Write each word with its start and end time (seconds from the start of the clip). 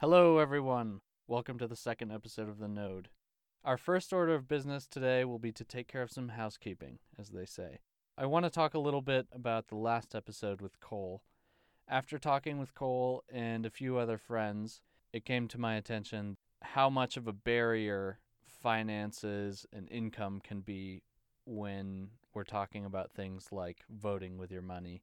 Hello, 0.00 0.38
everyone. 0.38 1.00
Welcome 1.26 1.58
to 1.58 1.66
the 1.66 1.74
second 1.74 2.12
episode 2.12 2.48
of 2.48 2.60
The 2.60 2.68
Node. 2.68 3.08
Our 3.64 3.76
first 3.76 4.12
order 4.12 4.32
of 4.36 4.46
business 4.46 4.86
today 4.86 5.24
will 5.24 5.40
be 5.40 5.50
to 5.50 5.64
take 5.64 5.88
care 5.88 6.02
of 6.02 6.12
some 6.12 6.28
housekeeping, 6.28 7.00
as 7.18 7.30
they 7.30 7.44
say. 7.44 7.80
I 8.16 8.26
want 8.26 8.44
to 8.44 8.50
talk 8.50 8.74
a 8.74 8.78
little 8.78 9.02
bit 9.02 9.26
about 9.32 9.66
the 9.66 9.74
last 9.74 10.14
episode 10.14 10.60
with 10.60 10.78
Cole. 10.78 11.24
After 11.88 12.16
talking 12.16 12.60
with 12.60 12.76
Cole 12.76 13.24
and 13.28 13.66
a 13.66 13.70
few 13.70 13.98
other 13.98 14.18
friends, 14.18 14.82
it 15.12 15.24
came 15.24 15.48
to 15.48 15.58
my 15.58 15.74
attention 15.74 16.36
how 16.62 16.88
much 16.88 17.16
of 17.16 17.26
a 17.26 17.32
barrier 17.32 18.20
finances 18.46 19.66
and 19.72 19.90
income 19.90 20.40
can 20.40 20.60
be 20.60 21.02
when 21.44 22.10
we're 22.34 22.44
talking 22.44 22.84
about 22.84 23.10
things 23.10 23.48
like 23.50 23.78
voting 23.90 24.38
with 24.38 24.52
your 24.52 24.62
money. 24.62 25.02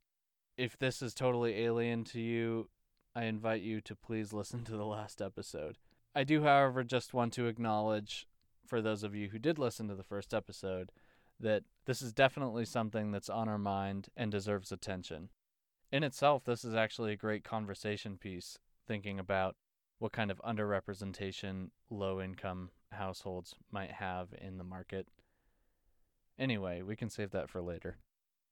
If 0.57 0.79
this 0.79 1.01
is 1.01 1.13
totally 1.13 1.65
alien 1.65 2.05
to 2.05 2.21
you, 2.21 2.69
I 3.15 3.23
invite 3.25 3.61
you 3.61 3.79
to 3.81 3.95
please 3.95 4.33
listen 4.33 4.65
to 4.65 4.75
the 4.75 4.85
last 4.85 5.21
episode. 5.21 5.77
I 6.13 6.25
do, 6.25 6.43
however, 6.43 6.83
just 6.83 7.13
want 7.13 7.31
to 7.33 7.47
acknowledge, 7.47 8.27
for 8.67 8.81
those 8.81 9.03
of 9.03 9.15
you 9.15 9.29
who 9.29 9.39
did 9.39 9.57
listen 9.57 9.87
to 9.87 9.95
the 9.95 10.03
first 10.03 10.33
episode, 10.33 10.91
that 11.39 11.63
this 11.85 12.01
is 12.01 12.11
definitely 12.11 12.65
something 12.65 13.11
that's 13.11 13.29
on 13.29 13.47
our 13.47 13.57
mind 13.57 14.09
and 14.17 14.31
deserves 14.31 14.71
attention. 14.71 15.29
In 15.91 16.03
itself, 16.03 16.43
this 16.43 16.65
is 16.65 16.75
actually 16.75 17.13
a 17.13 17.17
great 17.17 17.43
conversation 17.45 18.17
piece, 18.17 18.59
thinking 18.85 19.17
about 19.17 19.55
what 19.99 20.11
kind 20.11 20.29
of 20.29 20.41
underrepresentation 20.45 21.69
low 21.89 22.19
income 22.19 22.71
households 22.91 23.55
might 23.71 23.91
have 23.91 24.29
in 24.37 24.57
the 24.57 24.63
market. 24.65 25.07
Anyway, 26.37 26.81
we 26.81 26.97
can 26.97 27.09
save 27.09 27.31
that 27.31 27.49
for 27.49 27.61
later. 27.61 27.97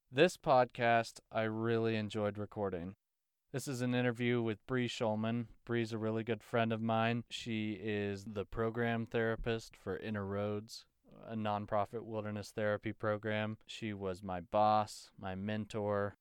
This 0.10 0.38
podcast 0.38 1.20
I 1.32 1.42
really 1.44 1.98
enjoyed 1.98 2.38
recording. 2.38 2.96
This 3.54 3.68
is 3.68 3.84
an 3.84 3.94
interview 3.94 4.42
with 4.42 4.66
Brie 4.66 4.88
Shulman. 4.88 5.46
Brie's 5.64 5.94
a 5.94 6.00
really 6.00 6.24
good 6.24 6.42
friend 6.42 6.74
of 6.74 6.82
mine. 6.82 7.24
She 7.30 7.74
is 7.80 8.26
the 8.26 8.46
program 8.46 9.06
therapist 9.06 9.78
for 9.78 9.96
Inner 9.96 10.26
Roads, 10.26 10.86
a 11.30 11.36
nonprofit 11.36 12.02
wilderness 12.02 12.50
therapy 12.50 12.94
program. 12.94 13.58
She 13.68 13.94
was 13.94 14.24
my 14.24 14.42
boss, 14.42 15.12
my 15.22 15.36
mentor. 15.36 16.18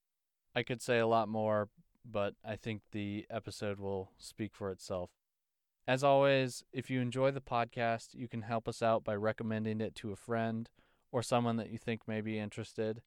I 0.54 0.62
could 0.62 0.82
say 0.82 0.98
a 0.98 1.06
lot 1.06 1.26
more, 1.26 1.70
but 2.04 2.34
I 2.44 2.56
think 2.56 2.82
the 2.92 3.24
episode 3.30 3.80
will 3.80 4.10
speak 4.18 4.54
for 4.54 4.70
itself. 4.70 5.08
As 5.88 6.04
always, 6.04 6.64
if 6.70 6.90
you 6.90 7.00
enjoy 7.00 7.30
the 7.30 7.40
podcast, 7.40 8.08
you 8.12 8.28
can 8.28 8.42
help 8.42 8.68
us 8.68 8.82
out 8.82 9.04
by 9.04 9.14
recommending 9.16 9.80
it 9.80 9.94
to 9.94 10.12
a 10.12 10.16
friend 10.16 10.68
or 11.10 11.22
someone 11.22 11.56
that 11.56 11.70
you 11.70 11.78
think 11.78 12.06
may 12.06 12.20
be 12.20 12.38
interested. 12.38 13.00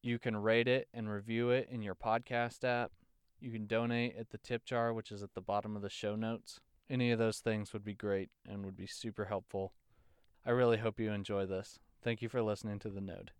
You 0.00 0.20
can 0.20 0.36
rate 0.36 0.68
it 0.68 0.86
and 0.94 1.10
review 1.10 1.50
it 1.50 1.68
in 1.68 1.82
your 1.82 1.96
podcast 1.96 2.62
app. 2.62 2.92
You 3.40 3.52
can 3.52 3.66
donate 3.66 4.16
at 4.18 4.30
the 4.30 4.38
tip 4.38 4.64
jar, 4.64 4.92
which 4.92 5.12
is 5.12 5.22
at 5.22 5.34
the 5.34 5.40
bottom 5.40 5.76
of 5.76 5.82
the 5.82 5.88
show 5.88 6.16
notes. 6.16 6.58
Any 6.90 7.12
of 7.12 7.20
those 7.20 7.38
things 7.38 7.72
would 7.72 7.84
be 7.84 7.94
great 7.94 8.30
and 8.44 8.64
would 8.64 8.76
be 8.76 8.88
super 8.88 9.26
helpful. 9.26 9.74
I 10.44 10.50
really 10.50 10.78
hope 10.78 10.98
you 10.98 11.12
enjoy 11.12 11.46
this. 11.46 11.78
Thank 12.02 12.20
you 12.20 12.28
for 12.28 12.42
listening 12.42 12.80
to 12.80 12.90
The 12.90 13.00
Node. 13.00 13.30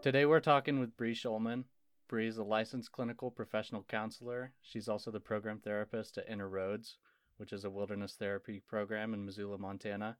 Today 0.00 0.24
we're 0.24 0.40
talking 0.40 0.80
with 0.80 0.96
Brie 0.96 1.14
Shulman. 1.14 1.64
Brie 2.08 2.26
is 2.26 2.38
a 2.38 2.42
licensed 2.42 2.90
clinical 2.90 3.30
professional 3.30 3.82
counselor. 3.82 4.52
She's 4.62 4.88
also 4.88 5.10
the 5.10 5.20
program 5.20 5.58
therapist 5.58 6.16
at 6.16 6.26
Inner 6.26 6.48
Roads, 6.48 6.96
which 7.36 7.52
is 7.52 7.64
a 7.64 7.70
wilderness 7.70 8.16
therapy 8.18 8.62
program 8.66 9.12
in 9.12 9.26
Missoula, 9.26 9.58
Montana. 9.58 10.16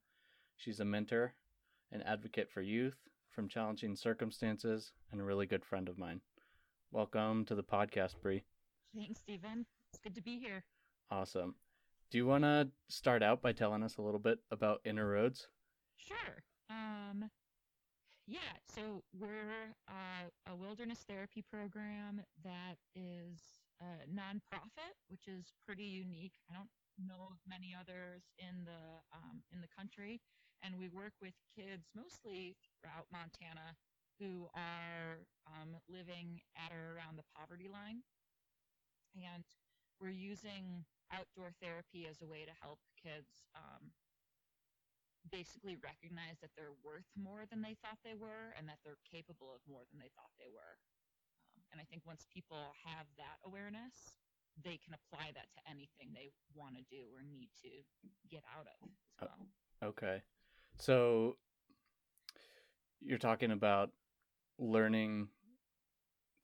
She's 0.54 0.80
a 0.80 0.84
mentor, 0.84 1.32
an 1.90 2.02
advocate 2.02 2.50
for 2.50 2.60
youth 2.60 2.98
from 3.30 3.48
challenging 3.48 3.96
circumstances, 3.96 4.92
and 5.10 5.20
a 5.20 5.24
really 5.24 5.46
good 5.46 5.64
friend 5.64 5.88
of 5.88 5.96
mine. 5.96 6.20
Welcome 6.90 7.46
to 7.46 7.54
the 7.54 7.62
podcast, 7.62 8.20
Brie. 8.20 8.44
Thanks, 8.94 9.20
Stephen. 9.20 9.64
It's 9.90 10.02
good 10.02 10.14
to 10.14 10.22
be 10.22 10.38
here. 10.38 10.64
Awesome. 11.10 11.54
Do 12.10 12.18
you 12.18 12.26
want 12.26 12.44
to 12.44 12.68
start 12.88 13.22
out 13.22 13.40
by 13.40 13.52
telling 13.52 13.82
us 13.82 13.96
a 13.96 14.02
little 14.02 14.20
bit 14.20 14.40
about 14.50 14.82
Inner 14.84 15.08
Roads? 15.08 15.48
Sure. 15.96 16.42
Um, 16.68 17.30
yeah, 18.28 18.60
so 18.68 19.02
we're 19.16 19.72
uh, 19.88 20.28
a 20.52 20.54
wilderness 20.54 21.00
therapy 21.08 21.42
program 21.50 22.20
that 22.44 22.76
is 22.94 23.40
a 23.80 24.04
nonprofit, 24.04 24.92
which 25.08 25.24
is 25.26 25.52
pretty 25.64 25.84
unique. 25.88 26.36
I 26.50 26.54
don't 26.54 26.68
know 27.00 27.32
of 27.32 27.38
many 27.48 27.72
others 27.72 28.28
in 28.36 28.68
the 28.68 29.00
um, 29.16 29.40
in 29.52 29.62
the 29.64 29.72
country, 29.72 30.20
and 30.62 30.76
we 30.76 30.88
work 30.92 31.16
with 31.22 31.32
kids 31.56 31.88
mostly 31.96 32.54
throughout 32.76 33.08
Montana 33.10 33.72
who 34.20 34.50
are 34.52 35.24
um, 35.48 35.80
living 35.88 36.42
at 36.58 36.68
or 36.74 36.96
around 37.00 37.16
the 37.16 37.24
poverty 37.32 37.68
line, 37.72 38.04
and 39.16 39.44
we're 40.00 40.12
using 40.12 40.84
outdoor 41.12 41.50
therapy 41.62 42.04
as 42.10 42.20
a 42.20 42.26
way 42.28 42.44
to 42.44 42.52
help 42.60 42.78
kids 43.00 43.48
um, 43.56 43.88
basically 45.26 45.76
recognize 45.82 46.38
that 46.40 46.54
they're 46.56 46.76
worth 46.86 47.08
more 47.18 47.44
than 47.50 47.60
they 47.60 47.76
thought 47.82 47.98
they 48.04 48.14
were 48.14 48.54
and 48.56 48.68
that 48.70 48.78
they're 48.84 49.00
capable 49.04 49.50
of 49.52 49.60
more 49.66 49.82
than 49.90 49.98
they 49.98 50.10
thought 50.14 50.30
they 50.38 50.50
were. 50.50 50.74
Um, 51.54 51.62
and 51.72 51.78
I 51.80 51.84
think 51.90 52.06
once 52.06 52.24
people 52.30 52.72
have 52.86 53.06
that 53.18 53.42
awareness, 53.44 54.14
they 54.64 54.78
can 54.78 54.94
apply 54.94 55.34
that 55.34 55.50
to 55.54 55.60
anything 55.70 56.14
they 56.14 56.30
want 56.54 56.74
to 56.76 56.84
do 56.90 57.10
or 57.14 57.22
need 57.22 57.50
to 57.62 57.70
get 58.30 58.42
out 58.56 58.66
of 58.66 58.78
as 58.88 59.28
well. 59.28 59.46
Okay. 59.82 60.22
So 60.78 61.36
you're 63.00 63.18
talking 63.18 63.50
about 63.50 63.90
learning 64.58 65.28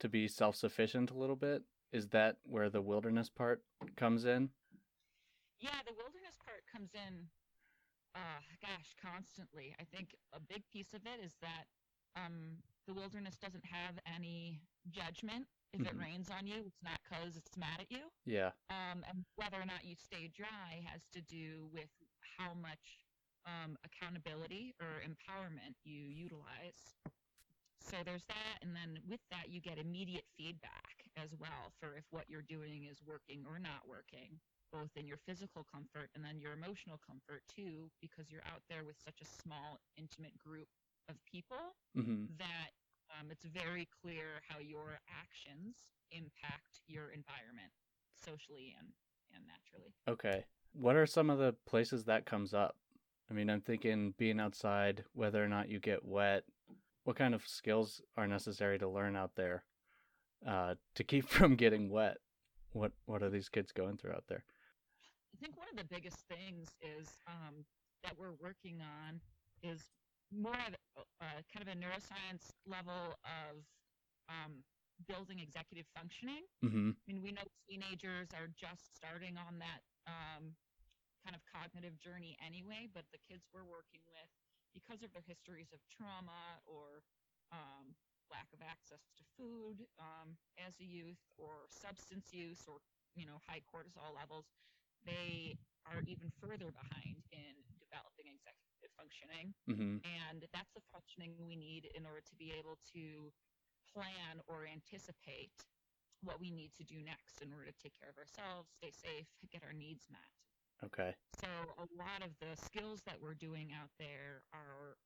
to 0.00 0.08
be 0.08 0.28
self 0.28 0.56
sufficient 0.56 1.10
a 1.10 1.18
little 1.18 1.36
bit. 1.36 1.62
Is 1.92 2.08
that 2.08 2.36
where 2.44 2.68
the 2.68 2.82
wilderness 2.82 3.28
part 3.30 3.62
comes 3.96 4.24
in? 4.24 4.50
Yeah, 5.60 5.78
the 5.86 5.94
wilderness 5.94 6.36
part 6.44 6.62
comes 6.70 6.90
in 6.94 7.26
uh, 8.14 8.40
gosh, 8.62 8.94
constantly. 9.02 9.74
I 9.80 9.84
think 9.84 10.14
a 10.32 10.40
big 10.40 10.62
piece 10.72 10.94
of 10.94 11.02
it 11.04 11.24
is 11.24 11.34
that 11.42 11.66
um, 12.16 12.62
the 12.86 12.94
wilderness 12.94 13.36
doesn't 13.36 13.64
have 13.64 13.98
any 14.06 14.60
judgment. 14.90 15.46
If 15.72 15.80
mm-hmm. 15.80 15.98
it 15.98 16.02
rains 16.02 16.30
on 16.30 16.46
you, 16.46 16.62
it's 16.66 16.82
not 16.82 17.00
because 17.02 17.36
it's 17.36 17.56
mad 17.58 17.80
at 17.80 17.90
you. 17.90 18.06
Yeah. 18.24 18.54
Um, 18.70 19.02
and 19.08 19.24
whether 19.34 19.58
or 19.58 19.66
not 19.66 19.82
you 19.82 19.96
stay 19.98 20.30
dry 20.30 20.86
has 20.86 21.02
to 21.12 21.20
do 21.22 21.66
with 21.72 21.90
how 22.38 22.54
much 22.54 23.02
um, 23.46 23.76
accountability 23.82 24.74
or 24.80 25.02
empowerment 25.02 25.74
you 25.82 26.06
utilize. 26.06 26.94
So 27.82 27.96
there's 28.04 28.24
that, 28.30 28.62
and 28.62 28.72
then 28.74 29.02
with 29.08 29.20
that, 29.30 29.50
you 29.50 29.60
get 29.60 29.76
immediate 29.76 30.24
feedback 30.38 31.04
as 31.20 31.34
well 31.38 31.74
for 31.80 31.96
if 31.96 32.04
what 32.10 32.24
you're 32.28 32.46
doing 32.46 32.86
is 32.88 33.02
working 33.04 33.44
or 33.44 33.58
not 33.58 33.84
working 33.86 34.40
both 34.74 34.90
in 34.98 35.06
your 35.06 35.22
physical 35.22 35.64
comfort 35.70 36.10
and 36.14 36.24
then 36.26 36.42
your 36.42 36.52
emotional 36.52 36.98
comfort 36.98 37.46
too, 37.46 37.86
because 38.02 38.26
you're 38.30 38.44
out 38.50 38.66
there 38.68 38.82
with 38.82 38.98
such 38.98 39.22
a 39.22 39.42
small, 39.42 39.78
intimate 39.96 40.34
group 40.36 40.66
of 41.08 41.14
people 41.30 41.78
mm-hmm. 41.96 42.26
that 42.38 42.74
um, 43.14 43.30
it's 43.30 43.44
very 43.44 43.86
clear 44.02 44.42
how 44.48 44.58
your 44.58 44.98
actions 45.06 45.76
impact 46.10 46.82
your 46.88 47.14
environment 47.14 47.70
socially 48.18 48.74
and, 48.78 48.88
and 49.34 49.44
naturally. 49.46 49.94
Okay. 50.08 50.44
What 50.72 50.96
are 50.96 51.06
some 51.06 51.30
of 51.30 51.38
the 51.38 51.54
places 51.66 52.04
that 52.04 52.26
comes 52.26 52.52
up? 52.52 52.74
I 53.30 53.34
mean, 53.34 53.48
I'm 53.48 53.60
thinking 53.60 54.14
being 54.18 54.40
outside, 54.40 55.04
whether 55.12 55.42
or 55.42 55.48
not 55.48 55.68
you 55.68 55.78
get 55.78 56.04
wet, 56.04 56.44
what 57.04 57.16
kind 57.16 57.34
of 57.34 57.46
skills 57.46 58.02
are 58.16 58.26
necessary 58.26 58.78
to 58.78 58.88
learn 58.88 59.14
out 59.14 59.32
there 59.36 59.64
uh, 60.46 60.74
to 60.94 61.04
keep 61.04 61.28
from 61.28 61.54
getting 61.54 61.90
wet? 61.90 62.18
What 62.72 62.90
what 63.06 63.22
are 63.22 63.30
these 63.30 63.48
kids 63.48 63.70
going 63.70 63.98
through 63.98 64.12
out 64.12 64.24
there? 64.28 64.44
I 65.44 65.52
think 65.52 65.60
one 65.60 65.68
of 65.68 65.76
the 65.76 65.92
biggest 65.92 66.24
things 66.24 66.72
is 66.80 67.20
um, 67.28 67.68
that 68.00 68.16
we're 68.16 68.32
working 68.40 68.80
on 68.80 69.20
is 69.60 69.92
more 70.32 70.56
of 70.56 70.72
uh, 71.20 71.44
kind 71.52 71.60
of 71.60 71.68
a 71.68 71.76
neuroscience 71.76 72.48
level 72.64 73.12
of 73.28 73.60
um, 74.32 74.64
building 75.04 75.44
executive 75.44 75.84
functioning. 75.92 76.48
Mm-hmm. 76.64 76.96
I 76.96 77.02
mean, 77.04 77.20
we 77.20 77.36
know 77.36 77.44
teenagers 77.68 78.32
are 78.32 78.48
just 78.56 78.88
starting 78.96 79.36
on 79.36 79.60
that 79.60 79.84
um, 80.08 80.56
kind 81.28 81.36
of 81.36 81.44
cognitive 81.44 82.00
journey 82.00 82.40
anyway, 82.40 82.88
but 82.88 83.04
the 83.12 83.20
kids 83.28 83.44
we're 83.52 83.68
working 83.68 84.00
with, 84.16 84.30
because 84.72 85.04
of 85.04 85.12
their 85.12 85.28
histories 85.28 85.68
of 85.76 85.80
trauma 85.92 86.56
or 86.64 87.04
um, 87.52 87.92
lack 88.32 88.48
of 88.56 88.64
access 88.64 89.12
to 89.12 89.20
food 89.36 89.84
um, 90.00 90.40
as 90.56 90.72
a 90.80 90.88
youth 90.88 91.20
or 91.36 91.68
substance 91.68 92.32
use 92.32 92.64
or 92.64 92.80
you 93.12 93.28
know 93.28 93.36
high 93.44 93.60
cortisol 93.68 94.08
levels 94.16 94.48
they 95.04 95.56
are 95.84 96.00
even 96.08 96.32
further 96.40 96.72
behind 96.72 97.20
in 97.32 97.54
developing 97.76 98.32
executive 98.32 98.92
functioning. 98.96 99.52
Mm-hmm. 99.68 100.00
And 100.04 100.48
that's 100.52 100.72
the 100.72 100.84
functioning 100.92 101.36
we 101.44 101.56
need 101.56 101.88
in 101.92 102.04
order 102.08 102.24
to 102.24 102.34
be 102.36 102.52
able 102.56 102.80
to 102.96 103.32
plan 103.92 104.42
or 104.48 104.66
anticipate 104.66 105.54
what 106.24 106.40
we 106.40 106.50
need 106.50 106.72
to 106.80 106.84
do 106.84 107.04
next 107.04 107.44
in 107.44 107.52
order 107.52 107.68
to 107.68 107.76
take 107.76 107.92
care 108.00 108.08
of 108.08 108.16
ourselves, 108.16 108.72
stay 108.80 108.90
safe, 108.90 109.28
get 109.52 109.60
our 109.60 109.76
needs 109.76 110.08
met. 110.08 110.32
Okay. 110.82 111.14
So 111.36 111.48
a 111.76 111.86
lot 111.94 112.24
of 112.24 112.32
the 112.40 112.56
skills 112.56 113.04
that 113.04 113.20
we're 113.20 113.36
doing 113.36 113.70
out 113.76 113.92
there 114.00 114.42
are 114.52 114.96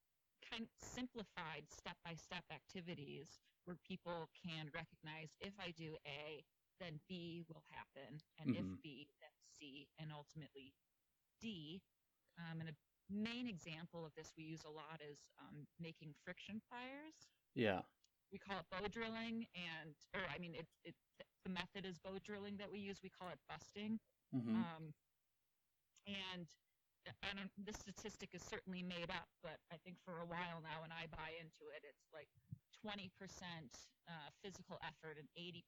kind 0.46 0.62
of 0.62 0.70
simplified 0.78 1.66
step-by-step 1.68 2.46
activities 2.54 3.42
where 3.66 3.76
people 3.84 4.30
can 4.32 4.70
recognize 4.72 5.34
if 5.42 5.52
I 5.60 5.74
do 5.76 5.98
A, 6.06 6.40
then 6.78 7.00
B 7.08 7.42
will 7.48 7.62
happen, 7.70 8.22
and 8.38 8.56
if 8.56 8.64
Mhm. 8.64 8.82
B, 8.82 9.08
then 9.20 9.30
C, 9.58 9.88
and 9.98 10.12
ultimately 10.12 10.74
D. 11.40 11.82
Um, 12.38 12.60
and 12.60 12.68
a 12.70 12.76
main 13.10 13.46
example 13.48 14.04
of 14.04 14.14
this 14.14 14.32
we 14.36 14.44
use 14.44 14.64
a 14.64 14.70
lot 14.70 15.00
is 15.00 15.18
um, 15.38 15.66
making 15.78 16.14
friction 16.24 16.60
fires. 16.60 17.28
Yeah. 17.54 17.82
We 18.30 18.38
call 18.38 18.60
it 18.60 18.66
bow 18.70 18.86
drilling, 18.88 19.46
and 19.54 19.94
or 20.14 20.20
I 20.28 20.38
mean, 20.38 20.54
it, 20.54 20.66
it 20.84 20.94
the 21.44 21.50
method 21.50 21.84
is 21.86 21.98
bow 21.98 22.18
drilling 22.18 22.56
that 22.58 22.70
we 22.70 22.78
use. 22.78 23.02
We 23.02 23.08
call 23.10 23.28
it 23.30 23.40
busting. 23.48 24.00
Mm-hmm. 24.34 24.56
Um, 24.56 24.94
and 26.06 26.48
I 27.22 27.34
don't, 27.34 27.50
this 27.64 27.76
statistic 27.76 28.34
is 28.34 28.42
certainly 28.42 28.82
made 28.82 29.10
up, 29.10 29.28
but 29.42 29.60
I 29.72 29.76
think 29.78 29.96
for 30.04 30.20
a 30.20 30.26
while 30.26 30.60
now, 30.60 30.82
when 30.82 30.92
I 30.92 31.06
buy 31.06 31.32
into 31.40 31.72
it, 31.72 31.84
it's 31.84 32.12
like 32.12 32.28
20% 32.84 33.10
uh, 34.08 34.30
physical 34.40 34.78
effort 34.80 35.18
and 35.18 35.28
80% 35.36 35.62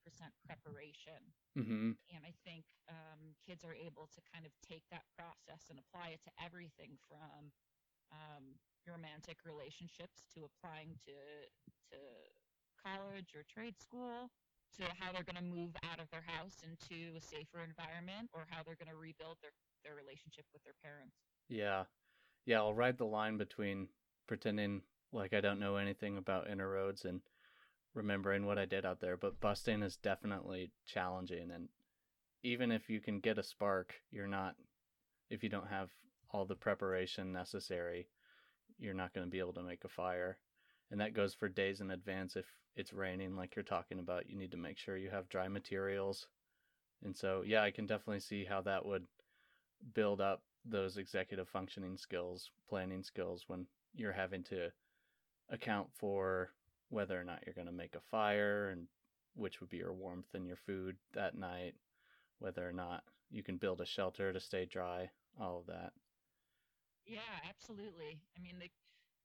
preparation. 0.47 1.21
mm-hmm. 1.53 1.93
And 2.09 2.21
I 2.23 2.33
think 2.47 2.65
um, 2.89 3.37
kids 3.45 3.63
are 3.63 3.75
able 3.75 4.09
to 4.11 4.21
kind 4.31 4.45
of 4.47 4.51
take 4.63 4.83
that 4.89 5.05
process 5.13 5.69
and 5.69 5.77
apply 5.77 6.15
it 6.17 6.21
to 6.25 6.31
everything 6.41 6.97
from 7.05 7.51
um, 8.11 8.57
romantic 8.87 9.43
relationships 9.45 10.25
to 10.35 10.43
applying 10.47 10.97
to 11.05 11.15
to 11.91 11.99
college 12.81 13.35
or 13.35 13.43
trade 13.45 13.77
school 13.77 14.31
to 14.77 14.83
how 14.97 15.11
they're 15.11 15.27
going 15.27 15.37
to 15.37 15.43
move 15.43 15.75
out 15.83 15.99
of 15.99 16.09
their 16.11 16.23
house 16.25 16.57
into 16.63 17.15
a 17.15 17.21
safer 17.21 17.59
environment 17.61 18.29
or 18.33 18.47
how 18.49 18.63
they're 18.63 18.79
going 18.79 18.89
to 18.89 18.97
rebuild 18.97 19.37
their, 19.41 19.51
their 19.83 19.95
relationship 19.95 20.45
with 20.53 20.63
their 20.63 20.77
parents. 20.83 21.15
Yeah. 21.49 21.83
Yeah, 22.45 22.59
I'll 22.59 22.73
ride 22.73 22.97
the 22.97 23.05
line 23.05 23.37
between 23.37 23.87
pretending 24.27 24.81
like 25.11 25.33
I 25.33 25.41
don't 25.41 25.59
know 25.59 25.77
anything 25.77 26.17
about 26.17 26.49
inner 26.49 26.69
roads 26.69 27.05
and 27.05 27.21
remembering 27.93 28.45
what 28.45 28.57
I 28.57 28.65
did 28.65 28.85
out 28.85 29.01
there, 29.01 29.17
but 29.17 29.39
busting 29.39 29.83
is 29.83 29.97
definitely 29.97 30.71
challenging 30.85 31.51
and 31.51 31.69
even 32.43 32.71
if 32.71 32.89
you 32.89 32.99
can 32.99 33.19
get 33.19 33.37
a 33.37 33.43
spark, 33.43 33.93
you're 34.11 34.27
not 34.27 34.55
if 35.29 35.43
you 35.43 35.49
don't 35.49 35.67
have 35.67 35.89
all 36.31 36.45
the 36.45 36.55
preparation 36.55 37.31
necessary, 37.31 38.07
you're 38.79 38.93
not 38.93 39.13
going 39.13 39.25
to 39.25 39.31
be 39.31 39.39
able 39.39 39.53
to 39.53 39.63
make 39.63 39.83
a 39.83 39.89
fire. 39.89 40.37
And 40.89 40.99
that 40.99 41.13
goes 41.13 41.33
for 41.33 41.47
days 41.47 41.79
in 41.79 41.91
advance 41.91 42.35
if 42.35 42.45
it's 42.75 42.93
raining 42.93 43.35
like 43.35 43.55
you're 43.55 43.63
talking 43.63 43.99
about, 43.99 44.29
you 44.29 44.37
need 44.37 44.51
to 44.51 44.57
make 44.57 44.77
sure 44.77 44.97
you 44.97 45.09
have 45.09 45.29
dry 45.29 45.47
materials. 45.47 46.27
And 47.03 47.15
so, 47.15 47.43
yeah, 47.45 47.63
I 47.63 47.71
can 47.71 47.85
definitely 47.85 48.19
see 48.19 48.43
how 48.43 48.61
that 48.61 48.85
would 48.85 49.05
build 49.93 50.19
up 50.19 50.43
those 50.65 50.97
executive 50.97 51.47
functioning 51.47 51.97
skills, 51.97 52.51
planning 52.69 53.03
skills 53.03 53.45
when 53.47 53.65
you're 53.95 54.11
having 54.11 54.43
to 54.43 54.69
account 55.51 55.87
for 55.93 56.51
whether 56.89 57.19
or 57.19 57.23
not 57.23 57.43
you're 57.45 57.55
going 57.55 57.67
to 57.67 57.73
make 57.73 57.95
a 57.95 58.01
fire 58.11 58.69
and 58.69 58.87
which 59.35 59.61
would 59.61 59.69
be 59.69 59.77
your 59.77 59.93
warmth 59.93 60.33
and 60.33 60.45
your 60.45 60.57
food 60.57 60.97
that 61.13 61.37
night, 61.37 61.73
whether 62.39 62.67
or 62.67 62.73
not 62.73 63.03
you 63.29 63.43
can 63.43 63.57
build 63.57 63.79
a 63.79 63.85
shelter 63.85 64.33
to 64.33 64.39
stay 64.39 64.65
dry, 64.65 65.09
all 65.39 65.59
of 65.59 65.67
that. 65.67 65.93
Yeah, 67.05 67.33
absolutely. 67.47 68.19
I 68.37 68.39
mean, 68.41 68.59
the 68.59 68.69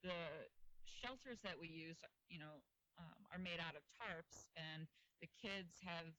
the 0.02 0.48
shelters 0.86 1.40
that 1.42 1.58
we 1.58 1.66
use, 1.66 1.98
you 2.28 2.38
know, 2.38 2.62
um, 2.98 3.26
are 3.32 3.38
made 3.38 3.58
out 3.58 3.74
of 3.74 3.82
tarps, 3.98 4.46
and 4.56 4.86
the 5.20 5.28
kids 5.42 5.82
have 5.82 6.14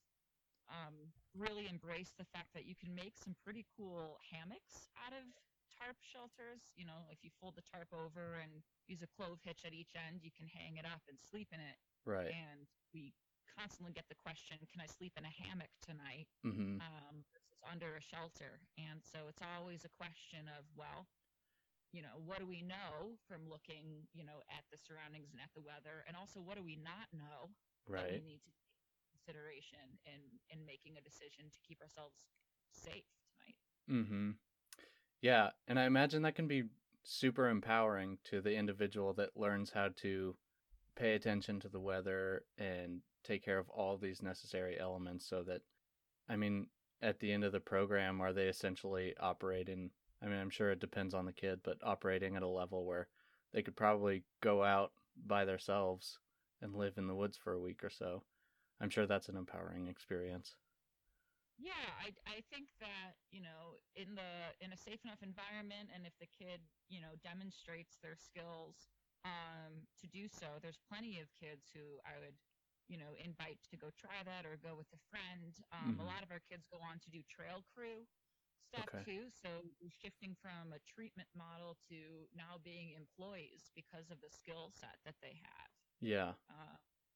um, 0.68 1.12
really 1.33 1.68
embraced 1.71 2.18
the 2.18 2.27
fact 2.36 2.51
that 2.53 2.65
you 2.68 2.75
can 2.75 2.94
make 2.94 3.15
some 3.15 3.36
pretty 3.44 3.65
cool 3.77 4.19
hammocks 4.31 4.92
out 5.00 5.15
of 5.15 5.24
tarp 5.77 5.97
shelters. 6.01 6.74
You 6.75 6.85
know, 6.85 7.06
if 7.12 7.24
you 7.24 7.29
fold 7.39 7.56
the 7.56 7.62
tarp 7.63 7.89
over 7.94 8.35
and 8.41 8.63
use 8.88 9.01
a 9.01 9.07
clove 9.07 9.39
hitch 9.44 9.63
at 9.65 9.74
each 9.74 9.94
end, 9.95 10.24
you 10.24 10.31
can 10.31 10.47
hang 10.47 10.77
it 10.77 10.85
up 10.85 11.01
and 11.07 11.19
sleep 11.19 11.50
in 11.53 11.59
it. 11.59 11.77
Right. 12.06 12.31
And 12.31 12.68
we 12.94 13.13
constantly 13.57 13.94
get 13.94 14.06
the 14.09 14.15
question, 14.15 14.57
"Can 14.71 14.81
I 14.81 14.88
sleep 14.88 15.13
in 15.18 15.25
a 15.25 15.29
hammock 15.29 15.71
tonight?" 15.81 16.27
Mm-hmm. 16.45 16.79
um, 16.81 17.25
versus 17.33 17.62
under 17.71 17.95
a 17.95 18.01
shelter. 18.01 18.62
And 18.77 19.03
so 19.03 19.27
it's 19.29 19.41
always 19.41 19.85
a 19.85 19.89
question 19.89 20.47
of, 20.47 20.65
well, 20.75 21.07
you 21.94 22.01
know, 22.01 22.19
what 22.25 22.39
do 22.39 22.45
we 22.47 22.62
know 22.62 23.18
from 23.27 23.47
looking, 23.50 24.07
you 24.13 24.24
know, 24.25 24.44
at 24.50 24.63
the 24.71 24.77
surroundings 24.77 25.31
and 25.31 25.39
at 25.41 25.51
the 25.56 25.62
weather, 25.62 26.03
and 26.07 26.15
also 26.18 26.41
what 26.41 26.57
do 26.57 26.63
we 26.63 26.75
not 26.75 27.07
know 27.13 27.56
that 27.95 28.03
Right. 28.03 28.12
we 28.12 28.21
need 28.21 28.41
to 28.44 28.51
take 28.51 29.07
consideration 29.12 29.97
in 30.06 30.39
in 30.50 30.65
making 30.65 30.97
a 30.97 31.01
decision 31.01 31.50
to 31.51 31.59
keep 31.63 31.81
ourselves 31.81 32.27
safe 32.71 33.07
tonight. 33.31 33.56
Mm-hmm. 33.89 34.31
Yeah, 35.21 35.49
and 35.67 35.79
I 35.79 35.85
imagine 35.85 36.21
that 36.23 36.35
can 36.35 36.47
be 36.47 36.63
super 37.03 37.49
empowering 37.49 38.17
to 38.25 38.41
the 38.41 38.55
individual 38.55 39.13
that 39.13 39.37
learns 39.37 39.71
how 39.71 39.89
to 39.97 40.35
pay 40.95 41.13
attention 41.15 41.59
to 41.61 41.69
the 41.69 41.79
weather 41.79 42.43
and 42.57 43.01
take 43.23 43.43
care 43.43 43.57
of 43.57 43.69
all 43.69 43.97
these 43.97 44.21
necessary 44.21 44.79
elements 44.79 45.25
so 45.27 45.43
that 45.43 45.61
I 46.29 46.35
mean, 46.35 46.67
at 47.01 47.19
the 47.19 47.31
end 47.31 47.43
of 47.43 47.51
the 47.51 47.59
program 47.59 48.19
are 48.21 48.33
they 48.33 48.47
essentially 48.47 49.13
operating 49.19 49.91
I 50.21 50.25
mean, 50.25 50.39
I'm 50.39 50.49
sure 50.49 50.71
it 50.71 50.79
depends 50.79 51.13
on 51.13 51.25
the 51.25 51.31
kid, 51.31 51.59
but 51.63 51.77
operating 51.83 52.35
at 52.35 52.41
a 52.41 52.47
level 52.47 52.85
where 52.85 53.07
they 53.53 53.61
could 53.61 53.75
probably 53.75 54.23
go 54.41 54.63
out 54.63 54.91
by 55.25 55.45
themselves 55.45 56.19
and 56.61 56.75
live 56.75 56.97
in 56.97 57.07
the 57.07 57.15
woods 57.15 57.37
for 57.37 57.53
a 57.53 57.59
week 57.59 57.83
or 57.83 57.89
so. 57.89 58.23
I'm 58.81 58.89
sure 58.89 59.05
that's 59.05 59.29
an 59.29 59.37
empowering 59.37 59.87
experience. 59.87 60.55
Yeah, 61.57 61.89
I, 62.00 62.13
I 62.30 62.42
think 62.50 62.69
that 62.80 63.18
you 63.31 63.42
know 63.42 63.80
in 63.95 64.15
the 64.15 64.54
in 64.62 64.71
a 64.74 64.77
safe 64.77 65.04
enough 65.04 65.24
environment, 65.24 65.89
and 65.94 66.06
if 66.06 66.13
the 66.19 66.27
kid 66.27 66.62
you 66.88 67.01
know 67.01 67.15
demonstrates 67.24 67.98
their 67.98 68.15
skills 68.15 68.89
um, 69.25 69.88
to 69.98 70.07
do 70.07 70.27
so, 70.27 70.59
there's 70.62 70.77
plenty 70.88 71.19
of 71.19 71.33
kids 71.33 71.69
who 71.74 72.00
I 72.06 72.19
would 72.19 72.38
you 72.88 72.98
know 72.98 73.15
invite 73.18 73.59
to 73.71 73.77
go 73.77 73.89
try 73.98 74.24
that 74.24 74.45
or 74.45 74.57
go 74.57 74.75
with 74.75 74.94
a 74.94 75.01
friend. 75.09 75.57
Um, 75.71 75.98
Mhm. 75.98 76.01
A 76.01 76.06
lot 76.06 76.24
of 76.24 76.31
our 76.31 76.39
kids 76.39 76.68
go 76.71 76.80
on 76.80 77.00
to 77.00 77.09
do 77.09 77.24
trail 77.24 77.63
crew 77.74 78.06
stuff 78.62 78.89
Okay. 78.89 79.03
too, 79.03 79.30
so 79.31 79.63
shifting 79.89 80.36
from 80.42 80.74
a 80.74 80.80
treatment 80.80 81.30
model 81.36 81.77
to 81.89 82.27
now 82.36 82.57
being 82.63 82.92
employees 82.92 83.71
because 83.75 84.10
of 84.12 84.21
the 84.21 84.30
skill 84.30 84.71
set 84.74 84.98
that 85.06 85.15
they 85.21 85.39
have 85.42 85.69
Yeah. 86.01 86.36
uh, 86.50 86.75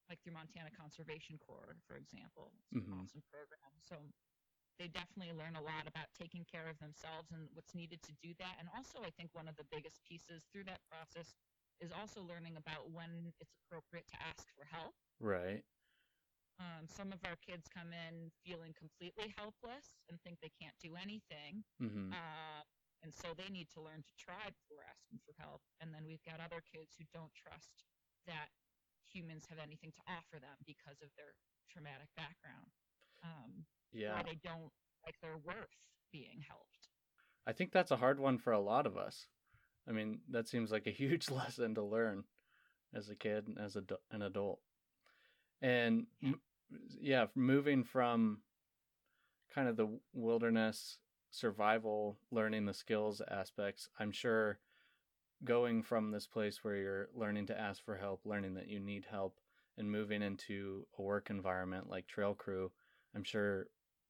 like 0.10 0.22
through 0.22 0.34
Montana 0.34 0.72
Conservation 0.72 1.38
Corps, 1.40 1.78
for 1.88 1.96
example. 1.98 2.54
It's 2.72 2.86
an 2.86 2.92
Mhm. 2.92 3.00
awesome 3.00 3.22
program. 3.32 3.80
So 3.82 3.98
they 4.82 4.90
definitely 4.90 5.30
learn 5.38 5.54
a 5.54 5.62
lot 5.62 5.86
about 5.86 6.10
taking 6.18 6.42
care 6.50 6.66
of 6.66 6.74
themselves 6.82 7.30
and 7.30 7.46
what's 7.54 7.78
needed 7.78 8.02
to 8.02 8.18
do 8.18 8.34
that. 8.42 8.58
And 8.58 8.66
also, 8.74 9.06
I 9.06 9.14
think 9.14 9.30
one 9.38 9.46
of 9.46 9.54
the 9.62 9.70
biggest 9.70 10.02
pieces 10.02 10.42
through 10.50 10.66
that 10.66 10.82
process 10.90 11.38
is 11.78 11.94
also 11.94 12.26
learning 12.26 12.58
about 12.58 12.90
when 12.90 13.30
it's 13.38 13.54
appropriate 13.70 14.10
to 14.10 14.18
ask 14.26 14.50
for 14.58 14.66
help. 14.66 14.98
Right. 15.22 15.62
Um, 16.58 16.90
some 16.90 17.14
of 17.14 17.22
our 17.30 17.38
kids 17.46 17.70
come 17.70 17.94
in 17.94 18.34
feeling 18.42 18.74
completely 18.74 19.30
helpless 19.38 20.02
and 20.10 20.18
think 20.26 20.42
they 20.42 20.54
can't 20.58 20.78
do 20.82 20.98
anything. 20.98 21.62
Mm-hmm. 21.78 22.10
Uh, 22.10 22.66
and 23.06 23.14
so 23.14 23.38
they 23.38 23.50
need 23.54 23.70
to 23.78 23.86
learn 23.86 24.02
to 24.02 24.14
try 24.18 24.50
before 24.50 24.82
asking 24.86 25.22
for 25.22 25.38
help. 25.38 25.62
And 25.78 25.94
then 25.94 26.10
we've 26.10 26.26
got 26.26 26.42
other 26.42 26.62
kids 26.66 26.98
who 26.98 27.06
don't 27.14 27.34
trust 27.38 27.86
that 28.26 28.50
humans 29.06 29.46
have 29.50 29.62
anything 29.62 29.94
to 29.94 30.02
offer 30.10 30.42
them 30.42 30.58
because 30.66 31.02
of 31.06 31.14
their 31.18 31.38
traumatic 31.70 32.10
background. 32.18 32.74
Um, 33.24 33.66
Yeah. 33.92 34.20
Or 34.20 34.24
they 34.24 34.40
don't 34.44 34.72
like 35.06 35.16
their 35.22 35.38
worth 35.38 35.70
being 36.12 36.42
helped. 36.48 36.88
I 37.48 37.54
think 37.54 37.72
that's 37.72 37.92
a 37.92 37.98
hard 37.98 38.20
one 38.20 38.38
for 38.38 38.54
a 38.54 38.60
lot 38.60 38.86
of 38.86 38.98
us. 38.98 39.28
I 39.88 39.92
mean, 39.92 40.20
that 40.30 40.48
seems 40.48 40.72
like 40.72 40.88
a 40.88 40.92
huge 41.04 41.30
lesson 41.30 41.76
to 41.76 41.84
learn 41.84 42.24
as 42.94 43.10
a 43.10 43.16
kid 43.16 43.48
and 43.48 43.58
as 43.58 43.76
a, 43.76 43.84
an 44.12 44.22
adult. 44.22 44.60
And 45.62 46.08
m- 46.24 46.42
yeah, 47.00 47.28
moving 47.36 47.84
from 47.84 48.42
kind 49.54 49.68
of 49.68 49.76
the 49.76 49.88
wilderness 50.14 50.98
survival, 51.32 52.18
learning 52.32 52.66
the 52.66 52.74
skills 52.74 53.22
aspects, 53.30 53.90
I'm 54.00 54.12
sure 54.12 54.60
going 55.44 55.84
from 55.84 56.12
this 56.12 56.28
place 56.28 56.64
where 56.64 56.76
you're 56.76 57.10
learning 57.16 57.48
to 57.48 57.60
ask 57.60 57.84
for 57.84 57.96
help, 57.98 58.22
learning 58.26 58.54
that 58.56 58.68
you 58.68 58.80
need 58.80 59.06
help, 59.10 59.40
and 59.78 59.92
moving 59.92 60.22
into 60.22 60.86
a 61.00 61.02
work 61.02 61.30
environment 61.30 61.90
like 61.90 62.08
Trail 62.08 62.34
Crew, 62.34 62.72
I'm 63.16 63.24
sure 63.24 63.68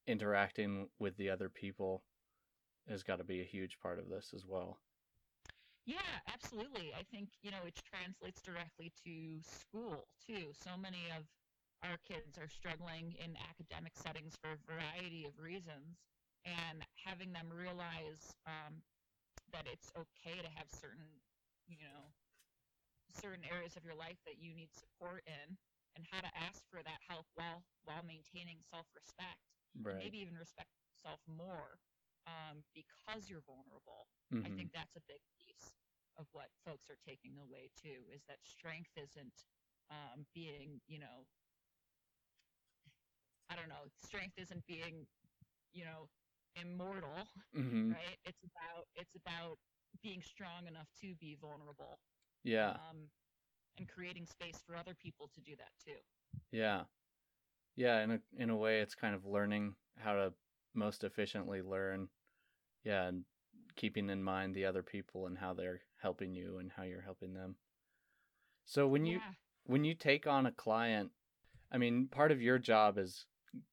interacting 0.08 0.90
with 1.00 1.18
the 1.18 1.30
other 1.30 1.50
people 1.50 2.04
has 2.88 3.04
got 3.04 3.18
to 3.18 3.24
be 3.24 3.42
a 3.42 3.46
huge 3.46 3.80
part 3.80 4.00
of 4.00 4.10
this 4.10 4.34
as 4.36 4.46
well. 4.48 4.80
Yeah, 5.86 6.22
absolutely. 6.32 6.94
I 6.94 7.04
think, 7.04 7.30
you 7.42 7.52
know, 7.52 7.66
it 7.66 7.80
translates 7.82 8.42
directly 8.42 8.92
to 9.06 9.42
school 9.42 10.06
too. 10.26 10.54
So 10.54 10.78
many 10.78 11.10
of 11.18 11.26
our 11.84 11.98
kids 12.06 12.38
are 12.38 12.48
struggling 12.48 13.16
in 13.18 13.34
academic 13.50 13.94
settings 13.98 14.38
for 14.38 14.54
a 14.54 14.62
variety 14.70 15.26
of 15.26 15.34
reasons. 15.42 15.98
And 16.46 16.82
having 17.06 17.34
them 17.34 17.50
realize 17.54 18.34
um, 18.46 18.82
that 19.54 19.66
it's 19.72 19.92
okay 19.98 20.42
to 20.42 20.50
have 20.58 20.70
certain, 20.70 21.22
you 21.68 21.78
know, 21.78 22.14
certain 23.22 23.46
areas 23.50 23.76
of 23.76 23.86
your 23.86 23.96
life 23.96 24.18
that 24.26 24.38
you 24.40 24.54
need 24.54 24.70
support 24.74 25.24
in 25.28 25.58
and 25.96 26.06
how 26.12 26.22
to 26.22 26.32
ask 26.38 26.64
for 26.70 26.84
that 26.84 27.02
help 27.08 27.28
while 27.36 27.64
while 27.84 28.04
maintaining 28.04 28.62
self-respect 28.62 29.50
Right. 29.82 30.14
maybe 30.14 30.20
even 30.20 30.38
respect 30.38 30.70
yourself 30.92 31.22
more 31.28 31.80
um, 32.28 32.64
because 32.76 33.30
you're 33.30 33.46
vulnerable. 33.46 34.08
Mhm. 34.32 34.44
I 34.46 34.50
think 34.56 34.72
that's 34.74 34.96
a 34.96 35.06
big 35.08 35.22
piece 35.40 35.76
of 36.18 36.28
what 36.32 36.50
folks 36.66 36.90
are 36.90 36.98
taking 37.08 37.38
away 37.38 37.70
too 37.76 38.06
is 38.14 38.24
that 38.28 38.44
strength 38.44 38.92
isn't 38.98 39.46
um, 39.92 40.26
being, 40.34 40.82
you 40.88 41.00
know, 41.00 41.28
I 43.50 43.56
don't 43.56 43.70
know, 43.70 43.88
strength 43.98 44.38
isn't 44.38 44.66
being, 44.68 45.08
you 45.74 45.86
know, 45.86 46.10
immortal, 46.56 47.28
Mhm. 47.54 47.96
right? 48.08 48.18
It's 48.26 48.44
about 48.44 48.88
it's 48.96 49.16
about 49.16 49.60
being 50.02 50.22
strong 50.22 50.68
enough 50.68 50.90
to 51.02 51.16
be 51.16 51.36
vulnerable 51.36 52.00
Yeah. 52.44 52.78
um, 52.92 53.10
and 53.78 53.88
creating 53.88 54.26
space 54.26 54.62
for 54.66 54.76
other 54.76 54.94
people 54.94 55.30
to 55.34 55.42
do 55.42 55.56
that 55.58 55.72
too. 55.84 56.00
Yeah. 56.52 56.84
Yeah, 57.76 58.04
in 58.04 58.12
a 58.12 58.20
in 58.38 58.50
a 58.50 58.56
way 58.56 58.82
it's 58.82 58.96
kind 58.96 59.16
of 59.16 59.26
learning 59.26 59.76
how 59.98 60.14
to 60.14 60.34
most 60.74 61.04
efficiently 61.04 61.62
learn. 61.62 62.10
Yeah, 62.84 63.08
and 63.08 63.24
keeping 63.76 64.10
in 64.10 64.22
mind 64.22 64.54
the 64.54 64.66
other 64.66 64.84
people 64.84 65.28
and 65.28 65.38
how 65.38 65.54
they're 65.54 65.82
helping 66.02 66.36
you 66.36 66.58
and 66.58 66.72
how 66.76 66.84
you're 66.84 67.02
helping 67.02 67.34
them. 67.34 67.56
So 68.66 68.88
when 68.88 69.06
you 69.06 69.18
yeah, 69.18 69.34
when 69.66 69.84
you 69.84 69.94
take 69.96 70.28
on 70.28 70.46
a 70.46 70.52
client, 70.52 71.12
I 71.72 71.78
mean, 71.78 72.08
part 72.08 72.32
of 72.32 72.42
your 72.42 72.60
job 72.60 72.98
is 72.98 73.26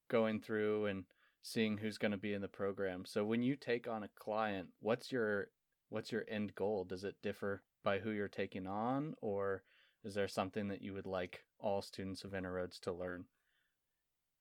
going 0.09 0.40
through 0.40 0.87
and 0.87 1.05
seeing 1.43 1.78
who's 1.78 1.99
going 1.99 2.12
to 2.12 2.19
be 2.19 2.35
in 2.35 2.43
the 2.43 2.49
program. 2.49 3.05
So 3.05 3.25
when 3.25 3.43
you 3.43 3.57
take 3.57 3.88
on 3.88 4.02
a 4.02 4.11
client, 4.19 4.69
what's 4.81 5.11
your 5.11 5.49
what's 5.88 6.12
your 6.12 6.25
end 6.28 6.55
goal? 6.55 6.85
Does 6.85 7.05
it 7.05 7.17
differ 7.23 7.62
by 7.83 7.99
who 7.99 8.11
you're 8.11 8.28
taking 8.28 8.67
on 8.67 9.14
or 9.23 9.62
is 10.05 10.14
there 10.14 10.28
something 10.28 10.69
that 10.69 10.83
you 10.83 10.95
would 10.95 11.07
like 11.07 11.45
all 11.59 11.83
students 11.83 12.25
of 12.25 12.35
Inner-Roads 12.35 12.78
to 12.81 12.93
learn? 12.93 13.26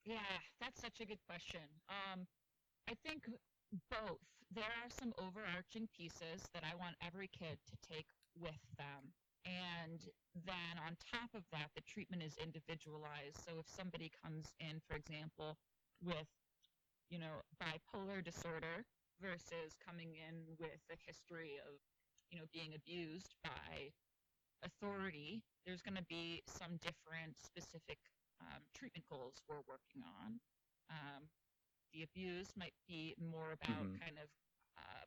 yeah, 0.06 0.40
that's 0.62 0.82
such 0.82 1.02
a 1.02 1.06
good 1.06 1.20
question. 1.28 1.68
Um, 1.90 2.28
I 2.90 2.96
think 3.06 3.28
both. 3.92 4.24
There 4.50 4.64
are 4.64 4.90
some 4.90 5.12
overarching 5.20 5.90
pieces 5.92 6.48
that 6.54 6.64
I 6.64 6.74
want 6.80 6.96
every 7.06 7.28
kid 7.28 7.60
to 7.68 7.76
take 7.84 8.08
with 8.40 8.64
them. 8.78 9.12
And 9.44 10.00
then 10.34 10.80
on 10.80 10.96
top 11.04 11.36
of 11.36 11.44
that, 11.52 11.72
the 11.76 11.84
treatment 11.84 12.24
is 12.24 12.38
individualized. 12.40 13.44
So 13.44 13.60
if 13.60 13.68
somebody 13.68 14.12
comes 14.24 14.56
in, 14.60 14.80
for 14.88 14.96
example, 14.96 15.58
with, 16.02 16.32
you 17.10 17.20
know, 17.20 17.44
bipolar 17.60 18.24
disorder 18.24 18.88
versus 19.20 19.76
coming 19.84 20.16
in 20.16 20.56
with 20.60 20.80
a 20.92 20.98
history 21.06 21.60
of, 21.68 21.76
you 22.32 22.40
know, 22.40 22.48
being 22.54 22.72
abused 22.76 23.36
by 23.44 23.92
authority, 24.64 25.44
there's 25.66 25.82
going 25.82 25.98
to 25.98 26.06
be 26.06 26.42
some 26.48 26.78
different 26.78 27.38
specific 27.38 28.00
um, 28.40 28.62
treatment 28.74 29.06
goals 29.10 29.42
we're 29.48 29.62
working 29.68 30.04
on. 30.04 30.40
Um, 30.90 31.30
the 31.94 32.04
abuse 32.04 32.56
might 32.56 32.76
be 32.88 33.16
more 33.18 33.52
about 33.52 33.88
Mhm. 33.88 34.00
kind 34.00 34.18
of 34.20 34.30
uh, 34.78 35.06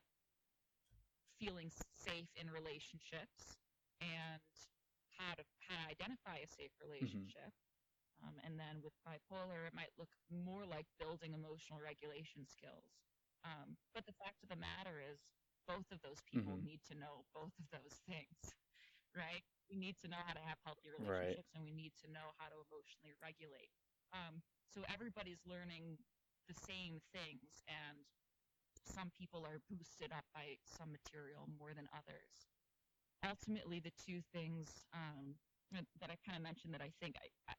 feeling 1.39 1.69
safe 1.69 2.29
in 2.35 2.49
relationships 2.51 3.57
and 3.99 4.41
how 5.17 5.33
to 5.33 5.43
how 5.67 5.75
to 5.75 5.89
identify 5.89 6.37
a 6.37 6.47
safe 6.47 6.71
relationship. 6.81 7.53
Um, 8.23 8.39
and 8.43 8.59
then 8.59 8.81
with 8.81 8.93
bipolar, 9.07 9.67
it 9.67 9.73
might 9.73 9.97
look 9.97 10.15
more 10.29 10.65
like 10.65 10.85
building 10.99 11.33
emotional 11.33 11.79
regulation 11.79 12.45
skills. 12.45 13.01
Um, 13.43 13.77
but 13.93 14.05
the 14.05 14.13
fact 14.13 14.43
of 14.43 14.49
the 14.49 14.55
matter 14.55 15.01
is, 15.01 15.25
both 15.67 15.91
of 15.91 16.01
those 16.01 16.21
people 16.21 16.57
Mhm. 16.57 16.61
need 16.61 16.83
to 16.83 16.95
know 16.95 17.25
both 17.33 17.57
of 17.59 17.69
those 17.71 18.01
things, 18.07 18.53
right? 19.15 19.43
We 19.69 19.77
need 19.77 19.95
to 20.03 20.07
know 20.11 20.19
how 20.25 20.33
to 20.33 20.43
have 20.43 20.59
healthy 20.65 20.89
Right. 20.99 21.39
relationships, 21.39 21.51
and 21.55 21.63
we 21.63 21.73
need 21.73 21.93
to 22.05 22.11
know 22.11 22.33
how 22.37 22.47
to 22.51 22.57
emotionally 22.69 23.15
regulate. 23.21 23.71
Um, 24.13 24.41
so 24.71 24.83
everybody's 24.91 25.41
learning 25.47 25.97
the 26.47 26.55
same 26.67 26.99
things, 27.15 27.63
and 27.67 27.97
some 28.85 29.11
people 29.17 29.45
are 29.45 29.61
boosted 29.69 30.11
up 30.11 30.25
by 30.33 30.57
some 30.65 30.91
material 30.91 31.47
more 31.59 31.73
than 31.73 31.87
others. 31.93 32.49
Ultimately, 33.25 33.79
the 33.79 33.93
two 33.97 34.21
things 34.33 34.85
um, 34.93 35.35
that 35.71 35.85
that 36.01 36.09
I 36.11 36.17
kind 36.25 36.37
of 36.37 36.43
mentioned 36.43 36.73
that 36.73 36.81
I 36.81 36.91
think 37.01 37.15
I, 37.19 37.27
I, 37.51 37.55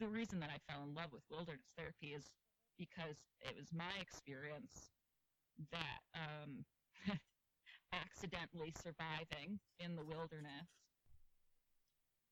the 0.00 0.08
reason 0.08 0.40
that 0.40 0.50
I 0.50 0.58
fell 0.70 0.82
in 0.84 0.94
love 0.94 1.12
with 1.12 1.22
wilderness 1.30 1.72
therapy 1.76 2.14
is 2.14 2.30
because 2.78 3.16
it 3.40 3.56
was 3.56 3.72
my 3.74 3.92
experience 4.00 4.90
that 5.72 6.00
um, 6.14 6.64
accidentally 7.92 8.72
surviving 8.76 9.60
in 9.80 9.96
the 9.96 10.04
wilderness 10.04 10.68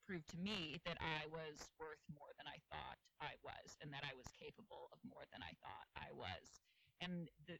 proved 0.07 0.31
to 0.31 0.39
me 0.39 0.79
that 0.87 0.97
I 1.03 1.27
was 1.27 1.59
worth 1.83 1.99
more 2.15 2.31
than 2.39 2.47
I 2.47 2.63
thought 2.71 2.99
I 3.19 3.35
was, 3.43 3.75
and 3.83 3.91
that 3.91 4.07
I 4.07 4.15
was 4.15 4.31
capable 4.39 4.87
of 4.95 5.03
more 5.03 5.27
than 5.35 5.43
I 5.43 5.51
thought 5.59 5.91
I 5.99 6.15
was. 6.15 6.63
And 7.03 7.27
the, 7.51 7.59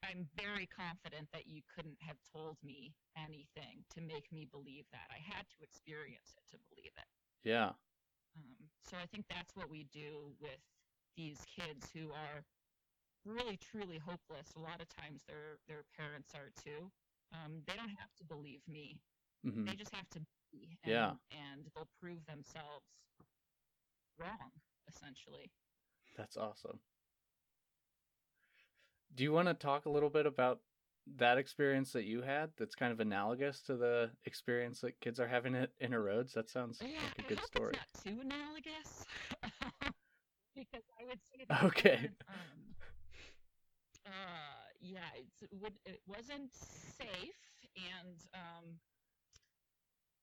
I'm 0.00 0.24
very 0.40 0.64
confident 0.64 1.28
that 1.36 1.44
you 1.44 1.60
couldn't 1.68 2.00
have 2.00 2.16
told 2.32 2.56
me 2.64 2.96
anything 3.12 3.84
to 3.92 4.00
make 4.00 4.24
me 4.32 4.48
believe 4.48 4.88
that. 4.96 5.12
I 5.12 5.20
had 5.20 5.44
to 5.52 5.58
experience 5.60 6.32
it 6.32 6.48
to 6.56 6.58
believe 6.72 6.96
it. 6.96 7.10
Yeah. 7.44 7.76
Um, 8.32 8.56
so 8.88 8.96
I 8.96 9.04
think 9.04 9.28
that's 9.28 9.52
what 9.52 9.68
we 9.68 9.84
do 9.92 10.32
with 10.40 10.64
these 11.12 11.44
kids 11.44 11.92
who 11.92 12.08
are 12.16 12.40
really 13.28 13.56
truly 13.58 13.98
hopeless. 13.98 14.48
A 14.56 14.60
lot 14.60 14.80
of 14.80 14.88
times 14.88 15.22
their 15.28 15.58
their 15.68 15.84
parents 15.96 16.32
are 16.34 16.50
too. 16.64 16.90
Um, 17.32 17.62
they 17.66 17.74
don't 17.74 17.90
have 17.90 18.14
to 18.18 18.24
believe 18.24 18.60
me. 18.68 18.96
hmm 19.44 19.64
They 19.66 19.74
just 19.74 19.94
have 19.94 20.08
to 20.10 20.20
be. 20.52 20.78
And, 20.84 20.92
Yeah. 20.92 21.10
And 21.30 21.64
they'll 21.74 21.88
prove 22.00 22.24
themselves 22.26 22.84
wrong, 24.18 24.50
essentially. 24.88 25.50
That's 26.16 26.36
awesome. 26.36 26.80
Do 29.14 29.24
you 29.24 29.32
want 29.32 29.48
to 29.48 29.54
talk 29.54 29.86
a 29.86 29.90
little 29.90 30.10
bit 30.10 30.26
about 30.26 30.60
that 31.16 31.38
experience 31.38 31.92
that 31.92 32.04
you 32.04 32.22
had 32.22 32.50
that's 32.58 32.74
kind 32.74 32.92
of 32.92 33.00
analogous 33.00 33.60
to 33.62 33.76
the 33.76 34.10
experience 34.24 34.80
that 34.80 35.00
kids 35.00 35.18
are 35.20 35.28
having 35.28 35.54
at 35.54 35.70
Inner-Roads? 35.80 36.32
That 36.34 36.48
sounds 36.50 36.78
Yeah, 36.82 37.00
like 37.02 37.18
a 37.18 37.34
good 37.34 37.44
story. 37.44 37.74
it's 37.74 38.04
not 38.04 38.14
too 38.14 38.20
analogous. 38.20 39.04
because 40.54 40.82
I 41.00 41.04
would 41.06 41.20
say 41.22 41.44
that 41.48 41.64
Okay. 41.64 41.90
wasn't, 41.94 42.22
Um, 42.28 42.67
uh, 44.08 44.64
yeah, 44.80 45.10
it, 45.16 45.50
would, 45.60 45.74
it 45.86 46.00
wasn't 46.08 46.52
safe 46.54 47.38
and 47.76 48.16
um, 48.34 48.80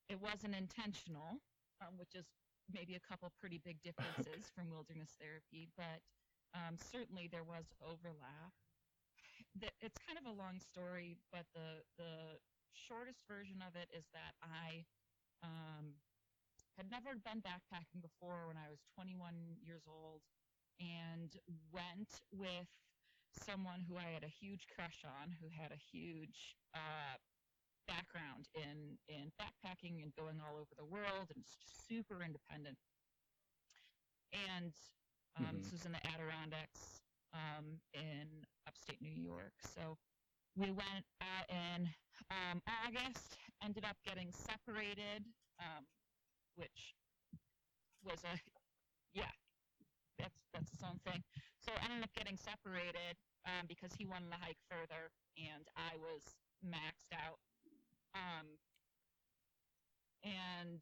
it 0.10 0.20
wasn't 0.22 0.56
intentional, 0.56 1.42
um, 1.82 1.98
which 1.98 2.16
is 2.16 2.26
maybe 2.72 2.96
a 2.96 3.00
couple 3.08 3.32
pretty 3.40 3.60
big 3.64 3.82
differences 3.84 4.50
from 4.56 4.70
wilderness 4.70 5.10
therapy, 5.20 5.70
but 5.78 6.02
um, 6.54 6.78
certainly 6.78 7.28
there 7.32 7.44
was 7.44 7.66
overlap. 7.82 8.54
The- 9.56 9.74
It's 9.82 9.98
kind 10.06 10.18
of 10.20 10.26
a 10.26 10.36
long 10.36 10.60
story, 10.60 11.18
but 11.32 11.46
the 11.54 11.84
the 11.98 12.40
shortest 12.74 13.24
version 13.28 13.64
of 13.64 13.76
it 13.76 13.88
is 13.96 14.06
that 14.14 14.36
I 14.44 14.84
um, 15.44 15.96
had 16.78 16.92
never 16.92 17.16
been 17.16 17.42
backpacking 17.42 18.02
before 18.02 18.48
when 18.48 18.58
I 18.58 18.70
was 18.70 18.80
21 18.96 19.60
years 19.64 19.84
old 19.88 20.22
and 20.80 21.32
went 21.72 22.22
with 22.32 22.70
someone 23.44 23.82
who 23.88 23.98
I 23.98 24.14
had 24.14 24.24
a 24.24 24.28
huge 24.28 24.68
crush 24.76 25.04
on, 25.06 25.32
who 25.42 25.50
had 25.50 25.72
a 25.72 25.76
huge 25.76 26.56
uh, 26.74 27.18
background 27.88 28.48
in, 28.56 28.98
in 29.08 29.32
backpacking 29.40 30.02
and 30.04 30.14
going 30.16 30.42
all 30.42 30.56
over 30.58 30.74
the 30.78 30.86
world 30.86 31.32
and 31.36 31.44
super 31.46 32.24
independent. 32.24 32.78
And 34.34 34.74
um, 35.38 35.58
this 35.58 35.68
Mhm. 35.68 35.72
was 35.72 35.86
in 35.86 35.92
the 35.92 36.08
Adirondacks 36.08 37.02
um, 37.34 37.82
in 37.94 38.46
upstate 38.68 39.02
New 39.02 39.12
York. 39.14 39.54
So 39.62 39.98
we 40.56 40.72
went 40.72 41.06
out 41.22 41.50
in 41.50 41.94
um, 42.32 42.62
August, 42.68 43.38
ended 43.62 43.86
up 43.86 43.98
getting 44.04 44.32
separated, 44.32 45.26
um, 45.60 45.86
which 46.56 46.96
was 48.04 48.24
a 48.24 48.40
yeah, 49.14 49.32
that's 50.18 50.40
that's 50.54 50.72
its 50.74 50.84
own 50.84 51.00
thing. 51.00 51.24
So 51.66 51.74
I 51.74 51.90
ended 51.90 52.06
up 52.06 52.14
getting 52.14 52.38
separated 52.38 53.18
um, 53.50 53.66
because 53.66 53.90
he 53.98 54.06
wanted 54.06 54.30
to 54.30 54.38
hike 54.38 54.62
further 54.70 55.10
and 55.34 55.66
I 55.74 55.98
was 55.98 56.22
maxed 56.62 57.10
out. 57.10 57.42
Um, 58.14 58.46
and 60.22 60.78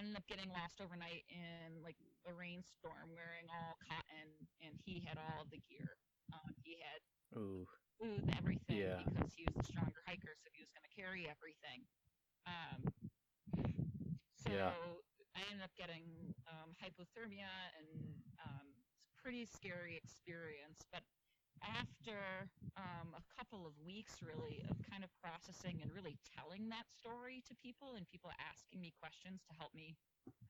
ended 0.00 0.16
up 0.16 0.24
getting 0.26 0.48
lost 0.48 0.80
overnight 0.80 1.28
in 1.28 1.84
like 1.84 2.00
a 2.24 2.32
rainstorm 2.32 3.12
wearing 3.12 3.44
all 3.52 3.76
cotton 3.84 4.32
and 4.64 4.72
he 4.88 5.04
had 5.04 5.20
all 5.20 5.44
the 5.52 5.60
gear. 5.68 6.00
Um, 6.32 6.56
he 6.64 6.80
had 6.80 7.04
Ooh. 7.36 7.68
food 8.00 8.24
and 8.24 8.32
everything 8.40 8.80
Yeah. 8.80 9.04
because 9.04 9.36
he 9.36 9.44
was 9.44 9.54
the 9.60 9.68
stronger 9.68 10.00
hiker, 10.08 10.32
so 10.40 10.48
he 10.56 10.64
was 10.64 10.72
going 10.72 10.88
to 10.88 10.94
carry 10.96 11.28
everything. 11.28 11.84
Um, 12.48 12.80
so 14.40 14.48
Yeah. 14.48 14.72
I 15.36 15.40
ended 15.52 15.64
up 15.64 15.76
getting 15.76 16.32
um, 16.48 16.72
hypothermia, 16.80 17.48
and 17.76 17.88
um, 18.40 18.71
pretty 19.22 19.46
scary 19.46 19.96
experience. 19.96 20.84
But 20.92 21.02
after 21.62 22.50
um, 22.76 23.14
a 23.14 23.24
couple 23.38 23.66
of 23.66 23.74
weeks, 23.86 24.20
really, 24.22 24.62
of 24.70 24.76
kind 24.90 25.04
of 25.04 25.10
processing 25.22 25.80
and 25.82 25.90
really 25.94 26.18
telling 26.36 26.68
that 26.70 26.90
story 26.90 27.42
to 27.48 27.54
people, 27.62 27.94
and 27.96 28.06
people 28.10 28.30
asking 28.38 28.80
me 28.82 28.92
questions 29.00 29.42
to 29.48 29.54
help 29.58 29.74
me. 29.74 29.96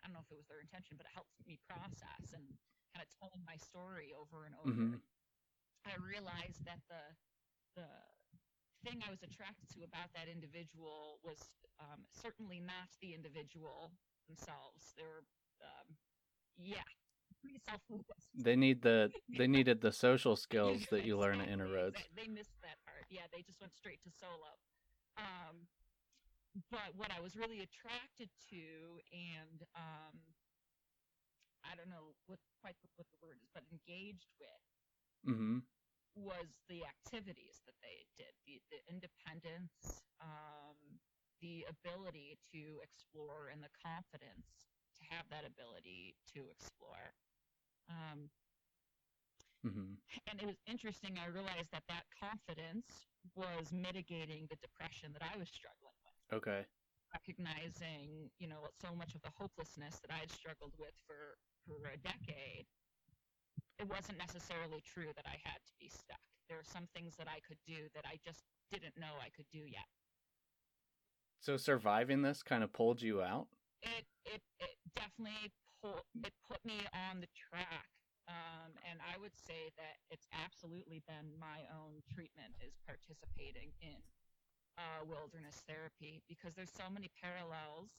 I 0.02 0.08
don't 0.08 0.14
know 0.16 0.24
if 0.24 0.32
it 0.32 0.38
was 0.38 0.48
their 0.48 0.60
intention, 0.60 0.96
but 0.96 1.06
it 1.06 1.14
helped 1.14 1.32
me 1.46 1.58
process 1.68 2.32
and 2.34 2.44
kind 2.94 3.02
of 3.04 3.08
telling 3.20 3.42
my 3.46 3.56
story 3.56 4.12
over 4.16 4.44
and 4.46 4.54
over 4.56 4.72
Mhm. 4.72 5.00
I 5.86 5.94
realized 5.96 6.64
that 6.64 6.80
the 6.88 7.16
the 7.76 7.88
thing 8.84 9.02
I 9.06 9.10
was 9.10 9.22
attracted 9.22 9.68
to 9.76 9.84
about 9.84 10.12
that 10.14 10.28
individual 10.28 11.20
was 11.22 11.38
um, 11.80 12.06
certainly 12.12 12.60
not 12.60 12.88
the 13.00 13.14
individual 13.14 13.92
themselves. 14.28 14.92
They 14.96 15.04
were, 15.04 15.24
um, 15.62 15.96
yeah. 16.56 16.84
They 18.34 18.56
need 18.56 18.82
the 18.82 19.10
they 19.36 19.46
needed 19.58 19.80
the 19.80 19.92
social 19.92 20.36
skills 20.36 20.86
that 20.90 21.04
you 21.04 21.18
learn 21.18 21.40
at 21.40 21.48
Inner 21.48 21.68
Roads. 21.68 22.00
They 22.16 22.28
missed 22.28 22.56
that 22.62 22.78
part. 22.86 23.04
Yeah, 23.10 23.28
they 23.32 23.42
just 23.42 23.60
went 23.60 23.74
straight 23.74 24.00
to 24.04 24.10
solo. 24.10 24.56
Um, 25.18 25.68
but 26.70 26.92
what 26.96 27.10
I 27.16 27.20
was 27.20 27.36
really 27.36 27.60
attracted 27.60 28.28
to, 28.50 28.64
and 29.12 29.62
um, 29.76 30.16
I 31.64 31.76
don't 31.76 31.88
know 31.88 32.14
what 32.26 32.38
quite 32.60 32.76
what 32.96 33.06
the 33.12 33.18
word 33.22 33.36
is, 33.40 33.48
but 33.54 33.64
engaged 33.72 34.32
with 34.40 34.62
Mm-hmm. 35.28 35.58
was 36.18 36.50
the 36.68 36.82
activities 36.84 37.62
that 37.64 37.78
they 37.80 38.04
did, 38.18 38.34
the, 38.44 38.58
the 38.74 38.80
independence, 38.90 40.02
um, 40.20 40.76
the 41.40 41.64
ability 41.70 42.38
to 42.52 42.82
explore, 42.82 43.48
and 43.54 43.62
the 43.62 43.70
confidence 43.78 44.66
to 44.98 45.02
have 45.14 45.24
that 45.30 45.46
ability 45.46 46.14
to 46.34 46.50
explore. 46.50 47.14
Um, 47.88 48.30
Mm-hmm. 49.62 49.94
and 50.26 50.42
it 50.42 50.46
was 50.46 50.58
interesting. 50.66 51.14
I 51.22 51.30
realized 51.30 51.70
that 51.70 51.86
that 51.86 52.02
confidence 52.10 53.06
was 53.38 53.70
mitigating 53.70 54.50
the 54.50 54.58
depression 54.58 55.14
that 55.14 55.22
I 55.22 55.38
was 55.38 55.46
struggling 55.54 55.94
with. 56.02 56.42
Okay. 56.42 56.66
Recognizing, 57.14 58.26
you 58.42 58.50
know, 58.50 58.66
so 58.82 58.90
much 58.90 59.14
of 59.14 59.22
the 59.22 59.30
hopelessness 59.38 60.02
that 60.02 60.10
I 60.10 60.18
had 60.26 60.32
struggled 60.34 60.74
with 60.82 60.98
for 61.06 61.38
for 61.62 61.78
a 61.94 61.98
decade. 62.02 62.66
It 63.78 63.86
wasn't 63.86 64.18
necessarily 64.18 64.82
true 64.82 65.14
that 65.14 65.26
I 65.30 65.38
had 65.46 65.62
to 65.62 65.74
be 65.78 65.86
stuck. 65.86 66.18
There 66.50 66.58
are 66.58 66.66
some 66.66 66.90
things 66.90 67.14
that 67.14 67.30
I 67.30 67.38
could 67.46 67.62
do 67.62 67.86
that 67.94 68.02
I 68.02 68.18
just 68.26 68.42
didn't 68.74 68.98
know 68.98 69.14
I 69.22 69.30
could 69.30 69.46
do 69.52 69.62
yet. 69.62 69.86
So 71.38 71.56
surviving 71.56 72.22
this 72.22 72.42
kind 72.42 72.64
of 72.64 72.72
pulled 72.72 73.00
you 73.02 73.22
out. 73.22 73.46
It 73.82 74.06
it, 74.26 74.42
it 74.58 74.74
definitely 74.96 75.54
pulled 75.82 76.06
it 76.22 76.32
put 76.46 76.62
me 76.64 76.86
on 76.94 77.18
the 77.18 77.28
track. 77.34 77.90
Um, 78.30 78.78
and 78.86 79.02
I 79.02 79.18
would 79.18 79.34
say 79.34 79.74
that 79.74 79.98
it's 80.14 80.30
absolutely 80.30 81.02
been 81.10 81.34
my 81.42 81.66
own 81.74 82.06
treatment 82.06 82.54
is 82.62 82.78
participating 82.86 83.74
in 83.82 83.98
uh, 84.78 85.02
wilderness 85.04 85.58
therapy 85.66 86.22
because 86.30 86.54
there's 86.54 86.72
so 86.72 86.86
many 86.86 87.10
parallels, 87.18 87.90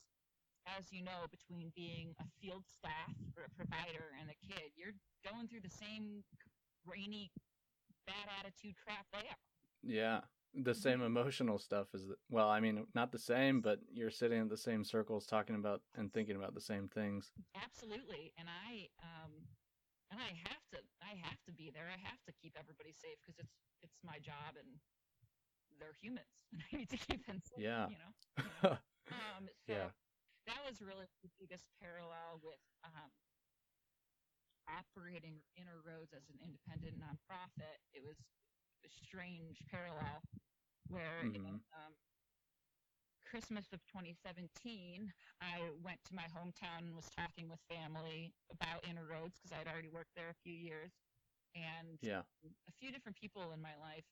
as 0.64 0.96
you 0.96 1.04
know, 1.04 1.28
between 1.28 1.76
being 1.76 2.16
a 2.24 2.28
field 2.40 2.64
staff 2.66 3.14
or 3.36 3.44
a 3.46 3.54
provider 3.54 4.16
and 4.16 4.32
a 4.32 4.38
kid. 4.40 4.72
You're 4.80 4.96
going 5.28 5.52
through 5.52 5.68
the 5.68 5.76
same 5.76 6.24
rainy, 6.88 7.30
bad 8.08 8.32
attitude 8.40 8.80
crap 8.80 9.04
they 9.12 9.28
are. 9.28 9.44
Yeah. 9.84 10.24
The 10.56 10.76
same 10.76 11.02
emotional 11.02 11.58
stuff 11.58 11.88
is 11.94 12.08
the, 12.08 12.16
well, 12.30 12.48
I 12.50 12.60
mean, 12.60 12.86
not 12.94 13.12
the 13.12 13.18
same, 13.20 13.60
but 13.62 13.80
you're 13.92 14.12
sitting 14.12 14.40
in 14.40 14.50
the 14.50 14.58
same 14.58 14.84
circles 14.84 15.26
talking 15.26 15.56
about 15.56 15.82
and 15.96 16.14
thinking 16.14 16.36
about 16.36 16.54
the 16.54 16.62
same 16.62 16.88
things. 16.88 17.32
Absolutely, 17.58 18.34
and 18.38 18.48
I 18.48 18.88
um, 19.02 19.34
and 20.12 20.22
I 20.22 20.30
have 20.46 20.62
to 20.74 20.80
I 21.02 21.18
have 21.26 21.42
to 21.50 21.54
be 21.54 21.72
there. 21.74 21.90
I 21.90 21.98
have 22.06 22.22
to 22.30 22.34
keep 22.38 22.54
everybody 22.54 22.94
safe 22.94 23.18
because 23.26 23.40
it's 23.42 23.58
it's 23.82 23.98
my 24.06 24.22
job 24.22 24.54
and 24.62 24.78
they're 25.82 25.98
humans 25.98 26.30
and 26.54 26.62
I 26.62 26.70
need 26.78 26.90
to 26.94 27.02
keep 27.02 27.26
them 27.26 27.42
safe. 27.42 27.66
Yeah. 27.66 27.90
You 27.90 27.98
know. 27.98 28.14
you 28.38 28.70
know? 28.70 28.78
Um, 29.10 29.50
so 29.66 29.74
Yeah. 29.74 29.90
that 30.46 30.62
was 30.70 30.80
really 30.86 31.10
the 31.26 31.34
biggest 31.42 31.66
parallel 31.82 32.40
with 32.46 32.62
um, 32.86 33.10
operating 34.70 35.42
Inner 35.58 35.82
Roads 35.84 36.14
as 36.14 36.30
an 36.30 36.40
independent 36.40 37.02
nonprofit. 37.02 37.82
It 37.92 38.06
was 38.06 38.22
strange 38.90 39.58
parallel 39.70 40.22
where 40.90 41.22
in 41.22 41.34
Mhm. 41.44 41.62
um, 41.74 41.94
Christmas 43.26 43.66
of 43.74 43.82
2017, 43.88 45.12
I 45.42 45.72
went 45.82 46.04
to 46.06 46.14
my 46.16 46.28
hometown 46.30 46.86
and 46.86 46.96
was 46.96 47.10
talking 47.10 47.50
with 47.50 47.60
family 47.68 48.34
about 48.52 48.86
Inner 48.88 49.06
Roads 49.06 49.40
because 49.40 49.52
I'd 49.58 49.68
already 49.68 49.90
worked 49.90 50.14
there 50.16 50.30
a 50.30 50.36
few 50.44 50.54
years. 50.54 50.92
And 51.56 51.98
yeah. 52.02 52.24
a 52.68 52.72
few 52.80 52.92
different 52.92 53.18
people 53.18 53.52
in 53.52 53.62
my 53.62 53.76
life 53.78 54.06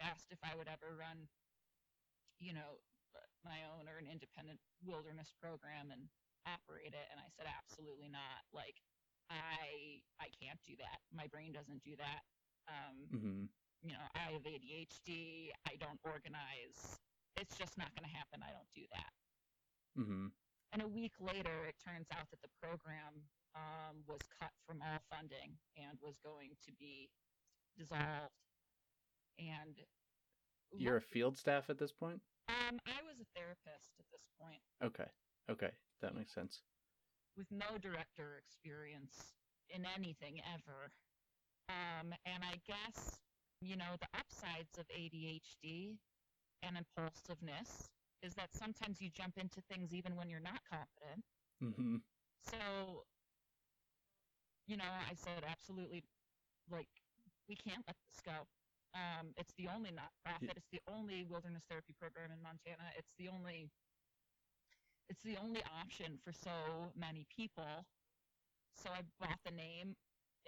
asked 0.00 0.32
if 0.32 0.38
I 0.42 0.54
would 0.56 0.68
ever 0.68 0.96
run, 0.96 1.28
you 2.38 2.52
know, 2.52 2.80
my 3.44 3.64
own 3.72 3.88
or 3.88 3.96
an 3.98 4.06
independent 4.06 4.60
wilderness 4.84 5.32
program 5.40 5.90
and 5.90 6.08
operate 6.46 6.92
it. 6.92 7.08
And 7.10 7.20
I 7.20 7.28
said, 7.36 7.46
absolutely 7.46 8.08
not. 8.08 8.44
Like, 8.52 8.76
I 9.30 10.02
I 10.20 10.28
can't 10.40 10.60
do 10.66 10.76
that. 10.76 11.00
My 11.12 11.26
brain 11.26 11.52
doesn't 11.52 11.82
do 11.82 11.96
that. 11.96 12.22
Um, 12.68 13.08
Mm-hmm. 13.12 13.44
You 13.82 13.92
know, 13.92 14.04
I 14.14 14.32
have 14.32 14.42
ADHD. 14.42 15.50
I 15.66 15.76
don't 15.80 16.00
organize. 16.04 16.98
It's 17.36 17.56
just 17.56 17.76
not 17.78 17.94
going 17.94 18.08
to 18.08 18.16
happen. 18.16 18.40
I 18.42 18.52
don't 18.52 18.70
do 18.74 18.82
that. 18.92 19.12
Mm-hmm. 20.00 20.26
And 20.72 20.82
a 20.82 20.88
week 20.88 21.12
later, 21.20 21.64
it 21.68 21.76
turns 21.84 22.06
out 22.12 22.28
that 22.30 22.40
the 22.42 22.52
program 22.60 23.24
um, 23.54 24.02
was 24.08 24.20
cut 24.40 24.50
from 24.66 24.82
all 24.82 24.98
funding 25.10 25.56
and 25.76 25.96
was 26.02 26.18
going 26.24 26.56
to 26.66 26.72
be 26.78 27.08
dissolved. 27.78 28.32
And 29.38 29.76
You're 30.72 30.96
a 30.96 31.00
field 31.00 31.36
staff 31.36 31.68
at 31.70 31.78
this 31.78 31.92
point? 31.92 32.20
um, 32.48 32.78
I 32.86 33.02
was 33.04 33.18
a 33.20 33.26
therapist 33.38 33.90
at 33.98 34.06
this 34.12 34.22
point 34.40 34.60
Okay. 34.84 35.08
Okay. 35.50 35.70
That 36.02 36.14
makes 36.14 36.32
sense. 36.34 36.62
with 37.36 37.46
no 37.50 37.76
director 37.80 38.40
experience 38.44 39.34
in 39.70 39.84
anything 39.96 40.40
ever. 40.54 40.90
Um, 41.68 42.12
and 42.24 42.42
I 42.44 42.60
guess, 42.66 43.18
you 43.66 43.76
know, 43.76 43.98
the 44.00 44.08
upsides 44.14 44.78
of 44.78 44.86
ADHD 44.88 45.98
and 46.62 46.76
impulsiveness 46.78 47.90
is 48.22 48.34
that 48.34 48.54
sometimes 48.54 49.00
you 49.00 49.10
jump 49.10 49.34
into 49.38 49.60
things 49.70 49.92
even 49.92 50.16
when 50.16 50.30
you're 50.30 50.40
not 50.40 50.60
confident. 50.70 51.24
Mm-hmm. 51.62 51.96
So, 52.42 53.04
you 54.66 54.76
know, 54.76 54.88
I 54.88 55.14
said 55.14 55.44
absolutely, 55.48 56.04
like, 56.70 56.88
we 57.48 57.54
can't 57.56 57.84
let 57.86 57.96
this 58.10 58.20
go. 58.24 58.46
Um, 58.94 59.34
it's 59.36 59.52
the 59.58 59.68
only 59.68 59.90
nonprofit. 59.90 60.56
It's 60.56 60.72
the 60.72 60.80
only 60.88 61.24
wilderness 61.28 61.62
therapy 61.68 61.94
program 62.00 62.30
in 62.32 62.42
Montana. 62.42 62.90
It's 62.96 63.12
the 63.18 63.28
only. 63.28 63.70
It's 65.08 65.22
the 65.22 65.36
only 65.38 65.62
option 65.70 66.18
for 66.24 66.32
so 66.32 66.90
many 66.98 67.26
people. 67.30 67.86
So 68.74 68.90
I 68.90 69.02
bought 69.20 69.38
the 69.44 69.54
name 69.54 69.94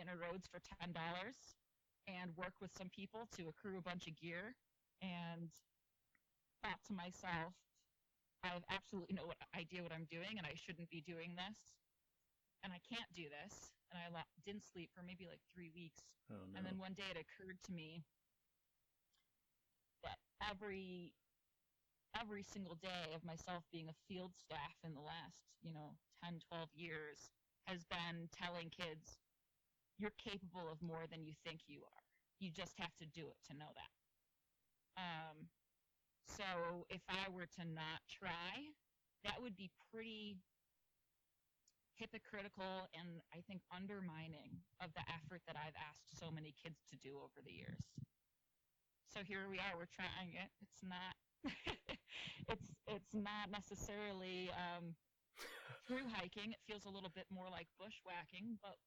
Inner 0.00 0.16
Roads 0.18 0.48
for 0.50 0.59
ten 0.59 0.90
dollars, 0.92 1.37
and 2.09 2.33
work 2.37 2.57
with 2.61 2.73
some 2.73 2.88
people 2.88 3.29
to 3.37 3.49
accrue 3.53 3.77
a 3.77 3.85
bunch 3.85 4.09
of 4.09 4.16
gear, 4.16 4.57
and 5.03 5.53
thought 6.64 6.81
to 6.88 6.94
myself, 6.97 7.53
I 8.42 8.49
have 8.49 8.64
absolutely 8.71 9.14
no 9.14 9.31
idea 9.53 9.83
what 9.83 9.92
I'm 9.92 10.09
doing, 10.11 10.38
and 10.38 10.47
I 10.47 10.55
shouldn't 10.57 10.90
be 10.90 11.03
doing 11.05 11.37
this, 11.37 11.59
and 12.64 12.73
I 12.73 12.81
can't 12.88 13.11
do 13.14 13.29
this. 13.29 13.75
And 13.90 13.97
I 13.97 14.12
lo- 14.12 14.33
didn't 14.44 14.68
sleep 14.68 14.90
for 14.92 15.01
maybe 15.01 15.25
like 15.29 15.40
three 15.49 15.71
weeks. 15.73 16.05
Oh 16.31 16.37
no. 16.44 16.59
And 16.59 16.66
then 16.66 16.77
one 16.77 16.92
day 16.92 17.09
it 17.09 17.16
occurred 17.16 17.57
to 17.64 17.73
me 17.73 18.05
that 20.05 20.18
every 20.44 21.12
every 22.21 22.42
single 22.42 22.75
day 22.75 23.14
of 23.14 23.25
myself 23.25 23.64
being 23.73 23.88
a 23.88 24.01
field 24.09 24.33
staff 24.37 24.75
in 24.85 24.94
the 24.94 25.01
last, 25.01 25.38
you 25.62 25.73
know, 25.73 25.94
10, 26.25 26.40
12 26.49 26.68
years 26.75 27.31
has 27.66 27.85
been 27.85 28.29
telling 28.33 28.71
kids 28.73 29.18
you're 29.98 30.14
capable 30.16 30.70
of 30.70 30.80
more 30.80 31.04
than 31.11 31.26
you 31.26 31.34
think 31.44 31.66
you 31.66 31.82
are. 31.82 32.04
You 32.38 32.50
just 32.50 32.78
have 32.78 32.94
to 33.02 33.06
do 33.06 33.26
it 33.26 33.38
to 33.50 33.58
know 33.58 33.70
that. 33.74 33.92
Um, 34.98 35.50
so 36.26 36.87
if 36.88 37.02
I 37.08 37.26
were 37.30 37.50
to 37.58 37.64
not 37.66 38.06
try, 38.06 38.74
that 39.24 39.42
would 39.42 39.56
be 39.56 39.70
pretty 39.90 40.38
hypocritical 41.98 42.87
and 42.94 43.18
I 43.34 43.42
think 43.50 43.66
undermining 43.74 44.62
of 44.78 44.94
the 44.94 45.02
effort 45.11 45.42
that 45.50 45.58
I've 45.58 45.74
asked 45.74 46.14
so 46.14 46.30
many 46.30 46.54
kids 46.54 46.78
to 46.94 46.96
do 47.02 47.18
over 47.18 47.42
the 47.42 47.50
years. 47.50 47.82
So 49.11 49.26
here 49.26 49.50
we 49.50 49.58
are, 49.58 49.74
we're 49.74 49.90
trying 49.90 50.38
it. 50.38 50.50
It's 50.62 50.82
not 50.87 51.14
it's 52.50 52.70
it's 52.87 53.14
not 53.14 53.50
necessarily 53.50 54.50
um, 54.54 54.94
through 55.87 56.06
hiking. 56.12 56.54
It 56.54 56.62
feels 56.66 56.84
a 56.84 56.92
little 56.92 57.11
bit 57.14 57.26
more 57.30 57.46
like 57.50 57.66
bushwhacking, 57.78 58.58
but 58.62 58.78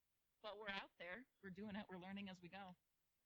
but 0.42 0.52
we're 0.60 0.74
out 0.74 0.90
there. 0.98 1.24
We're 1.42 1.50
doing 1.50 1.76
it. 1.76 1.84
We're 1.90 2.04
learning 2.06 2.28
as 2.30 2.38
we 2.42 2.48
go. 2.48 2.74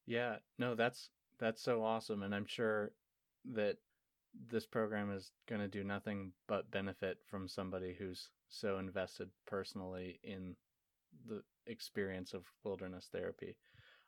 Yeah, 0.07 0.37
no, 0.59 0.75
that's 0.75 1.11
that's 1.39 1.63
so 1.63 1.83
awesome, 1.83 2.23
and 2.23 2.35
I'm 2.35 2.47
sure 2.47 2.93
that 3.55 3.77
this 4.51 4.67
program 4.67 5.11
is 5.11 5.33
going 5.49 5.61
to 5.61 5.69
do 5.69 5.83
nothing 5.83 6.33
but 6.47 6.71
benefit 6.71 7.19
from 7.29 7.49
somebody 7.49 7.95
who's 7.99 8.29
so 8.49 8.79
invested 8.79 9.29
personally 9.47 10.21
in 10.23 10.55
the 11.27 11.43
experience 11.67 12.35
of 12.35 12.45
wilderness 12.65 13.09
therapy. 13.11 13.57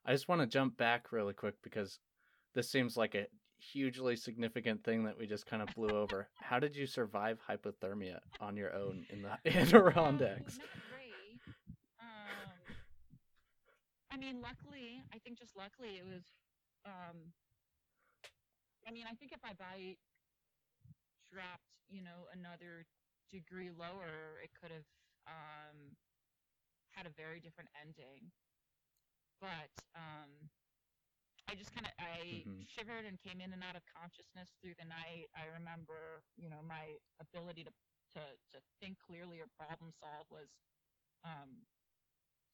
I 0.04 0.12
just 0.12 0.28
want 0.28 0.40
to 0.40 0.46
jump 0.46 0.76
back 0.76 1.12
really 1.12 1.34
quick 1.34 1.54
because 1.62 1.98
this 2.54 2.70
seems 2.70 2.96
like 2.96 3.14
a 3.14 3.26
hugely 3.58 4.16
significant 4.16 4.84
thing 4.84 5.04
that 5.04 5.18
we 5.18 5.26
just 5.26 5.46
kind 5.46 5.62
of 5.62 5.68
blew 5.74 5.90
over. 5.90 6.28
How 6.40 6.58
did 6.58 6.76
you 6.76 6.86
survive 6.86 7.38
hypothermia 7.48 8.18
on 8.40 8.56
your 8.56 8.74
own 8.74 9.04
in 9.10 9.22
the 9.22 9.30
Adirondacks? 9.58 10.58
Um, 10.58 10.64
not 10.64 10.80
great. 10.90 11.40
Um, 12.00 12.76
I 14.08 14.08
mean, 14.18 14.40
luckily, 14.42 15.02
I 15.12 15.18
think 15.18 15.38
just 15.38 15.57
luckily 15.57 15.98
it 15.98 16.04
was. 16.07 16.37
Um, 16.85 17.35
I 18.87 18.90
mean, 18.92 19.07
I 19.07 19.14
think 19.14 19.33
if 19.33 19.42
my 19.42 19.54
bite 19.54 19.98
dropped, 21.31 21.62
you 21.88 22.02
know, 22.02 22.28
another 22.33 22.87
degree 23.31 23.70
lower, 23.70 24.40
it 24.42 24.50
could 24.54 24.70
have 24.70 24.87
um, 25.26 25.96
had 26.90 27.07
a 27.07 27.11
very 27.11 27.40
different 27.40 27.70
ending. 27.74 28.33
But 29.40 29.70
um, 29.94 30.50
I 31.48 31.54
just 31.54 31.72
kind 31.74 31.87
of 31.87 31.92
I 31.98 32.46
Mhm. 32.46 32.66
shivered 32.66 33.04
and 33.07 33.18
came 33.18 33.40
in 33.40 33.52
and 33.52 33.62
out 33.62 33.76
of 33.76 33.87
consciousness 33.87 34.57
through 34.61 34.74
the 34.74 34.85
night. 34.85 35.28
I 35.35 35.46
remember, 35.46 36.24
you 36.37 36.48
know, 36.50 36.62
my 36.62 36.98
ability 37.20 37.64
to 37.64 37.72
to, 38.14 38.38
to 38.52 38.62
think 38.81 38.98
clearly 38.98 39.40
or 39.40 39.46
problem 39.46 39.92
solve 39.92 40.31
was 40.31 40.64
um, 41.24 41.66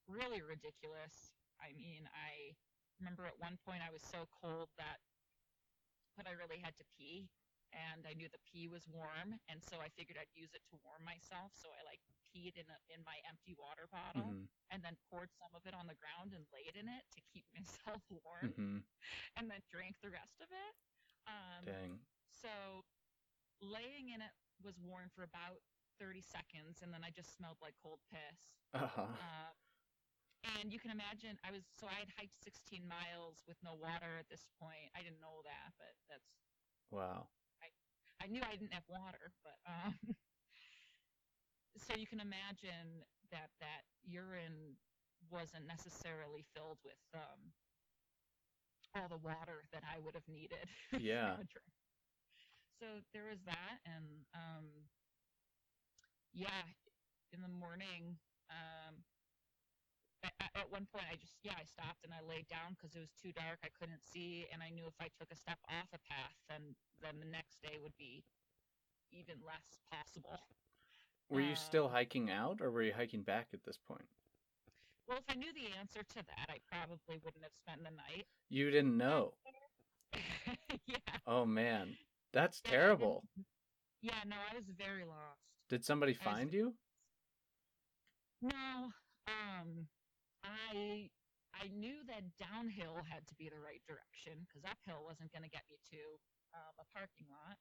really 0.08 0.42
ridiculous. 0.42 1.43
I 1.64 1.72
mean, 1.72 2.04
I 2.12 2.52
remember 3.00 3.24
at 3.24 3.40
one 3.40 3.56
point 3.64 3.80
I 3.82 3.90
was 3.90 4.02
so 4.04 4.28
cold 4.28 4.68
that 4.76 5.00
that 6.16 6.26
I 6.28 6.32
really 6.32 6.58
had 6.62 6.76
to 6.78 6.84
pee, 6.84 7.30
and 7.72 8.06
I 8.06 8.14
knew 8.14 8.28
the 8.28 8.38
pee 8.46 8.68
was 8.68 8.86
warm, 8.86 9.40
and 9.48 9.58
so 9.64 9.80
I 9.80 9.88
figured 9.88 10.18
I'd 10.20 10.30
use 10.36 10.54
it 10.54 10.62
to 10.70 10.76
warm 10.84 11.02
myself. 11.04 11.56
So 11.56 11.70
I 11.74 11.82
like 11.82 12.00
peed 12.30 12.54
in 12.54 12.68
a, 12.70 12.78
in 12.94 13.02
my 13.04 13.18
empty 13.28 13.54
water 13.58 13.88
bottle, 13.90 14.30
Mhm. 14.30 14.48
and 14.70 14.84
then 14.84 14.96
poured 15.10 15.32
some 15.32 15.54
of 15.56 15.66
it 15.66 15.74
on 15.74 15.86
the 15.88 15.94
ground 15.96 16.34
and 16.34 16.46
laid 16.52 16.76
in 16.76 16.86
it 16.88 17.02
to 17.16 17.20
keep 17.32 17.46
myself 17.56 18.02
warm, 18.10 18.54
Mhm. 18.54 18.84
and 19.36 19.50
then 19.50 19.62
drank 19.72 19.96
the 20.02 20.10
rest 20.10 20.40
of 20.40 20.48
it. 20.52 20.72
Um, 21.26 21.64
Dang. 21.64 22.06
so 22.30 22.84
laying 23.60 24.10
in 24.10 24.20
it 24.20 24.34
was 24.62 24.78
warm 24.78 25.08
for 25.10 25.22
about 25.24 25.62
30 25.98 26.20
seconds, 26.20 26.82
and 26.82 26.92
then 26.92 27.02
I 27.04 27.10
just 27.10 27.34
smelled 27.34 27.58
like 27.60 27.74
cold 27.82 28.00
piss. 28.10 28.38
Uh-huh. 28.74 29.06
Uh, 29.18 29.54
and 30.44 30.72
you 30.72 30.78
can 30.78 30.90
imagine, 30.90 31.38
I 31.44 31.50
was 31.52 31.64
so 31.72 31.86
I 31.86 31.98
had 32.04 32.08
hiked 32.16 32.36
16 32.42 32.86
miles 32.86 33.42
with 33.48 33.56
no 33.64 33.74
water 33.74 34.18
at 34.18 34.28
this 34.28 34.46
point. 34.60 34.92
I 34.94 35.02
didn't 35.02 35.20
know 35.20 35.40
that, 35.44 35.72
but 35.78 35.94
that's 36.08 36.28
Wow. 36.90 37.26
I 38.22 38.26
knew 38.26 38.40
I 38.42 38.56
didn't 38.56 38.72
have 38.72 38.84
water, 38.88 39.32
but 39.42 39.58
um, 39.66 39.94
so 41.76 41.94
you 41.96 42.06
can 42.06 42.20
imagine 42.20 43.04
that 43.30 43.50
that 43.60 43.82
urine 44.04 44.76
wasn't 45.30 45.66
necessarily 45.66 46.44
filled 46.54 46.78
with 46.84 47.00
um, 47.14 47.52
all 48.94 49.08
the 49.08 49.18
water 49.18 49.64
that 49.72 49.82
I 49.84 49.98
would 49.98 50.14
have 50.14 50.28
needed. 50.28 50.68
Yeah. 50.98 51.36
So 52.80 53.00
there 53.14 53.24
was 53.30 53.38
that, 53.46 53.78
and 53.86 54.26
um, 54.34 54.66
yeah, 56.34 56.66
in 57.32 57.40
the 57.40 57.48
morning, 57.48 58.18
um, 58.50 59.04
at 60.54 60.70
one 60.70 60.86
point 60.92 61.04
I 61.10 61.16
just 61.16 61.36
yeah 61.42 61.54
I 61.58 61.64
stopped 61.64 62.04
and 62.04 62.12
I 62.12 62.20
laid 62.26 62.48
down 62.48 62.74
because 62.76 62.94
it 62.96 63.00
was 63.00 63.12
too 63.20 63.32
dark. 63.32 63.58
I 63.64 63.68
couldn't 63.78 64.02
see, 64.02 64.46
and 64.52 64.62
I 64.62 64.70
knew 64.70 64.86
if 64.86 64.96
I 65.00 65.08
took 65.18 65.30
a 65.32 65.36
step 65.36 65.58
off 65.68 65.88
a 65.92 66.00
path, 66.08 66.36
then 66.48 66.74
then 67.02 67.20
the 67.20 67.28
next 67.30 67.60
day 67.62 67.76
would 67.82 67.96
be 67.98 68.24
even 69.12 69.36
less 69.46 69.78
possible. 69.90 70.40
Were 71.30 71.40
you 71.40 71.54
still 71.56 71.86
Um, 71.86 71.92
hiking 71.92 72.30
out 72.30 72.60
or 72.60 72.70
were 72.70 72.82
you 72.82 72.92
hiking 72.92 73.22
back 73.22 73.48
at 73.52 73.64
this 73.64 73.78
point? 73.78 74.08
Well, 75.06 75.18
if 75.18 75.24
I 75.28 75.34
knew 75.34 75.52
the 75.52 75.68
answer 75.78 76.02
to 76.02 76.14
that, 76.22 76.46
I 76.48 76.58
probably 76.70 77.18
wouldn't 77.24 77.42
have 77.44 77.52
spent 77.54 77.84
the 77.84 77.90
night. 77.90 78.26
You 78.48 78.70
didn't 78.70 78.96
know. 78.96 79.34
yeah. 80.86 80.96
Oh 81.26 81.44
man. 81.44 81.96
That's 82.32 82.60
Yeah, 82.64 82.70
terrible. 82.70 83.24
Yeah, 84.02 84.20
no, 84.26 84.36
I 84.50 84.54
was 84.54 84.64
very 84.76 85.04
lost. 85.04 85.40
Did 85.68 85.84
somebody 85.84 86.12
I 86.12 86.18
was- 86.18 86.34
find 86.34 86.52
you? 86.52 86.74
No, 88.42 88.90
um, 89.26 89.88
I 90.44 91.10
I 91.52 91.68
knew 91.68 92.04
that 92.04 92.36
downhill 92.36 93.02
had 93.02 93.28
to 93.28 93.36
be 93.36 93.48
the 93.48 93.60
right 93.60 93.82
direction 93.84 94.40
because 94.44 94.64
uphill 94.64 95.04
wasn't 95.04 95.32
going 95.32 95.44
to 95.44 95.48
get 95.50 95.68
me 95.68 95.78
to 95.84 96.20
um, 96.52 96.78
a 96.78 96.84
parking 96.84 97.28
lot, 97.30 97.60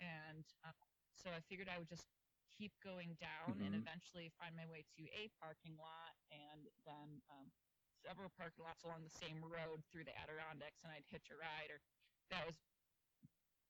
and 0.00 0.46
uh, 0.64 0.72
so 1.14 1.32
I 1.32 1.40
figured 1.40 1.68
I 1.68 1.78
would 1.78 1.88
just 1.88 2.08
keep 2.50 2.80
going 2.80 3.14
down 3.14 3.60
and 3.62 3.74
Mhm. 3.74 3.76
eventually 3.76 4.30
find 4.30 4.56
my 4.56 4.66
way 4.66 4.84
to 4.84 5.08
a 5.12 5.28
parking 5.28 5.76
lot, 5.76 6.16
and 6.30 6.68
then 6.84 7.22
um, 7.28 7.52
several 7.92 8.30
parking 8.30 8.64
lots 8.64 8.84
along 8.84 9.04
the 9.04 9.10
same 9.10 9.44
road 9.44 9.84
through 9.86 10.04
the 10.04 10.16
Adirondacks, 10.18 10.84
and 10.84 10.92
I'd 10.92 11.06
hitch 11.06 11.30
a 11.30 11.36
ride. 11.36 11.70
Or 11.70 11.82
that 12.30 12.46
was 12.46 12.64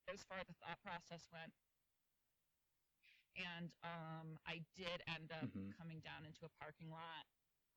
as 0.09 0.25
far 0.25 0.45
the 0.45 0.55
thought 0.55 0.81
process 0.83 1.31
went. 1.31 1.55
And 3.37 3.75
um, 3.83 4.39
I 4.47 4.61
did 4.75 5.03
end 5.07 5.33
up 5.33 5.51
Mhm. 5.51 5.71
coming 5.71 6.01
down 6.01 6.25
into 6.25 6.47
a 6.47 6.51
parking 6.51 6.91
lot 6.91 7.27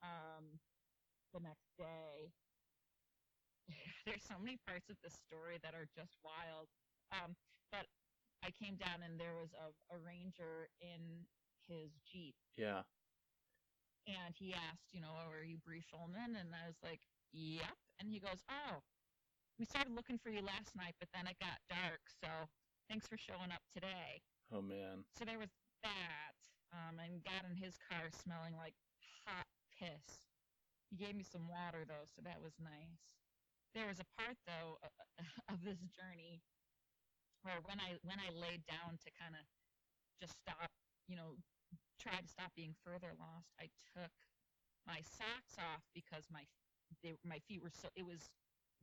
um, 0.04 0.60
the 1.34 1.40
next 1.40 1.70
day. 1.78 2.32
There's 4.06 4.26
so 4.26 4.38
many 4.42 4.58
parts 4.66 4.90
of 4.90 4.98
this 5.04 5.16
story 5.16 5.62
that 5.62 5.76
are 5.78 5.88
just 5.94 6.18
wild. 6.26 6.68
Um, 7.14 7.36
but 7.72 7.86
I 8.42 8.50
came 8.56 8.76
down 8.80 9.06
and 9.06 9.20
there 9.20 9.36
was 9.36 9.54
a, 9.54 9.70
a 9.94 9.98
ranger 10.00 10.70
in 10.82 11.28
his 11.68 11.94
Jeep. 12.08 12.36
Yeah. 12.58 12.88
And 14.10 14.34
he 14.34 14.58
asked, 14.58 14.90
you 14.90 15.02
know, 15.02 15.14
oh, 15.14 15.30
are 15.30 15.46
you 15.46 15.62
Brie 15.62 15.86
Shulman? 15.86 16.34
And 16.34 16.50
I 16.56 16.66
was 16.66 16.80
like, 16.82 17.02
yep. 17.30 17.78
And 18.02 18.10
he 18.10 18.18
goes, 18.18 18.42
oh, 18.50 18.82
we 19.62 19.66
started 19.70 19.94
looking 19.94 20.18
for 20.18 20.32
you 20.32 20.42
last 20.42 20.74
night, 20.74 20.96
but 20.98 21.12
then 21.14 21.28
it 21.28 21.38
got 21.38 21.62
dark. 21.70 22.02
So 22.10 22.50
thanks 22.90 23.06
for 23.06 23.20
showing 23.20 23.54
up 23.54 23.62
today. 23.70 24.24
Oh 24.50 24.64
man. 24.64 25.06
So 25.14 25.26
there 25.26 25.38
was 25.38 25.54
that. 25.84 26.38
Um, 26.70 27.02
and 27.02 27.26
got 27.26 27.50
in 27.50 27.58
his 27.58 27.78
car 27.90 28.14
smelling 28.14 28.54
like 28.54 28.78
hot 29.26 29.50
piss. 29.80 30.28
He 30.92 30.98
gave 30.98 31.16
me 31.16 31.24
some 31.24 31.48
water 31.48 31.86
though, 31.88 32.06
so 32.06 32.22
that 32.24 32.42
was 32.42 32.54
nice. 32.60 33.16
There 33.74 33.88
was 33.88 34.00
a 34.00 34.10
part 34.20 34.38
though 34.46 34.80
of 35.52 35.64
this 35.64 35.80
journey 35.96 36.42
where 37.44 37.62
when 37.66 37.80
I 37.80 37.96
when 38.04 38.20
I 38.20 38.30
laid 38.36 38.66
down 38.68 38.98
to 39.00 39.10
kind 39.16 39.36
of 39.36 39.46
just 40.22 40.36
stop, 40.44 40.70
you 41.08 41.16
know, 41.16 41.38
try 42.02 42.20
to 42.20 42.28
stop 42.28 42.52
being 42.56 42.76
further 42.84 43.14
lost, 43.20 43.52
I 43.60 43.70
took 43.96 44.12
my 44.88 45.00
socks 45.06 45.56
off 45.60 45.84
because 45.94 46.28
my 46.32 46.44
they, 47.04 47.14
my 47.24 47.40
feet 47.48 47.62
were 47.64 47.72
so 47.74 47.90
it 47.96 48.06
was 48.06 48.30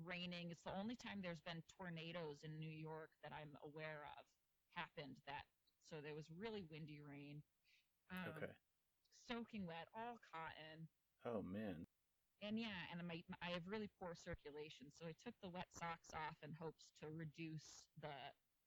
raining. 0.04 0.50
It's 0.50 0.64
the 0.64 0.76
only 0.76 0.96
time 0.96 1.20
there's 1.22 1.42
been 1.44 1.62
tornadoes 1.78 2.44
in 2.44 2.59
New 2.59 2.72
York 2.72 3.11
that 3.22 3.32
I'm 3.32 3.56
aware 3.64 4.06
of 4.16 4.22
happened 4.76 5.16
that 5.26 5.44
so 5.88 5.96
there 6.02 6.14
was 6.14 6.28
really 6.32 6.62
windy 6.70 7.00
rain. 7.00 7.42
Um, 8.12 8.32
Okay. 8.37 8.52
Soaking 9.26 9.66
wet, 9.66 9.90
all 9.94 10.18
cotton. 10.30 10.86
Oh 11.26 11.42
man. 11.42 11.86
And 12.44 12.60
yeah, 12.60 12.86
and 12.92 13.00
my, 13.08 13.24
I 13.40 13.50
have 13.56 13.64
really 13.66 13.88
poor 13.98 14.12
circulation, 14.14 14.92
so 14.92 15.08
I 15.08 15.16
took 15.18 15.34
the 15.40 15.48
wet 15.48 15.72
socks 15.72 16.12
off 16.12 16.36
in 16.44 16.52
hopes 16.60 16.92
to 17.00 17.08
reduce 17.08 17.88
the 17.98 18.12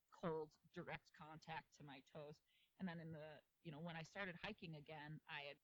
cold 0.09 0.49
direct 0.73 1.13
contact 1.15 1.69
to 1.77 1.85
my 1.85 2.01
toes. 2.11 2.41
And 2.81 2.89
then 2.89 2.97
in 2.99 3.13
the, 3.13 3.29
you 3.63 3.71
know, 3.71 3.79
when 3.79 3.95
I 3.95 4.03
started 4.03 4.35
hiking 4.41 4.73
again, 4.75 5.21
I 5.29 5.53
had 5.53 5.59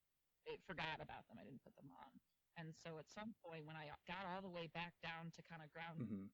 I 0.45 0.61
forgot 0.69 1.01
about 1.01 1.25
them. 1.25 1.41
I 1.41 1.45
didn't 1.47 1.65
put 1.65 1.73
them 1.73 1.89
on. 1.89 2.11
And 2.55 2.71
so 2.77 3.01
at 3.01 3.09
some 3.09 3.33
point, 3.41 3.65
when 3.65 3.75
I 3.75 3.89
got 4.05 4.29
all 4.29 4.45
the 4.45 4.53
way 4.53 4.69
back 4.69 4.93
down 5.01 5.33
to 5.35 5.41
kind 5.49 5.65
of 5.65 5.73
ground, 5.73 6.05
hmm 6.05 6.29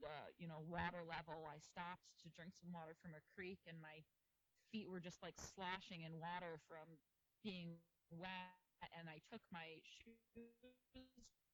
uh, 0.00 0.32
you 0.40 0.48
know, 0.48 0.64
water 0.64 1.04
level, 1.04 1.44
I 1.44 1.60
stopped 1.60 2.08
to 2.24 2.32
drink 2.32 2.56
some 2.56 2.72
water 2.72 2.96
from 3.04 3.12
a 3.12 3.22
creek, 3.36 3.60
and 3.68 3.76
my 3.84 4.00
feet 4.72 4.88
were 4.88 5.02
just 5.02 5.20
like 5.20 5.36
sloshing 5.36 6.02
in 6.08 6.16
water 6.16 6.56
from 6.68 6.96
being 7.44 7.76
wet. 8.12 8.58
And 8.98 9.08
I 9.08 9.20
took 9.30 9.40
my 9.52 9.80
shoes 9.84 10.34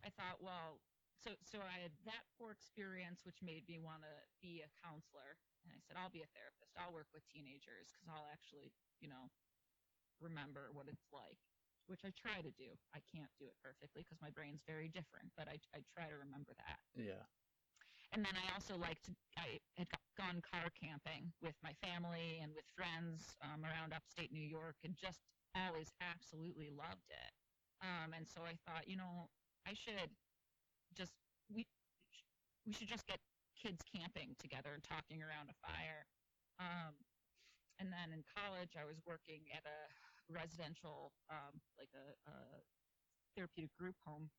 I 0.04 0.10
thought, 0.10 0.42
well, 0.42 0.80
so 1.18 1.36
so 1.42 1.60
I 1.62 1.80
had 1.80 1.92
that 2.06 2.24
poor 2.38 2.52
experience, 2.52 3.26
which 3.26 3.42
made 3.42 3.68
me 3.68 3.80
want 3.80 4.04
to 4.04 4.30
be 4.42 4.62
a 4.62 4.70
counselor. 4.70 5.38
And 5.64 5.74
I 5.74 5.80
said, 5.80 5.98
I'll 5.98 6.10
be 6.10 6.22
a 6.22 6.28
therapist. 6.28 6.78
I'll 6.78 6.94
work 6.94 7.08
with 7.14 7.26
teenagers 7.28 7.92
because 7.92 8.08
I'll 8.08 8.28
actually, 8.32 8.72
you 9.02 9.10
know, 9.10 9.30
remember 10.22 10.72
what 10.72 10.88
it's 10.88 11.12
like, 11.12 11.40
which 11.90 12.06
I 12.06 12.14
try 12.14 12.40
to 12.46 12.54
do. 12.54 12.70
I 12.94 13.02
can't 13.10 13.34
do 13.42 13.50
it 13.50 13.58
perfectly 13.66 14.06
because 14.06 14.22
my 14.22 14.30
brain's 14.30 14.62
very 14.64 14.88
different, 14.88 15.34
but 15.34 15.50
I, 15.50 15.58
I 15.74 15.82
try 15.90 16.06
to 16.06 16.16
remember 16.22 16.54
that. 16.54 16.80
Yeah. 16.94 17.26
And 18.14 18.26
then 18.26 18.34
I 18.34 18.46
also 18.54 18.78
liked, 18.78 19.10
I 19.38 19.62
had 19.78 19.90
gone 20.18 20.42
car 20.42 20.70
camping 20.74 21.34
with 21.42 21.54
my 21.62 21.74
family 21.82 22.42
and 22.42 22.54
with 22.54 22.66
friends 22.74 23.38
um, 23.42 23.62
around 23.66 23.94
upstate 23.94 24.34
New 24.34 24.46
York 24.46 24.78
and 24.86 24.98
just 24.98 25.22
always 25.54 25.94
absolutely 26.02 26.70
loved 26.74 27.10
it. 27.10 27.34
Um, 27.82 28.14
and 28.18 28.26
so 28.26 28.42
I 28.46 28.58
thought, 28.66 28.90
you 28.90 28.98
know, 28.98 29.30
I 29.66 29.74
should 29.78 30.10
just, 30.94 31.14
we, 31.54 31.66
we 32.66 32.74
should 32.74 32.90
just 32.90 33.06
get 33.06 33.22
kids 33.58 33.82
camping 33.86 34.34
together 34.42 34.74
and 34.74 34.82
talking 34.82 35.22
around 35.22 35.50
a 35.54 35.58
fire. 35.62 36.06
Um, 36.58 36.98
and 37.78 37.94
then 37.94 38.12
in 38.12 38.26
college, 38.36 38.74
I 38.76 38.84
was 38.84 39.00
working 39.06 39.48
at 39.56 39.64
a 39.64 39.80
residential, 40.30 41.12
um, 41.30 41.60
like 41.78 41.90
a, 41.94 42.08
a 42.30 42.36
therapeutic 43.36 43.74
group 43.78 43.96
home 44.06 44.30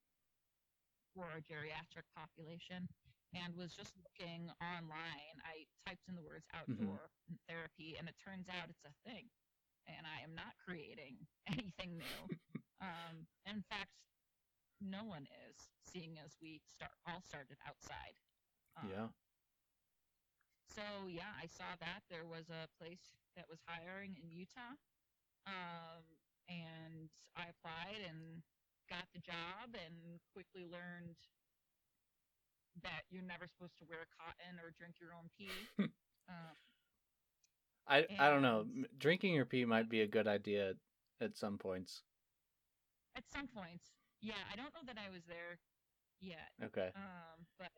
for 1.15 1.27
a 1.37 1.43
geriatric 1.43 2.07
population 2.17 2.89
and 3.35 3.55
was 3.55 3.75
just 3.75 3.95
looking 3.99 4.51
online. 4.63 5.37
I 5.47 5.67
typed 5.87 6.07
in 6.09 6.15
the 6.15 6.23
words 6.23 6.47
outdoor 6.55 7.11
therapy, 7.47 7.95
and 7.99 8.09
it 8.09 8.15
turns 8.19 8.47
out 8.51 8.71
it's 8.71 8.83
a 8.87 8.95
thing. 9.07 9.31
And 9.87 10.07
I 10.07 10.23
am 10.23 10.35
not 10.35 10.55
creating 10.63 11.27
anything 11.51 11.99
new. 11.99 12.21
um, 12.83 13.27
in 13.47 13.63
fact, 13.71 13.91
no 14.81 15.05
one 15.05 15.27
is, 15.51 15.69
seeing 15.87 16.19
as 16.25 16.35
we 16.41 16.61
start 16.67 16.93
all 17.07 17.23
started 17.23 17.59
outside. 17.67 18.15
Um, 18.79 18.91
Yeah. 18.91 19.09
So 20.71 21.07
yeah, 21.11 21.35
I 21.35 21.47
saw 21.47 21.75
that 21.81 22.07
there 22.11 22.25
was 22.25 22.47
a 22.49 22.71
place 22.79 23.19
that 23.37 23.47
was 23.51 23.59
hiring 23.67 24.17
in 24.23 24.31
Utah, 24.31 24.79
um, 25.47 26.05
and 26.49 27.11
I 27.37 27.47
applied 27.51 28.03
and 28.09 28.43
got 28.89 29.07
the 29.15 29.21
job, 29.21 29.75
and 29.75 30.21
quickly 30.35 30.65
learned 30.67 31.17
that 32.83 33.03
you're 33.11 33.23
never 33.23 33.47
supposed 33.47 33.79
to 33.79 33.85
wear 33.89 34.07
cotton 34.17 34.59
or 34.61 34.71
drink 34.79 34.97
your 35.01 35.15
own 35.15 35.31
pee. 35.37 35.69
um, 36.29 36.57
I 37.87 38.07
I 38.19 38.31
don't 38.31 38.43
know. 38.43 38.67
Drinking 38.99 39.35
your 39.35 39.47
pee 39.47 39.65
might 39.65 39.89
be 39.89 40.01
a 40.01 40.07
good 40.07 40.27
idea 40.29 40.75
at 41.21 41.37
some 41.37 41.59
points. 41.59 42.03
at 43.17 43.25
some 43.29 43.49
points, 43.49 43.93
yeah, 44.23 44.41
I 44.53 44.57
don't 44.57 44.73
know 44.75 44.85
that 44.87 44.99
I 44.99 45.11
was 45.11 45.25
there 45.27 45.59
yet, 46.21 46.53
Okay. 46.63 46.91
um, 46.95 47.47
but 47.59 47.71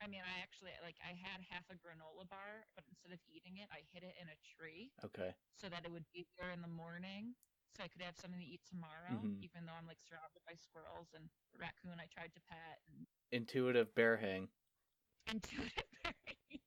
I 0.00 0.06
mean, 0.06 0.22
I 0.22 0.40
actually 0.42 0.72
like 0.82 0.96
I 1.02 1.12
had 1.14 1.42
half 1.50 1.64
a 1.70 1.74
granola 1.74 2.28
bar, 2.28 2.66
but 2.74 2.84
instead 2.88 3.12
of 3.12 3.20
eating 3.26 3.58
it, 3.58 3.68
I 3.72 3.82
hid 3.92 4.04
it 4.04 4.14
in 4.20 4.28
a 4.28 4.36
tree. 4.36 4.92
Okay. 5.04 5.34
so 5.54 5.68
that 5.68 5.84
it 5.84 5.90
would 5.90 6.06
be 6.14 6.26
there 6.38 6.50
in 6.50 6.62
the 6.62 6.68
morning 6.68 7.34
so 7.76 7.82
I 7.84 7.88
could 7.88 8.02
have 8.02 8.16
something 8.16 8.40
to 8.40 8.46
eat 8.46 8.62
tomorrow, 8.64 9.22
Mhm. 9.24 9.42
even 9.42 9.66
though 9.66 9.74
I'm 9.74 9.86
like 9.86 10.00
surrounded 10.00 10.42
by 10.46 10.54
squirrels 10.54 11.12
and 11.14 11.30
raccoon 11.58 12.00
I 12.00 12.06
tried 12.06 12.32
to 12.34 12.40
pet 12.40 12.80
and 12.88 13.06
Intuitive 13.32 13.94
bear 13.94 14.16
hang. 14.18 14.50
intuitive 15.26 15.84
berry. 16.02 16.62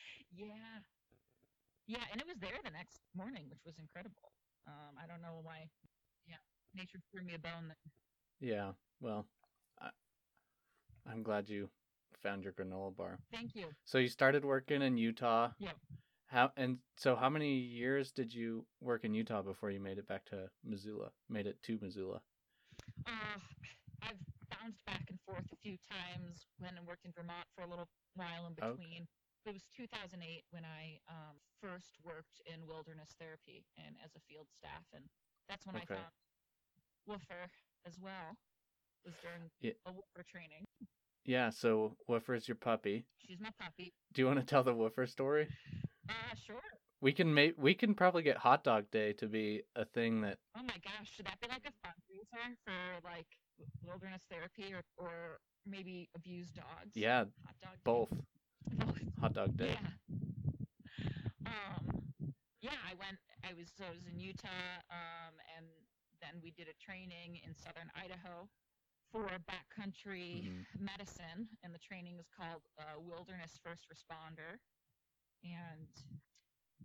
yeah. 0.30 0.82
Yeah, 1.86 2.04
and 2.12 2.20
it 2.20 2.26
was 2.26 2.38
there 2.38 2.58
the 2.62 2.70
next 2.70 3.00
morning, 3.14 3.48
which 3.48 3.64
was 3.64 3.78
incredible. 3.78 4.32
Um, 4.66 4.98
I 4.98 5.06
don't 5.06 5.22
know 5.22 5.40
why. 5.42 5.70
Yeah, 6.26 6.36
nature 6.74 7.00
threw 7.10 7.24
me 7.24 7.34
a 7.34 7.38
bone. 7.38 7.74
Yeah. 8.40 8.74
Well, 9.00 9.26
I, 9.80 9.90
I'm 11.06 11.22
glad 11.22 11.48
you 11.48 11.70
found 12.22 12.44
your 12.44 12.52
granola 12.52 12.94
bar. 12.96 13.18
thank 13.32 13.54
you. 13.54 13.66
So 13.84 13.98
you 13.98 14.08
started 14.08 14.44
working 14.44 14.82
in 14.82 14.96
Utah. 14.98 15.50
Yep. 15.58 15.76
How 16.26 16.52
and 16.56 16.78
so 16.96 17.16
how 17.16 17.30
many 17.30 17.54
years 17.56 18.12
did 18.12 18.34
you 18.34 18.66
work 18.80 19.04
in 19.04 19.14
Utah 19.14 19.40
before 19.42 19.70
you 19.70 19.80
made 19.80 19.96
it 19.98 20.06
back 20.06 20.24
to 20.26 20.50
Missoula? 20.62 21.10
Made 21.30 21.46
it 21.46 21.62
to 21.64 21.78
Missoula. 21.80 22.20
Uh, 23.06 23.38
I've 24.02 24.20
bounced 24.50 24.84
back 24.84 25.04
and 25.08 25.18
forth 25.24 25.46
a 25.52 25.56
few 25.62 25.76
times 25.88 26.44
when 26.58 26.72
I 26.76 26.84
worked 26.86 27.06
in 27.06 27.12
Vermont 27.16 27.46
for 27.56 27.62
a 27.64 27.66
little 27.66 27.88
while 28.14 28.44
in 28.46 28.52
Okay. 28.62 28.76
between. 28.76 29.06
It 29.46 29.54
was 29.54 29.64
2008 29.74 30.44
when 30.50 30.64
I 30.68 31.00
um, 31.08 31.40
first 31.62 31.96
worked 32.04 32.42
in 32.44 32.66
wilderness 32.68 33.14
therapy 33.18 33.64
and 33.78 33.96
as 34.04 34.12
a 34.14 34.20
field 34.28 34.48
staff, 34.52 34.84
and 34.92 35.04
that's 35.48 35.64
when 35.64 35.76
Okay. 35.76 35.94
I 35.94 35.96
found 35.96 36.12
Woofer 37.06 37.48
as 37.86 37.96
well. 37.98 38.36
Was 39.06 39.14
during 39.22 39.48
Yeah. 39.60 39.72
a 39.86 39.92
Woofer 39.92 40.24
training. 40.28 40.66
Yeah. 41.24 41.50
So 41.50 41.96
Woofer's 42.08 42.48
your 42.48 42.56
puppy. 42.56 43.04
She's 43.26 43.40
my 43.40 43.50
puppy. 43.60 43.92
Do 44.14 44.22
you 44.22 44.26
want 44.26 44.40
to 44.40 44.46
tell 44.46 44.62
the 44.62 44.74
Woofer 44.74 45.06
story? 45.06 45.48
Uh, 46.08 46.12
sure. 46.46 46.60
We 47.00 47.12
can 47.12 47.32
make 47.32 47.54
we 47.56 47.74
can 47.74 47.94
probably 47.94 48.22
get 48.22 48.36
Hot 48.38 48.64
Dog 48.64 48.90
Day 48.90 49.12
to 49.14 49.26
be 49.26 49.62
a 49.76 49.84
thing 49.84 50.22
that 50.22 50.38
Oh 50.56 50.62
my 50.62 50.78
gosh, 50.82 51.08
should 51.14 51.26
that 51.26 51.40
be 51.40 51.46
like 51.48 51.62
a 51.66 51.86
fundraiser 51.86 52.56
for 52.64 53.08
like 53.08 53.26
wilderness 53.86 54.22
therapy 54.30 54.72
or, 54.74 54.82
or 54.96 55.38
maybe 55.66 56.08
abused 56.16 56.56
dogs? 56.56 56.90
yeah 56.94 57.24
Hot 57.46 57.54
dog. 57.62 57.72
day? 57.74 57.80
both 57.84 58.08
Both. 58.78 58.98
Hot 59.20 59.32
Dog 59.34 59.56
Day. 59.56 59.76
Yeah. 59.78 61.46
Um, 61.46 62.02
yeah, 62.60 62.76
I 62.84 62.94
went. 62.98 63.18
I 63.44 63.54
was. 63.54 63.68
I 63.80 63.90
was 63.94 64.04
in 64.12 64.18
Utah, 64.20 64.48
um, 64.90 65.34
and 65.56 65.66
then 66.20 66.40
we 66.42 66.50
did 66.50 66.66
a 66.68 66.76
training 66.82 67.40
in 67.46 67.54
southern 67.54 67.88
Idaho 67.94 68.48
for 69.12 69.26
backcountry 69.28 70.42
Mhm. 70.42 70.66
medicine, 70.78 71.58
and 71.62 71.74
the 71.74 71.78
training 71.78 72.18
is 72.18 72.28
called 72.28 72.62
uh, 72.78 73.00
Wilderness 73.00 73.58
First 73.58 73.88
Responder. 73.88 74.60
And 75.42 75.88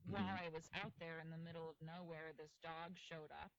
while 0.05 0.25
Mhm. 0.25 0.37
I 0.37 0.49
was 0.49 0.69
out 0.73 0.93
there 0.99 1.19
in 1.19 1.29
the 1.31 1.37
middle 1.37 1.69
of 1.69 1.81
nowhere, 1.81 2.33
this 2.33 2.57
dog 2.57 2.97
showed 2.97 3.31
up, 3.31 3.51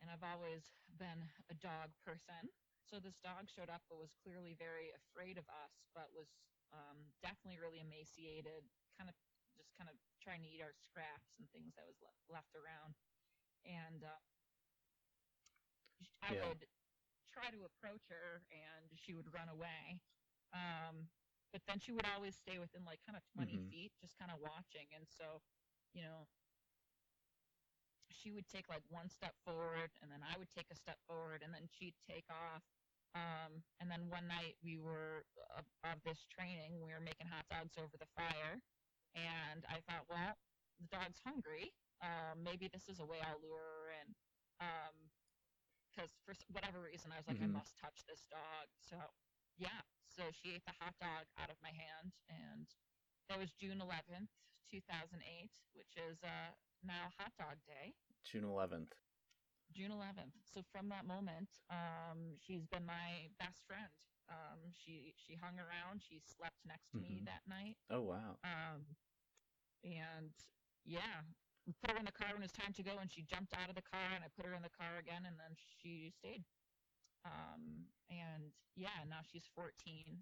and 0.00 0.10
I've 0.10 0.22
always 0.22 0.80
been 0.98 1.30
a 1.48 1.54
dog 1.54 1.90
person. 2.04 2.50
So 2.82 3.00
this 3.00 3.18
dog 3.18 3.48
showed 3.50 3.68
up, 3.68 3.82
but 3.88 3.98
was 3.98 4.14
clearly 4.14 4.54
very 4.54 4.90
afraid 4.92 5.38
of 5.38 5.48
us, 5.48 5.88
but 5.94 6.12
was 6.12 6.28
um, 6.72 7.12
definitely 7.20 7.58
really 7.58 7.80
emaciated, 7.80 8.70
kind 8.96 9.10
of 9.10 9.16
just 9.56 9.72
kind 9.76 9.90
of 9.90 9.96
trying 10.20 10.42
to 10.42 10.48
eat 10.48 10.60
our 10.62 10.72
scraps 10.72 11.38
and 11.38 11.50
things 11.50 11.74
that 11.76 11.86
was 11.86 12.00
left, 12.02 12.20
left 12.28 12.54
around. 12.54 12.94
And 13.64 14.04
uh, 14.04 14.20
I 16.22 16.32
Yeah. 16.34 16.48
would 16.48 16.68
try 17.38 17.50
to 17.50 17.64
approach 17.64 18.08
her, 18.08 18.42
and 18.50 18.98
she 18.98 19.14
would 19.14 19.32
run 19.32 19.48
away. 19.48 20.00
Um, 20.52 21.10
but 21.52 21.62
then 21.66 21.78
she 21.78 21.92
would 21.92 22.06
always 22.06 22.36
stay 22.36 22.58
within 22.58 22.84
like 22.84 23.00
kind 23.06 23.16
of 23.16 23.24
20 23.24 23.56
Mhm. 23.56 23.70
feet, 23.70 23.92
just 24.00 24.16
kind 24.18 24.30
of 24.30 24.40
watching. 24.40 24.88
And 24.92 25.08
so, 25.08 25.42
you 25.94 26.02
know, 26.02 26.28
she 28.10 28.30
would 28.32 28.48
take 28.48 28.68
like 28.68 28.90
one 28.90 29.08
step 29.08 29.36
forward, 29.44 29.90
and 30.00 30.10
then 30.10 30.22
I 30.22 30.36
would 30.38 30.50
take 30.50 30.70
a 30.70 30.74
step 30.76 30.98
forward, 31.06 31.42
and 31.42 31.54
then 31.54 31.66
she'd 31.66 32.00
take 32.00 32.30
off. 32.30 32.64
Um, 33.14 33.64
and 33.80 33.90
then 33.90 34.10
one 34.10 34.28
night 34.28 34.58
we 34.62 34.78
were 34.78 35.24
of, 35.50 35.66
of 35.82 36.02
this 36.02 36.26
training, 36.26 36.80
we 36.80 36.92
were 36.92 37.00
making 37.00 37.26
hot 37.28 37.48
dogs 37.48 37.78
over 37.78 37.96
the 37.96 38.06
fire, 38.06 38.62
and 39.14 39.64
I 39.66 39.80
thought, 39.80 40.08
well, 40.08 40.38
the 40.78 40.86
dog's 40.88 41.20
hungry. 41.20 41.74
Um, 42.00 42.42
maybe 42.44 42.68
this 42.68 42.88
is 42.88 43.00
a 43.00 43.06
way 43.06 43.20
I'll 43.20 43.40
lure 43.40 43.60
her 43.62 43.90
in. 44.02 44.16
Um, 44.60 45.07
because 45.98 46.14
for 46.22 46.34
whatever 46.54 46.78
reason, 46.78 47.10
I 47.10 47.18
was 47.18 47.26
like, 47.26 47.38
Mhm. 47.42 47.50
I 47.50 47.58
must 47.58 47.76
touch 47.76 48.06
this 48.06 48.22
dog. 48.30 48.70
So, 48.78 48.96
yeah. 49.58 49.82
So 50.06 50.30
she 50.30 50.54
ate 50.54 50.64
the 50.64 50.72
hot 50.78 50.94
dog 51.00 51.26
out 51.36 51.50
of 51.50 51.60
my 51.60 51.70
hand, 51.72 52.14
and 52.28 52.66
that 53.28 53.38
was 53.38 53.50
June 53.54 53.80
11th, 53.80 54.30
2008, 54.70 55.50
which 55.74 55.96
is 55.96 56.22
uh, 56.22 56.54
now 56.82 57.10
Hot 57.18 57.32
Dog 57.36 57.58
Day. 57.66 57.94
June 58.22 58.44
11th. 58.44 58.94
June 59.72 59.90
11th. 59.90 60.32
So 60.44 60.62
from 60.62 60.88
that 60.88 61.04
moment, 61.04 61.50
um, 61.68 62.38
she's 62.38 62.64
been 62.66 62.86
my 62.86 63.28
best 63.38 63.66
friend. 63.66 63.92
Um, 64.28 64.72
she 64.72 65.14
she 65.16 65.34
hung 65.34 65.58
around. 65.58 66.02
She 66.02 66.20
slept 66.20 66.64
next 66.64 66.90
to 66.92 66.98
me 66.98 67.20
Mhm. 67.20 67.24
that 67.26 67.46
night. 67.46 67.76
Oh 67.90 68.02
wow. 68.02 68.38
Um, 68.44 68.96
and 69.82 70.32
yeah, 70.84 71.22
put 71.72 71.92
her 71.92 71.98
in 71.98 72.08
the 72.08 72.14
car 72.14 72.32
when 72.32 72.42
it 72.42 72.48
was 72.48 72.56
time 72.56 72.72
to 72.76 72.84
go, 72.84 72.96
and 73.00 73.10
she 73.10 73.22
jumped 73.22 73.52
out 73.52 73.68
of 73.68 73.76
the 73.76 73.84
car, 73.84 74.14
and 74.14 74.24
I 74.24 74.28
put 74.32 74.46
her 74.46 74.54
in 74.54 74.62
the 74.64 74.72
car 74.72 74.96
again, 75.00 75.24
and 75.26 75.36
then 75.36 75.52
she 75.56 76.12
stayed. 76.12 76.44
Um, 77.24 77.90
and 78.08 78.54
yeah, 78.76 79.04
now 79.08 79.20
she's 79.26 79.50
14, 79.54 79.72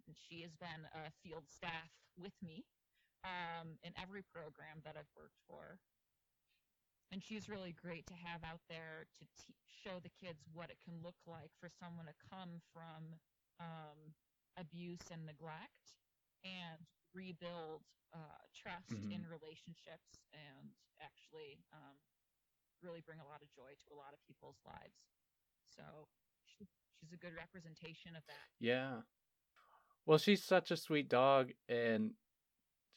and 0.06 0.16
she 0.16 0.42
has 0.42 0.56
been 0.56 0.88
a 0.90 1.12
field 1.22 1.44
staff 1.46 1.92
with 2.16 2.34
me 2.42 2.64
um, 3.22 3.78
in 3.84 3.92
every 4.00 4.24
program 4.24 4.82
that 4.82 4.96
I've 4.96 5.12
worked 5.14 5.38
for. 5.46 5.78
And 7.12 7.22
she's 7.22 7.46
really 7.46 7.70
great 7.70 8.06
to 8.10 8.18
have 8.18 8.42
out 8.42 8.66
there 8.66 9.06
to 9.20 9.24
show 9.70 10.02
the 10.02 10.10
kids 10.10 10.42
what 10.50 10.70
it 10.74 10.82
can 10.82 10.98
look 11.04 11.18
like 11.22 11.54
for 11.62 11.70
someone 11.70 12.10
to 12.10 12.16
come 12.26 12.58
from 12.74 13.22
um, 13.62 14.16
abuse 14.58 15.06
and 15.12 15.22
neglect 15.22 15.94
and 16.42 16.82
rebuild 17.16 17.80
uh, 18.12 18.44
trust 18.54 18.92
Mhm. 18.92 19.12
in 19.12 19.26
relationships 19.28 20.20
and 20.32 20.70
actually 21.00 21.64
um, 21.72 21.96
really 22.82 23.00
bring 23.00 23.20
a 23.20 23.26
lot 23.26 23.42
of 23.42 23.50
joy 23.52 23.72
to 23.88 23.94
a 23.94 23.96
lot 23.96 24.12
of 24.12 24.20
people's 24.28 24.60
lives. 24.64 25.00
So 25.64 26.08
she, 26.44 26.68
she's 27.00 27.12
a 27.12 27.16
good 27.16 27.34
representation 27.34 28.14
of 28.16 28.24
that. 28.26 28.48
Yeah. 28.60 29.02
Well, 30.04 30.18
she's 30.18 30.44
such 30.44 30.70
a 30.70 30.76
sweet 30.76 31.08
dog, 31.08 31.52
and 31.68 32.14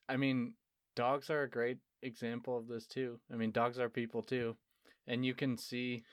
I 0.08 0.18
mean, 0.18 0.54
dogs 0.96 1.30
are 1.30 1.44
a 1.44 1.50
great 1.50 1.80
example 2.04 2.58
of 2.58 2.68
this 2.68 2.86
too. 2.86 3.20
I 3.32 3.36
mean, 3.36 3.52
dogs 3.52 3.80
are 3.80 3.90
people 3.90 4.22
too, 4.22 4.56
and 5.08 5.26
you 5.26 5.34
can 5.34 5.58
see 5.58 6.04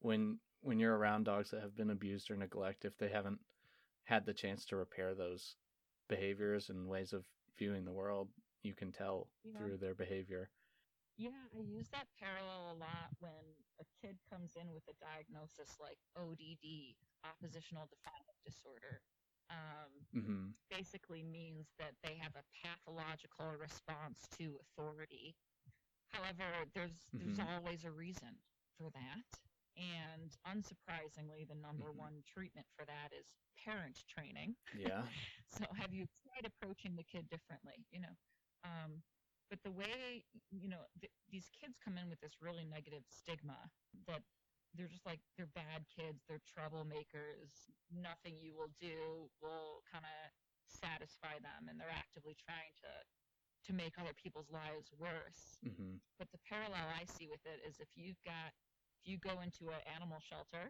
when 0.00 0.40
when 0.62 0.78
you're 0.78 0.96
around 0.96 1.24
dogs 1.24 1.50
that 1.50 1.62
have 1.62 1.76
been 1.76 1.90
abused 1.90 2.30
or 2.30 2.36
neglected 2.36 2.92
if 2.92 2.98
they 2.98 3.08
haven't 3.08 3.40
had 4.04 4.26
the 4.26 4.34
chance 4.34 4.64
to 4.66 4.76
repair 4.76 5.14
those 5.14 5.56
behaviors 6.10 6.70
and 6.70 6.88
ways 6.88 7.14
of 7.14 7.24
viewing 7.58 7.86
the 7.86 7.92
world, 7.92 8.28
you 8.62 8.74
can 8.74 8.92
tell 8.92 9.28
Yeah. 9.44 9.56
through 9.58 9.78
their 9.78 9.94
behavior. 9.94 10.50
Yeah, 11.16 11.30
I 11.54 11.60
use 11.60 11.88
that 11.90 12.08
parallel 12.18 12.72
a 12.72 12.76
lot 12.80 13.12
when 13.20 13.56
a 13.80 13.84
kid 14.00 14.16
comes 14.30 14.56
in 14.56 14.72
with 14.72 14.88
a 14.88 14.94
diagnosis 15.04 15.78
like 15.80 15.98
ODD, 16.16 16.96
oppositional 17.24 17.88
defiant 17.88 18.38
disorder. 18.44 19.02
Um, 19.50 20.06
hmm 20.14 20.50
basically 20.70 21.22
means 21.22 21.74
that 21.78 21.94
they 22.02 22.14
have 22.16 22.36
a 22.36 22.44
pathological 22.62 23.52
response 23.60 24.28
to 24.38 24.58
authority. 24.62 25.36
However, 26.10 26.64
there's 26.74 27.08
there's 27.18 27.38
Mhm. 27.38 27.48
always 27.48 27.84
a 27.84 27.90
reason 27.90 28.38
for 28.78 28.90
that. 28.90 29.24
And 29.76 30.36
unsurprisingly, 30.46 31.46
the 31.48 31.54
number 31.54 31.92
Mhm. 31.92 31.96
one 31.96 32.22
treatment 32.22 32.66
for 32.76 32.84
that 32.84 33.12
is 33.12 33.36
parent 33.56 34.04
training. 34.06 34.56
Yeah. 34.74 35.06
So 35.48 35.64
have 35.74 35.92
you 35.92 36.06
tried 36.22 36.46
approaching 36.46 36.96
the 36.96 37.02
kid 37.04 37.28
differently? 37.28 37.86
You 37.90 38.00
know, 38.00 38.16
um, 38.64 39.02
but 39.50 39.62
the 39.62 39.70
way 39.72 40.24
you 40.50 40.68
know 40.68 40.86
th- 41.00 41.12
these 41.28 41.48
kids 41.50 41.78
come 41.78 41.98
in 41.98 42.08
with 42.08 42.20
this 42.20 42.40
really 42.40 42.64
negative 42.64 43.04
stigma 43.08 43.70
that 44.06 44.22
they're 44.74 44.88
just 44.88 45.06
like 45.06 45.20
they're 45.36 45.46
bad 45.46 45.86
kids, 45.88 46.24
they're 46.28 46.38
troublemakers. 46.38 47.70
Nothing 47.90 48.36
you 48.36 48.54
will 48.54 48.70
do 48.78 49.30
will 49.40 49.82
kind 49.90 50.04
of 50.04 50.32
satisfy 50.66 51.38
them, 51.40 51.68
and 51.68 51.80
they're 51.80 51.90
actively 51.90 52.34
trying 52.34 52.74
to 52.76 53.04
to 53.64 53.72
make 53.72 53.98
other 53.98 54.14
people's 54.14 54.50
lives 54.50 54.92
worse. 54.92 55.58
hmm 55.62 55.96
But 56.18 56.30
the 56.32 56.38
parallel 56.38 56.88
I 56.88 57.04
see 57.04 57.26
with 57.28 57.44
it 57.46 57.60
is 57.66 57.80
if 57.80 57.88
you've 57.96 58.22
got 58.24 58.52
if 59.00 59.08
you 59.08 59.16
go 59.16 59.40
into 59.40 59.72
an 59.72 59.80
animal 59.96 60.20
shelter 60.20 60.68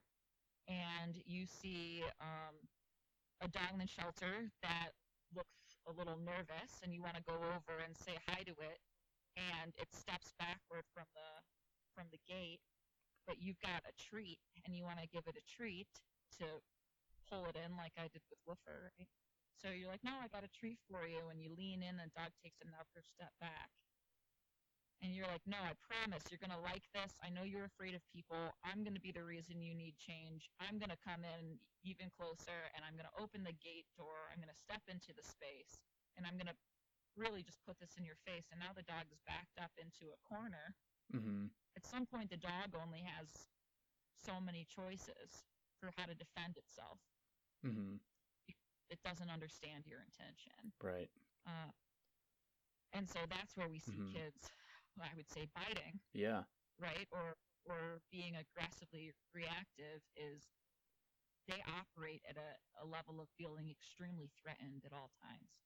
and 0.71 1.19
you 1.27 1.47
see 1.51 2.03
um, 2.23 2.55
a 3.43 3.49
dog 3.51 3.75
in 3.75 3.83
the 3.83 3.90
shelter 3.90 4.47
that 4.62 4.95
looks 5.35 5.83
a 5.90 5.93
little 5.93 6.19
nervous 6.23 6.79
and 6.83 6.95
you 6.95 7.03
want 7.03 7.19
to 7.19 7.27
go 7.27 7.35
over 7.35 7.83
and 7.83 7.97
say 7.99 8.14
hi 8.31 8.47
to 8.47 8.55
it 8.62 8.79
and 9.35 9.75
it 9.79 9.90
steps 9.90 10.31
backward 10.38 10.87
from 10.95 11.07
the 11.19 11.31
from 11.95 12.07
the 12.14 12.23
gate 12.31 12.62
but 13.27 13.43
you've 13.43 13.59
got 13.59 13.83
a 13.83 13.95
treat 13.99 14.38
and 14.62 14.75
you 14.79 14.87
want 14.87 14.99
to 15.03 15.11
give 15.11 15.27
it 15.27 15.35
a 15.35 15.45
treat 15.47 15.90
to 16.38 16.47
pull 17.27 17.47
it 17.51 17.59
in 17.59 17.75
like 17.75 17.95
I 17.99 18.07
did 18.11 18.23
with 18.31 18.38
Woofer 18.47 18.95
right? 18.95 19.11
so 19.59 19.75
you're 19.75 19.90
like 19.90 20.07
no 20.07 20.23
I 20.23 20.31
got 20.31 20.47
a 20.47 20.53
treat 20.55 20.79
for 20.87 21.03
you 21.07 21.27
and 21.31 21.43
you 21.43 21.51
lean 21.51 21.83
in 21.83 21.99
and 21.99 22.11
the 22.11 22.14
dog 22.14 22.31
takes 22.43 22.62
another 22.62 23.03
step 23.03 23.35
back 23.43 23.75
and 25.02 25.14
you're 25.16 25.26
like, 25.26 25.44
no, 25.48 25.56
I 25.56 25.72
promise 25.80 26.22
you're 26.28 26.40
going 26.42 26.52
to 26.52 26.60
like 26.60 26.84
this. 26.92 27.16
I 27.24 27.28
know 27.32 27.42
you're 27.42 27.64
afraid 27.64 27.94
of 27.96 28.02
people. 28.12 28.52
I'm 28.64 28.84
going 28.84 28.94
to 28.96 29.00
be 29.00 29.12
the 29.12 29.24
reason 29.24 29.60
you 29.64 29.72
need 29.74 29.96
change. 29.96 30.48
I'm 30.60 30.76
going 30.78 30.92
to 30.92 31.00
come 31.00 31.24
in 31.24 31.56
even 31.82 32.12
closer 32.12 32.68
and 32.76 32.84
I'm 32.84 32.94
going 33.00 33.08
to 33.08 33.16
open 33.20 33.42
the 33.44 33.56
gate 33.56 33.88
door. 33.96 34.28
I'm 34.28 34.40
going 34.44 34.52
to 34.52 34.60
step 34.60 34.84
into 34.92 35.16
the 35.16 35.24
space 35.24 35.80
and 36.16 36.28
I'm 36.28 36.36
going 36.36 36.52
to 36.52 36.58
really 37.16 37.40
just 37.42 37.64
put 37.64 37.80
this 37.80 37.96
in 37.96 38.04
your 38.04 38.20
face. 38.28 38.52
And 38.52 38.60
now 38.60 38.76
the 38.76 38.84
dog 38.84 39.08
is 39.08 39.24
backed 39.24 39.56
up 39.56 39.72
into 39.80 40.12
a 40.12 40.20
corner. 40.28 40.76
hmm 41.12 41.48
At 41.76 41.86
some 41.88 42.04
point, 42.04 42.28
the 42.28 42.36
dog 42.40 42.76
only 42.76 43.00
has 43.00 43.48
so 44.20 44.36
many 44.40 44.66
choices 44.68 45.48
for 45.80 45.90
how 45.96 46.04
to 46.04 46.14
defend 46.14 46.60
itself. 46.60 47.00
hmm 47.64 47.96
It 48.92 49.00
doesn't 49.04 49.30
understand 49.30 49.86
your 49.88 50.02
intention. 50.04 50.76
Right. 50.82 51.08
Uh, 51.46 51.72
and 52.92 53.08
so 53.08 53.20
that's 53.30 53.56
where 53.56 53.68
we 53.68 53.78
see 53.78 54.02
Mhm. 54.02 54.12
kids, 54.12 54.50
I 55.02 55.14
would 55.16 55.30
say, 55.30 55.46
biting. 55.54 56.00
Yeah. 56.14 56.42
right 56.80 57.08
or 57.12 57.36
or 57.68 58.00
being 58.10 58.34
aggressively 58.36 59.12
reactive 59.34 60.00
is 60.16 60.48
they 61.48 61.62
operate 61.68 62.22
at 62.28 62.36
a, 62.36 62.56
a 62.82 62.86
level 62.86 63.20
of 63.20 63.28
feeling 63.36 63.68
extremely 63.70 64.30
threatened 64.40 64.82
at 64.86 64.92
all 64.92 65.10
times 65.22 65.60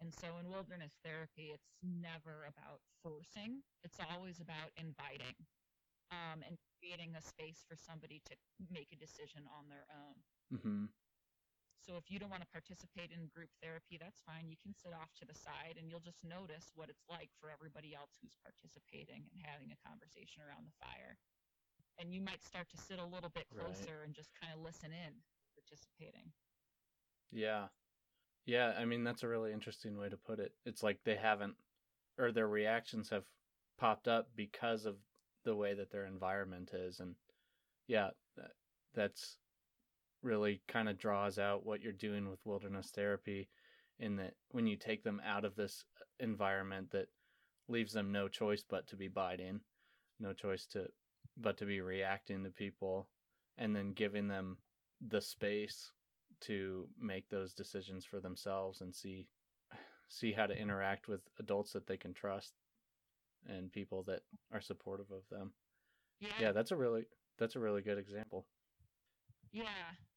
and 0.00 0.12
so 0.12 0.36
in 0.40 0.50
wilderness 0.50 0.98
therapy 1.04 1.50
it's 1.54 1.70
never 1.82 2.44
about 2.48 2.80
forcing 3.02 3.62
it's 3.84 3.98
always 4.12 4.40
about 4.40 4.70
inviting 4.76 5.36
um, 6.12 6.42
and 6.46 6.58
creating 6.78 7.14
a 7.16 7.22
space 7.22 7.64
for 7.68 7.76
somebody 7.76 8.20
to 8.26 8.34
make 8.70 8.88
a 8.92 8.96
decision 8.96 9.42
on 9.50 9.68
their 9.68 9.86
own 9.90 10.16
hmm 10.62 10.84
so 11.86 11.94
if 11.94 12.10
you 12.10 12.18
don't 12.18 12.34
want 12.34 12.42
to 12.42 12.50
participate 12.50 13.14
in 13.14 13.30
group 13.30 13.54
therapy, 13.62 13.94
that's 13.94 14.18
fine. 14.26 14.50
You 14.50 14.58
can 14.58 14.74
sit 14.74 14.90
off 14.90 15.14
to 15.22 15.24
the 15.24 15.38
side 15.38 15.78
and 15.78 15.86
you'll 15.86 16.02
just 16.02 16.18
notice 16.26 16.74
what 16.74 16.90
it's 16.90 17.06
like 17.06 17.30
for 17.38 17.46
everybody 17.46 17.94
else 17.94 18.18
who's 18.18 18.34
participating 18.42 19.30
and 19.30 19.38
having 19.46 19.70
a 19.70 19.78
conversation 19.86 20.42
around 20.42 20.66
the 20.66 20.74
fire. 20.82 21.14
And 22.02 22.10
you 22.10 22.18
might 22.20 22.42
start 22.42 22.66
to 22.74 22.78
sit 22.82 22.98
a 22.98 23.06
little 23.06 23.30
bit 23.30 23.46
Right. 23.54 23.70
closer 23.70 24.02
and 24.02 24.12
just 24.12 24.34
kind 24.34 24.50
of 24.52 24.60
listen 24.66 24.90
in, 24.90 25.22
participating. 25.54 26.34
Yeah. 27.30 27.68
Yeah, 28.46 28.74
I 28.76 28.84
mean 28.84 29.04
that's 29.04 29.22
a 29.22 29.28
really 29.28 29.52
interesting 29.52 29.96
way 29.96 30.08
to 30.08 30.16
put 30.18 30.38
it. 30.42 30.52
It's 30.66 30.82
like 30.82 30.98
they 31.04 31.16
haven't 31.16 31.54
or 32.18 32.32
their 32.32 32.48
reactions 32.48 33.10
have 33.10 33.24
popped 33.78 34.08
up 34.08 34.34
because 34.34 34.86
of 34.86 34.96
the 35.44 35.54
way 35.54 35.74
that 35.74 35.90
their 35.90 36.06
environment 36.06 36.74
is 36.74 36.98
and 36.98 37.14
yeah, 37.86 38.10
that, 38.36 38.50
that's 38.94 39.38
really 40.22 40.60
kind 40.68 40.88
of 40.88 40.98
draws 40.98 41.38
out 41.38 41.64
what 41.64 41.82
you're 41.82 41.92
doing 41.92 42.28
with 42.28 42.44
wilderness 42.44 42.90
therapy 42.94 43.48
in 43.98 44.16
that 44.16 44.34
when 44.50 44.66
you 44.66 44.76
take 44.76 45.02
them 45.02 45.20
out 45.26 45.44
of 45.44 45.54
this 45.56 45.84
uh, 46.00 46.04
environment 46.20 46.90
that 46.90 47.08
leaves 47.68 47.92
them 47.92 48.12
no 48.12 48.28
choice 48.28 48.64
but 48.68 48.86
to 48.86 48.96
be 48.96 49.08
biting, 49.08 49.60
no 50.20 50.32
choice 50.32 50.66
to 50.66 50.86
but 51.36 51.58
to 51.58 51.66
be 51.66 51.80
reacting 51.80 52.44
to 52.44 52.50
people 52.50 53.08
and 53.58 53.74
then 53.74 53.92
giving 53.92 54.28
them 54.28 54.56
the 55.06 55.20
space 55.20 55.92
to 56.40 56.88
make 57.00 57.28
those 57.28 57.52
decisions 57.52 58.04
for 58.04 58.20
themselves 58.20 58.80
and 58.80 58.94
see 58.94 59.26
see 60.08 60.32
how 60.32 60.46
to 60.46 60.54
mm-hmm. 60.54 60.62
interact 60.62 61.08
with 61.08 61.20
adults 61.38 61.72
that 61.72 61.86
they 61.86 61.96
can 61.96 62.14
trust 62.14 62.54
and 63.48 63.72
people 63.72 64.02
that 64.04 64.22
are 64.52 64.60
supportive 64.60 65.10
of 65.10 65.22
them. 65.30 65.52
Yeah. 66.20 66.28
Yeah, 66.40 66.52
that's 66.52 66.70
a 66.70 66.76
really 66.76 67.04
that's 67.38 67.56
a 67.56 67.60
really 67.60 67.82
good 67.82 67.98
example. 67.98 68.46
Yeah, 69.52 69.64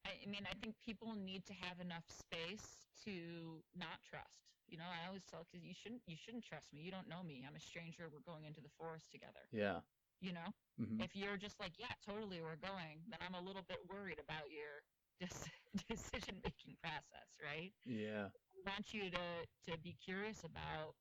I, 0.10 0.26
mean, 0.30 0.46
I 0.50 0.56
think 0.62 0.76
people 0.84 1.14
need 1.16 1.46
to 1.48 1.54
have 1.54 1.80
enough 1.80 2.06
space 2.10 2.88
to 3.06 3.62
not 3.76 4.02
trust. 4.04 4.50
You 4.68 4.78
know, 4.78 4.90
I 4.90 5.08
always 5.08 5.26
tell 5.26 5.46
kids, 5.50 5.66
you 5.66 5.74
shouldn't, 5.74 6.02
you 6.08 6.16
shouldn't 6.18 6.46
trust 6.46 6.74
me. 6.74 6.82
You 6.82 6.92
don't 6.92 7.10
know 7.10 7.24
me. 7.24 7.44
I'm 7.48 7.56
a 7.56 7.60
stranger. 7.62 8.10
We're 8.12 8.26
going 8.26 8.46
into 8.46 8.62
the 8.62 8.70
forest 8.78 9.12
together. 9.12 9.46
Yeah. 9.52 9.82
You 10.22 10.34
know, 10.34 10.50
hmm 10.78 11.00
if 11.02 11.16
you're 11.16 11.38
just 11.38 11.60
like, 11.60 11.74
yeah, 11.80 11.94
totally, 12.06 12.42
we're 12.42 12.60
going, 12.60 13.02
then 13.10 13.20
I'm 13.24 13.36
a 13.36 13.42
little 13.46 13.64
bit 13.68 13.80
worried 13.90 14.20
about 14.20 14.52
your 14.52 14.84
dis- 15.24 15.50
decision 15.88 16.40
making 16.44 16.76
process, 16.84 17.36
right? 17.44 17.72
Yeah. 17.86 18.30
I 18.34 18.70
want 18.70 18.94
you 18.94 19.10
to 19.12 19.28
to 19.72 19.78
be 19.80 19.96
curious 20.04 20.44
about 20.44 20.96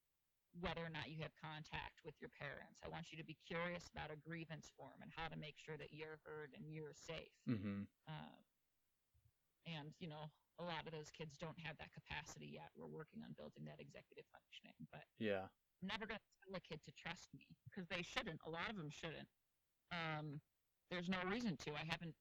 whether 0.60 0.82
or 0.82 0.90
not 0.90 1.10
you 1.10 1.18
have 1.22 1.34
contact 1.38 2.00
with 2.04 2.14
your 2.20 2.30
parents. 2.30 2.80
I 2.84 2.88
want 2.88 3.12
you 3.12 3.18
to 3.18 3.24
be 3.24 3.36
curious 3.46 3.88
about 3.92 4.10
a 4.10 4.16
grievance 4.16 4.70
form 4.76 4.98
and 5.02 5.10
how 5.14 5.28
to 5.28 5.36
make 5.36 5.54
sure 5.58 5.76
that 5.76 5.92
you're 5.92 6.18
heard 6.24 6.50
and 6.56 6.72
you're 6.72 6.94
safe. 6.94 7.34
hmm 7.46 7.84
Uh, 8.08 8.34
and 9.76 9.92
you 9.98 10.08
know, 10.08 10.30
a 10.58 10.64
lot 10.64 10.86
of 10.86 10.92
those 10.92 11.10
kids 11.10 11.36
don't 11.38 11.58
have 11.62 11.76
that 11.78 11.92
capacity 11.92 12.50
yet. 12.54 12.70
We're 12.76 12.90
working 12.90 13.22
on 13.22 13.34
building 13.36 13.64
that 13.66 13.80
executive 13.80 14.24
functioning, 14.32 14.74
but 14.90 15.04
Yeah. 15.18 15.46
I'm 15.82 15.88
never 15.88 16.06
going 16.06 16.18
to 16.18 16.50
tell 16.50 16.56
a 16.58 16.60
kid 16.60 16.80
to 16.86 16.92
trust 16.98 17.28
me 17.34 17.46
because 17.70 17.86
they 17.88 18.02
shouldn't. 18.02 18.40
A 18.46 18.50
lot 18.50 18.70
of 18.70 18.76
them 18.76 18.90
shouldn't. 18.90 19.28
Um, 19.92 20.40
there's 20.90 21.08
no 21.08 21.22
reason 21.30 21.56
to. 21.66 21.70
I 21.74 21.86
haven't 21.88 22.14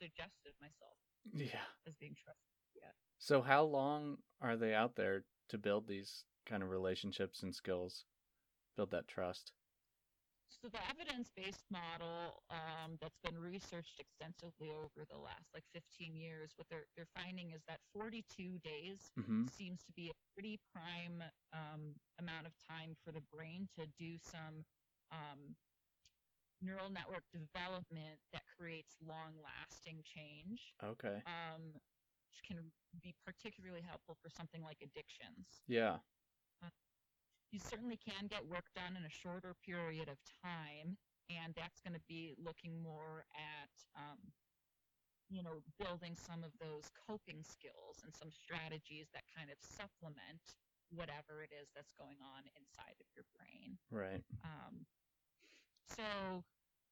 suggested 0.00 0.54
myself 0.60 0.96
Yeah. 1.32 1.60
as 1.86 1.94
being 2.00 2.14
trusted 2.16 2.56
yet. 2.74 2.94
So 3.18 3.42
how 3.42 3.64
long 3.64 4.16
are 4.40 4.56
they 4.56 4.72
out 4.74 4.96
there 4.96 5.24
to 5.50 5.58
build 5.58 5.86
these 5.86 6.24
kind 6.46 6.62
of 6.62 6.70
relationships 6.70 7.42
and 7.42 7.54
skills? 7.54 8.06
Build 8.76 8.90
that 8.92 9.08
trust. 9.08 9.52
So 10.60 10.68
the 10.68 10.78
evidence-based 10.88 11.64
model 11.70 12.42
um, 12.50 12.98
that's 13.00 13.18
been 13.24 13.38
researched 13.40 13.98
extensively 13.98 14.70
over 14.70 15.04
the 15.10 15.18
last 15.18 15.48
like 15.54 15.64
15 15.72 16.14
years, 16.14 16.52
what 16.56 16.68
they're 16.70 16.86
they're 16.96 17.10
finding 17.16 17.50
is 17.50 17.62
that 17.68 17.80
42 17.92 18.58
days 18.62 19.10
hmm 19.16 19.44
seems 19.50 19.82
to 19.84 19.92
be 19.92 20.08
a 20.10 20.16
pretty 20.34 20.60
prime 20.72 21.22
um, 21.52 21.94
amount 22.20 22.46
of 22.46 22.52
time 22.68 22.94
for 23.04 23.12
the 23.12 23.22
brain 23.34 23.68
to 23.78 23.86
do 23.98 24.16
some 24.22 24.64
um, 25.10 25.56
neural 26.60 26.90
network 26.90 27.24
development 27.32 28.18
that 28.32 28.42
creates 28.56 28.94
long-lasting 29.04 30.02
change. 30.04 30.74
Okay. 30.84 31.22
Um, 31.26 31.74
which 32.30 32.42
can 32.46 32.72
be 33.02 33.14
particularly 33.26 33.82
helpful 33.82 34.16
for 34.22 34.30
something 34.30 34.62
like 34.62 34.78
addictions. 34.80 35.60
Yeah. 35.68 35.98
You 37.52 37.60
certainly 37.60 38.00
can 38.00 38.32
get 38.32 38.48
work 38.48 38.64
done 38.72 38.96
in 38.96 39.04
a 39.04 39.12
shorter 39.12 39.52
period 39.60 40.08
of 40.08 40.16
time, 40.40 40.96
and 41.28 41.52
that's 41.52 41.84
going 41.84 41.92
to 41.92 42.00
be 42.08 42.32
looking 42.40 42.80
more 42.80 43.28
at, 43.36 43.72
um, 43.92 44.32
you 45.28 45.44
know, 45.44 45.60
building 45.76 46.16
some 46.16 46.40
of 46.40 46.56
those 46.56 46.88
coping 46.96 47.44
skills 47.44 48.00
and 48.04 48.16
some 48.16 48.32
strategies 48.32 49.12
that 49.12 49.28
kind 49.36 49.52
of 49.52 49.60
supplement 49.60 50.56
whatever 50.88 51.44
it 51.44 51.52
is 51.52 51.68
that's 51.76 51.92
going 51.92 52.16
on 52.24 52.48
inside 52.56 52.96
of 52.96 53.08
your 53.12 53.28
brain. 53.36 53.76
Right. 53.92 54.24
Um, 54.44 54.88
so 55.92 56.40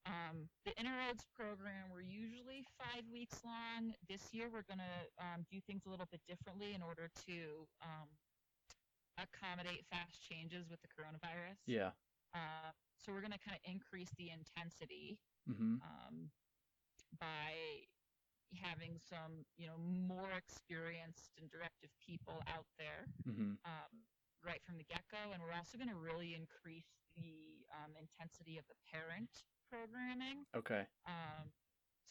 um, 0.05 0.49
the 0.65 0.77
Inner 0.77 0.97
Roads 0.97 1.25
program 1.37 1.89
were 1.93 2.05
usually 2.05 2.65
five 2.77 3.05
weeks 3.09 3.41
long. 3.45 3.97
This 4.09 4.29
year 4.33 4.53
we're 4.53 4.69
going 4.69 4.85
to 4.85 4.99
um, 5.21 5.49
do 5.49 5.61
things 5.65 5.85
a 5.85 5.91
little 5.91 6.09
bit 6.13 6.21
differently 6.29 6.73
in 6.77 6.85
order 6.85 7.09
to 7.29 7.37
um, 7.81 8.09
accommodate 9.21 9.85
fast 9.93 10.19
changes 10.25 10.69
with 10.69 10.81
the 10.83 10.89
coronavirus. 10.89 11.61
Yeah. 11.67 11.93
Uh, 12.35 12.73
so 12.97 13.13
we're 13.13 13.21
going 13.25 13.37
to 13.37 13.43
kind 13.45 13.57
of 13.59 13.65
increase 13.71 14.11
the 14.17 14.31
intensity 14.33 15.19
Mm-hmm. 15.49 15.81
um, 15.83 16.31
by 17.19 17.89
having 18.55 18.99
some, 18.99 19.47
you 19.57 19.67
know, 19.67 19.79
more 19.81 20.31
experienced 20.37 21.33
and 21.41 21.49
directive 21.51 21.91
people 22.03 22.43
out 22.51 22.67
there 22.79 23.09
Mm-hmm. 23.27 23.57
um, 23.67 23.93
right 24.45 24.61
from 24.65 24.77
the 24.81 24.85
get-go, 24.89 25.33
and 25.33 25.41
we're 25.45 25.53
also 25.57 25.77
going 25.77 25.91
to 25.93 25.97
really 26.01 26.33
increase 26.37 26.89
the 27.17 27.65
um, 27.77 27.93
intensity 27.99 28.57
of 28.57 28.65
the 28.73 28.79
parent 28.89 29.29
programming 29.69 30.49
Okay. 30.57 30.89
um, 31.05 31.53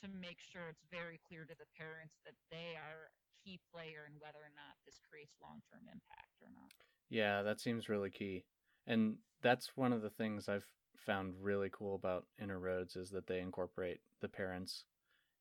to 0.01 0.05
make 0.07 0.37
sure 0.39 0.69
it's 0.69 0.85
very 0.93 1.17
clear 1.25 1.43
to 1.45 1.55
the 1.57 1.65
parents 1.73 2.21
that 2.25 2.37
they 2.53 2.77
are 2.77 3.09
a 3.09 3.13
key 3.41 3.57
player 3.73 4.05
in 4.07 4.15
whether 4.21 4.39
or 4.39 4.53
not 4.53 4.77
this 4.85 5.01
creates 5.01 5.35
long-term 5.41 5.85
impact 5.89 6.37
or 6.43 6.49
not. 6.53 6.71
Yeah, 7.09 7.41
that 7.43 7.59
seems 7.59 7.89
really 7.89 8.09
key. 8.09 8.45
And 8.87 9.17
that's 9.41 9.71
one 9.75 9.93
of 9.93 10.01
the 10.01 10.09
things 10.09 10.47
I've 10.47 10.67
found 10.97 11.33
really 11.41 11.69
cool 11.71 11.95
about 11.95 12.25
Inner 12.41 12.59
Roads 12.59 12.95
is 12.95 13.09
that 13.11 13.27
they 13.27 13.39
incorporate 13.39 13.99
the 14.21 14.27
parents 14.27 14.83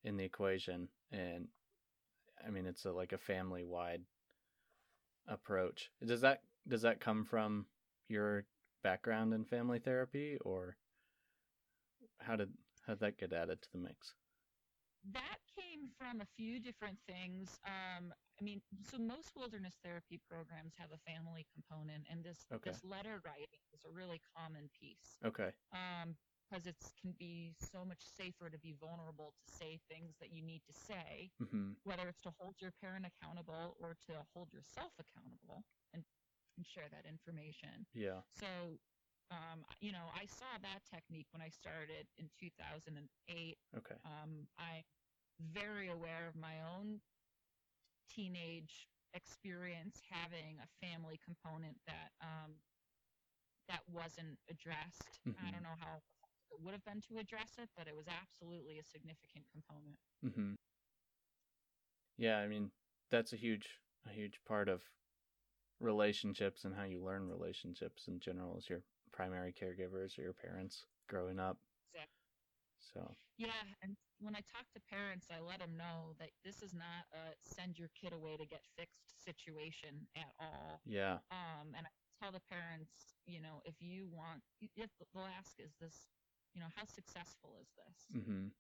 in 0.05 0.17
the 0.17 0.25
equation 0.25 0.89
and 1.11 1.49
I 2.47 2.51
mean 2.51 2.67
it's 2.67 2.85
a, 2.85 2.93
like 2.93 3.13
a 3.13 3.19
family 3.19 3.65
wide 3.65 4.03
approach. 5.27 5.91
Does 6.07 6.21
that 6.21 6.43
does 6.67 6.83
that 6.83 7.01
come 7.01 7.25
from 7.25 7.67
your 8.09 8.45
background 8.83 9.35
in 9.35 9.45
family 9.45 9.81
therapy 9.81 10.39
or 10.43 10.77
how 12.19 12.37
did 12.37 12.51
how 12.87 12.95
did 12.95 13.01
that 13.01 13.19
get 13.19 13.33
added 13.33 13.61
to 13.63 13.69
the 13.73 13.79
mix? 13.79 14.15
That 15.13 15.39
came 15.59 15.89
from 15.99 16.21
a 16.21 16.27
few 16.37 16.61
different 16.61 16.99
things. 17.07 17.59
Um, 17.65 18.13
I 18.41 18.45
mean, 18.45 18.63
so 18.83 18.99
most 18.99 19.33
wilderness 19.37 19.75
therapy 19.83 20.21
programs 20.31 20.75
have 20.79 20.91
a 20.93 20.99
family 20.99 21.47
component, 21.53 22.05
and 22.11 22.23
this 22.25 22.47
Okay. 22.53 22.71
this 22.71 22.85
letter 22.85 23.21
writing 23.25 23.61
is 23.73 23.85
a 23.85 23.91
really 23.91 24.21
common 24.37 24.69
piece. 24.81 25.19
Okay. 25.25 25.51
um, 25.73 26.17
because 26.51 26.67
it 26.67 26.77
can 26.99 27.13
be 27.19 27.53
so 27.59 27.85
much 27.85 28.01
safer 28.01 28.49
to 28.49 28.59
be 28.59 28.73
vulnerable 28.73 29.35
to 29.37 29.53
say 29.53 29.79
things 29.91 30.17
that 30.19 30.33
you 30.33 30.41
need 30.41 30.63
to 30.65 30.73
say, 30.73 31.31
Mhm. 31.41 31.77
whether 31.85 32.09
it's 32.09 32.23
to 32.23 32.31
hold 32.31 32.63
your 32.63 32.71
parent 32.81 33.05
accountable 33.05 33.77
or 33.79 33.95
to 34.07 34.23
hold 34.33 34.51
yourself 34.55 34.93
accountable 34.99 35.63
and, 35.93 36.07
and 36.57 36.67
share 36.67 36.89
that 36.89 37.05
information. 37.05 37.87
Yeah. 37.93 38.23
So, 38.31 38.81
um, 39.31 39.67
you 39.81 39.93
know, 39.93 40.09
I 40.15 40.25
saw 40.25 40.57
that 40.63 40.87
technique 40.87 41.27
when 41.33 41.43
I 41.43 41.51
started 41.51 42.09
in 42.17 42.31
2008. 42.41 43.59
Okay. 43.77 43.97
Um, 44.07 44.49
I'm 44.57 44.85
very 45.39 45.89
aware 45.89 46.27
of 46.29 46.37
my 46.37 46.61
own 46.63 47.01
teenage 48.09 48.89
experience 49.15 50.01
having 50.11 50.61
a 50.61 50.67
family 50.67 51.19
component 51.19 51.81
that 51.87 52.13
um, 52.21 52.63
that 53.69 53.89
wasn't 53.89 54.39
addressed. 54.49 55.21
I 55.39 55.51
Mhm. 55.51 55.53
don't 55.53 55.63
know 55.63 55.77
how 55.79 56.03
it 56.51 56.61
would 56.61 56.73
have 56.73 56.85
been 56.85 57.01
to 57.03 57.19
address 57.19 57.59
it, 57.59 57.71
but 57.77 57.87
it 57.89 57.95
was 57.97 58.09
absolutely 58.09 58.79
a 58.79 58.83
significant 58.85 59.47
component. 59.53 59.99
Mhm. 60.23 60.57
Yeah, 62.17 62.39
I 62.39 62.49
mean, 62.49 62.73
that's 63.11 63.33
a 63.33 63.37
huge 63.37 63.81
a 64.05 64.11
huge 64.11 64.43
part 64.45 64.69
of 64.69 64.83
relationships 65.81 66.65
and 66.65 66.75
how 66.75 66.85
you 66.85 67.03
learn 67.03 67.29
relationships 67.29 68.09
in 68.09 68.21
general 68.21 68.57
is 68.59 68.69
your 68.69 68.85
primary 69.13 69.53
caregivers 69.53 70.19
or 70.19 70.23
your 70.23 70.35
parents 70.35 70.87
growing 71.09 71.39
up. 71.39 71.59
Exactly. 71.93 72.28
So, 72.93 73.17
Yeah, 73.39 73.65
and 73.83 73.97
when 74.21 74.35
I 74.37 74.41
talk 74.41 74.71
to 74.75 74.81
parents, 74.81 75.29
I 75.31 75.41
let 75.41 75.61
them 75.61 75.77
know 75.77 76.15
that 76.19 76.31
this 76.45 76.63
is 76.63 76.75
not 76.75 77.07
a 77.13 77.35
send 77.43 77.79
your 77.79 77.89
kid 77.89 78.13
away 78.13 78.37
to 78.37 78.47
get 78.47 78.65
fixed 78.77 79.23
situation 79.25 80.09
at 80.17 80.35
all. 80.39 80.83
yeah. 80.85 81.19
Um, 81.31 81.75
and 81.77 81.87
I 81.87 81.91
tell 82.21 82.33
the 82.33 82.41
parents, 82.41 83.15
you 83.27 83.41
know, 83.41 83.63
if 83.65 83.81
you 83.81 84.09
want, 84.09 84.43
if 84.77 84.91
they'll 85.13 85.25
ask, 85.25 85.61
is 85.61 85.77
this, 85.81 86.09
you 86.55 86.61
know, 86.61 86.69
how 86.75 86.85
successful 86.85 87.57
is 87.61 87.73
this? 87.77 88.09
Mhm. 88.15 88.53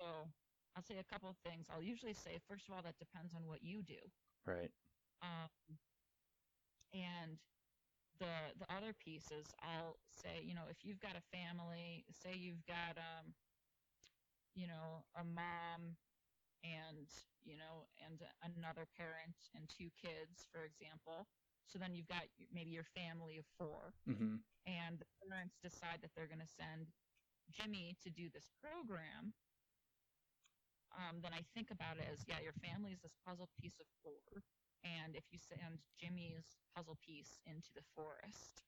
So 0.00 0.32
I'll 0.74 0.82
say 0.82 0.98
a 0.98 1.04
couple 1.04 1.30
of 1.30 1.36
things. 1.38 1.68
I'll 1.70 1.82
usually 1.82 2.14
say, 2.14 2.38
first 2.48 2.68
of 2.68 2.74
all, 2.74 2.82
that 2.82 2.98
depends 2.98 3.34
on 3.34 3.46
what 3.46 3.62
you 3.62 3.82
do. 3.82 3.98
Right. 4.46 4.72
Um, 5.22 5.48
and 6.92 7.38
the 8.22 8.54
the 8.62 8.70
other 8.70 8.94
pieces, 8.94 9.50
I'll 9.62 9.98
say, 10.14 10.42
you 10.46 10.54
know, 10.54 10.70
if 10.70 10.84
you've 10.86 11.00
got 11.02 11.16
a 11.18 11.24
family, 11.34 12.06
say 12.14 12.34
you've 12.38 12.64
got 12.66 12.96
um, 12.98 13.34
you 14.54 14.66
know, 14.68 15.04
a 15.18 15.24
mom 15.24 15.98
and 16.62 17.08
you 17.44 17.56
know, 17.58 17.88
and 18.06 18.22
another 18.56 18.86
parent 18.96 19.50
and 19.54 19.68
two 19.68 19.90
kids, 19.98 20.46
for 20.52 20.62
example. 20.64 21.26
So 21.66 21.78
then 21.78 21.94
you've 21.94 22.08
got 22.08 22.24
maybe 22.52 22.70
your 22.70 22.84
family 22.84 23.38
of 23.38 23.46
four, 23.58 23.94
Mhm. 24.06 24.44
and 24.66 24.98
the 25.00 25.06
parents 25.28 25.58
decide 25.62 26.02
that 26.02 26.12
they're 26.14 26.28
going 26.30 26.44
to 26.44 26.46
send 26.46 26.92
Jimmy 27.50 27.96
to 28.02 28.10
do 28.10 28.30
this 28.30 28.50
program. 28.62 29.34
Um, 30.94 31.20
then 31.22 31.32
I 31.34 31.42
think 31.54 31.70
about 31.70 31.98
it 31.98 32.06
as 32.12 32.24
yeah, 32.28 32.40
your 32.40 32.54
family 32.54 32.92
is 32.92 33.00
this 33.02 33.16
puzzle 33.26 33.48
piece 33.60 33.80
of 33.80 33.86
four, 34.02 34.42
and 34.84 35.14
if 35.16 35.24
you 35.30 35.38
send 35.38 35.80
Jimmy's 35.98 36.56
puzzle 36.74 36.98
piece 37.04 37.38
into 37.46 37.68
the 37.74 37.82
forest 37.94 38.62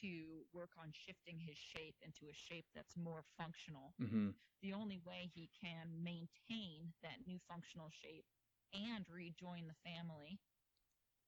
to 0.00 0.44
work 0.52 0.70
on 0.78 0.92
shifting 0.92 1.38
his 1.38 1.56
shape 1.56 1.96
into 2.02 2.28
a 2.28 2.34
shape 2.34 2.66
that's 2.74 2.96
more 2.96 3.22
functional, 3.36 3.94
Mhm. 4.00 4.34
the 4.62 4.72
only 4.72 4.98
way 4.98 5.26
he 5.34 5.48
can 5.48 6.02
maintain 6.02 6.92
that 7.02 7.26
new 7.26 7.38
functional 7.48 7.90
shape 7.90 8.26
and 8.72 9.08
rejoin 9.08 9.66
the 9.66 9.74
family 9.74 10.38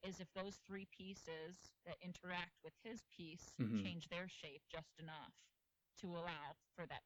is 0.02 0.20
if 0.20 0.32
those 0.32 0.56
three 0.58 0.86
pieces 0.86 1.72
that 1.84 1.96
interact 2.02 2.58
with 2.64 2.74
his 2.82 3.04
piece 3.06 3.54
Mhm. 3.58 3.82
change 3.82 4.08
their 4.08 4.28
shape 4.28 4.62
just 4.68 4.98
enough 4.98 5.34
to 5.96 6.16
allow 6.16 6.56
for 6.74 6.86
that 6.86 7.04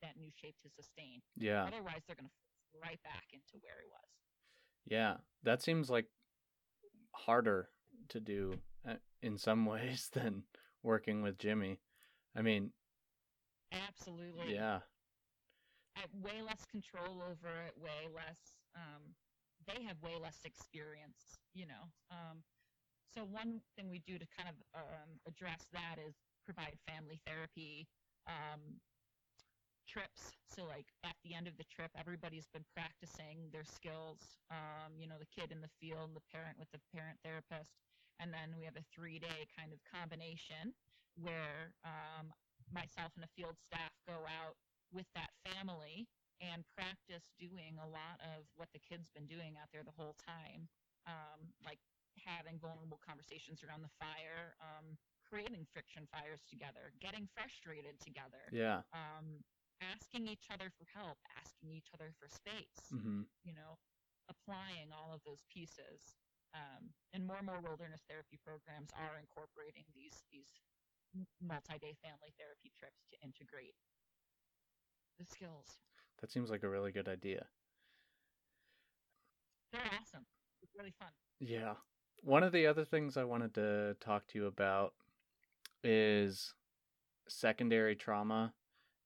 that 0.00 0.16
new 0.16 0.30
shape 0.30 0.56
to 0.56 0.70
sustain. 0.70 1.22
Yeah. 1.36 1.64
Otherwise, 1.64 2.06
they're 2.06 2.16
going 2.16 2.26
to 2.26 2.34
fall 2.72 2.80
right 2.80 3.02
back 3.02 3.30
into 3.34 3.58
where 3.58 3.78
he 3.82 3.86
was. 3.86 4.08
Yeah. 4.86 5.20
That 5.42 5.60
seems 5.60 5.90
like 5.90 6.10
harder 7.26 7.68
to 8.08 8.20
do 8.20 8.54
uh, 8.88 8.94
in 9.22 9.38
some 9.38 9.66
ways 9.72 10.08
than 10.12 10.44
working 10.82 11.22
with 11.22 11.38
Jimmy. 11.38 11.80
I 12.36 12.42
mean, 12.42 12.70
Absolutely. 13.72 14.54
yeah. 14.54 14.80
I 15.96 16.02
way 16.22 16.42
less 16.42 16.64
control 16.70 17.22
over 17.22 17.48
it, 17.66 17.74
way 17.76 18.08
less. 18.14 18.38
Um, 18.74 19.14
they 19.66 19.82
have 19.84 19.96
way 20.02 20.16
less 20.20 20.38
experience, 20.44 21.38
you 21.54 21.66
know. 21.66 21.90
Um, 22.10 22.42
so 23.14 23.22
one 23.22 23.60
thing 23.76 23.90
we 23.90 24.00
do 24.06 24.18
to 24.18 24.26
kind 24.36 24.48
of 24.48 24.54
um, 24.80 25.18
address 25.26 25.66
that 25.72 25.96
is 25.98 26.14
provide 26.44 26.78
family 26.86 27.20
therapy 27.26 27.86
um, 28.26 28.78
trips. 29.90 30.38
So 30.46 30.62
like 30.62 30.86
at 31.02 31.18
the 31.26 31.34
end 31.34 31.50
of 31.50 31.58
the 31.58 31.66
trip, 31.66 31.90
everybody's 31.98 32.46
been 32.54 32.64
practicing 32.70 33.50
their 33.50 33.66
skills. 33.66 34.38
Um, 34.50 34.94
you 34.94 35.10
know, 35.10 35.18
the 35.18 35.26
kid 35.26 35.50
in 35.50 35.58
the 35.60 35.72
field, 35.82 36.14
the 36.14 36.22
parent 36.30 36.54
with 36.62 36.70
the 36.70 36.78
parent 36.94 37.18
therapist, 37.26 37.74
and 38.22 38.30
then 38.30 38.54
we 38.54 38.64
have 38.70 38.78
a 38.78 38.86
three-day 38.94 39.50
kind 39.50 39.74
of 39.74 39.82
combination 39.82 40.70
where 41.18 41.74
um, 41.82 42.30
myself 42.70 43.10
and 43.18 43.26
the 43.26 43.32
field 43.34 43.58
staff 43.66 43.90
go 44.06 44.22
out 44.30 44.54
with 44.94 45.06
that 45.18 45.34
family 45.42 46.06
and 46.38 46.62
practice 46.78 47.26
doing 47.36 47.76
a 47.82 47.88
lot 47.90 48.16
of 48.22 48.46
what 48.56 48.70
the 48.72 48.80
kid's 48.80 49.10
been 49.10 49.26
doing 49.26 49.58
out 49.60 49.68
there 49.74 49.82
the 49.84 49.94
whole 49.98 50.14
time, 50.22 50.70
um, 51.10 51.50
like 51.66 51.78
having 52.16 52.56
vulnerable 52.62 53.00
conversations 53.04 53.60
around 53.66 53.82
the 53.82 53.92
fire, 54.00 54.56
um, 54.62 54.96
creating 55.26 55.66
friction 55.72 56.08
fires 56.10 56.40
together, 56.48 56.92
getting 57.00 57.28
frustrated 57.36 57.98
together, 58.00 58.42
Yeah. 58.52 58.82
um, 58.92 59.44
asking 59.80 60.28
each 60.28 60.46
other 60.50 60.70
for 60.70 60.84
help, 60.92 61.18
asking 61.36 61.72
each 61.72 61.88
other 61.94 62.12
for 62.18 62.28
space, 62.28 62.90
Mhm. 62.92 63.26
you 63.44 63.52
know, 63.52 63.78
applying 64.28 64.92
all 64.92 65.12
of 65.12 65.22
those 65.24 65.42
pieces. 65.48 66.16
Um, 66.52 66.92
and 67.12 67.24
more 67.26 67.36
and 67.36 67.46
more 67.46 67.60
wilderness 67.60 68.02
therapy 68.08 68.36
programs 68.36 68.90
are 68.94 69.18
incorporating 69.18 69.84
these 69.94 70.24
these 70.30 70.60
multi-day 71.40 71.94
family 71.94 72.32
therapy 72.38 72.70
trips 72.70 73.06
to 73.10 73.20
integrate 73.20 73.76
the 75.18 75.24
skills. 75.24 75.80
That 76.18 76.30
seems 76.30 76.50
like 76.50 76.62
a 76.62 76.68
really 76.68 76.92
good 76.92 77.08
idea. 77.08 77.48
they're 79.72 79.86
awesome. 80.00 80.26
It's 80.62 80.74
really 80.74 80.90
fun. 80.90 81.12
Yeah. 81.38 81.76
One 82.22 82.42
of 82.42 82.50
the 82.50 82.66
other 82.66 82.84
things 82.84 83.16
I 83.16 83.22
wanted 83.22 83.54
to 83.54 83.96
talk 84.00 84.26
to 84.28 84.38
you 84.38 84.46
about 84.46 84.94
is 85.84 86.54
secondary 87.28 87.94
trauma 87.94 88.52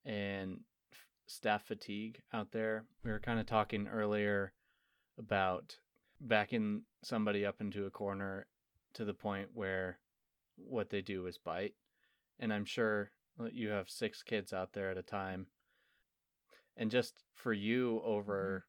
and 0.05 0.61
f- 0.93 1.07
staff 1.27 1.65
fatigue 1.65 2.21
out 2.33 2.53
there. 2.53 2.85
We 3.05 3.11
were 3.11 3.21
kind 3.21 3.41
of 3.41 3.47
talking 3.47 3.89
earlier 3.89 4.53
about 5.19 5.77
backing 6.21 6.83
somebody 7.03 7.45
up 7.45 7.61
into 7.61 7.87
a 7.87 7.91
corner 7.91 8.47
to 8.95 9.05
the 9.05 9.15
point 9.15 9.49
where 9.55 9.99
what 10.57 10.91
they 10.91 11.03
do 11.03 11.27
is 11.27 11.39
bite. 11.39 11.75
And 12.39 12.53
I'm 12.53 12.65
sure 12.65 13.11
you 13.53 13.71
have 13.71 13.91
six 13.91 14.23
kids 14.23 14.53
out 14.53 14.73
there 14.73 14.91
at 14.91 14.99
a 14.99 15.03
time. 15.03 15.47
And 16.77 16.91
just 16.91 17.23
for 17.35 17.53
you 17.53 18.01
mm-hmm. 18.01 18.11
over 18.11 18.67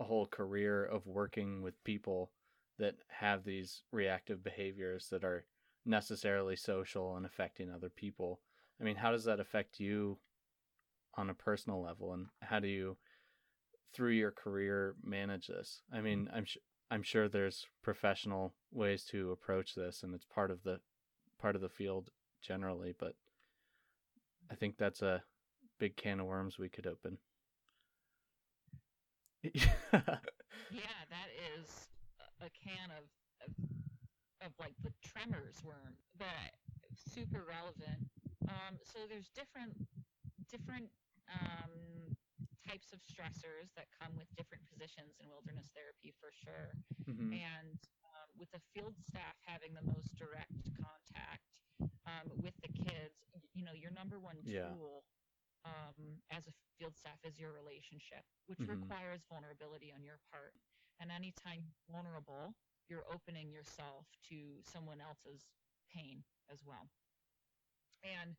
a 0.00 0.04
whole 0.04 0.26
career 0.26 0.84
of 0.84 1.06
working 1.06 1.62
with 1.62 1.82
people 1.84 2.30
that 2.78 2.94
have 3.08 3.44
these 3.44 3.82
reactive 3.90 4.44
behaviors 4.44 5.08
that 5.10 5.24
are 5.24 5.44
necessarily 5.84 6.54
social 6.54 7.16
and 7.16 7.26
affecting 7.26 7.70
other 7.70 7.88
people. 7.88 8.40
I 8.80 8.84
mean, 8.84 8.96
how 8.96 9.10
does 9.10 9.24
that 9.24 9.40
affect 9.40 9.80
you 9.80 10.18
on 11.18 11.28
a 11.30 11.34
personal 11.34 11.82
level 11.82 12.12
and 12.14 12.26
how 12.40 12.60
do 12.60 12.68
you 12.68 12.96
through 13.92 14.12
your 14.12 14.30
career 14.30 14.94
manage 15.02 15.48
this? 15.48 15.82
I 15.92 16.00
mean, 16.00 16.28
I'm 16.32 16.44
sure 16.44 16.62
I'm 16.90 17.02
sure 17.02 17.28
there's 17.28 17.66
professional 17.82 18.54
ways 18.72 19.04
to 19.10 19.32
approach 19.32 19.74
this 19.74 20.02
and 20.02 20.14
it's 20.14 20.24
part 20.24 20.50
of 20.50 20.62
the 20.62 20.78
part 21.40 21.56
of 21.56 21.60
the 21.60 21.68
field 21.68 22.10
generally, 22.40 22.94
but 22.98 23.14
I 24.50 24.54
think 24.54 24.76
that's 24.78 25.02
a 25.02 25.22
big 25.78 25.96
can 25.96 26.20
of 26.20 26.26
worms 26.26 26.58
we 26.58 26.68
could 26.68 26.86
open. 26.86 27.18
Yeah, 30.70 31.00
that 31.08 31.30
is 31.56 31.88
a- 32.20 32.46
a 32.46 32.50
can 32.50 32.90
of, 32.90 33.04
of 33.46 33.52
of 34.46 34.52
like 34.60 34.74
the 34.82 34.92
tremors 35.02 35.56
worm, 35.64 35.96
but 36.18 36.52
super 36.94 37.42
relevant. 37.48 38.04
Um, 38.48 38.76
so 38.84 38.98
there's 39.08 39.28
different 39.34 39.74
different 40.50 40.90
um, 41.28 42.16
types 42.66 42.92
of 42.92 43.00
stressors 43.00 43.72
that 43.74 43.86
come 43.90 44.16
with 44.16 44.28
different 44.36 44.64
positions 44.66 45.20
in 45.20 45.28
wilderness 45.28 45.70
therapy 45.74 46.12
for 46.20 46.30
sure. 46.32 46.74
Mhm. 47.06 47.32
And 47.32 47.78
um, 48.04 48.28
with 48.38 48.50
the 48.50 48.60
field 48.60 48.94
staff 48.98 49.36
having 49.46 49.74
the 49.74 49.82
most 49.82 50.16
direct 50.16 50.72
contact 50.74 51.60
um, 52.06 52.28
with 52.42 52.54
the 52.62 52.68
kids, 52.68 53.30
you 53.54 53.64
know, 53.64 53.72
your 53.72 53.90
number 53.90 54.18
one 54.18 54.42
Yeah. 54.44 54.68
tool 54.68 55.04
um, 55.64 56.22
as 56.30 56.46
a 56.46 56.52
field 56.78 56.96
staff 56.96 57.18
is 57.24 57.38
your 57.38 57.52
relationship, 57.52 58.24
which 58.46 58.58
Mhm. 58.60 58.68
requires 58.68 59.24
vulnerability 59.24 59.92
on 59.92 60.04
your 60.04 60.18
part. 60.30 60.54
And 61.00 61.10
anytime 61.10 61.74
vulnerable, 61.90 62.54
you're 62.88 63.06
opening 63.12 63.50
yourself 63.52 64.06
to 64.22 64.62
someone 64.62 65.00
else's 65.00 65.50
pain 65.88 66.24
as 66.48 66.64
well. 66.64 66.90
And 68.02 68.36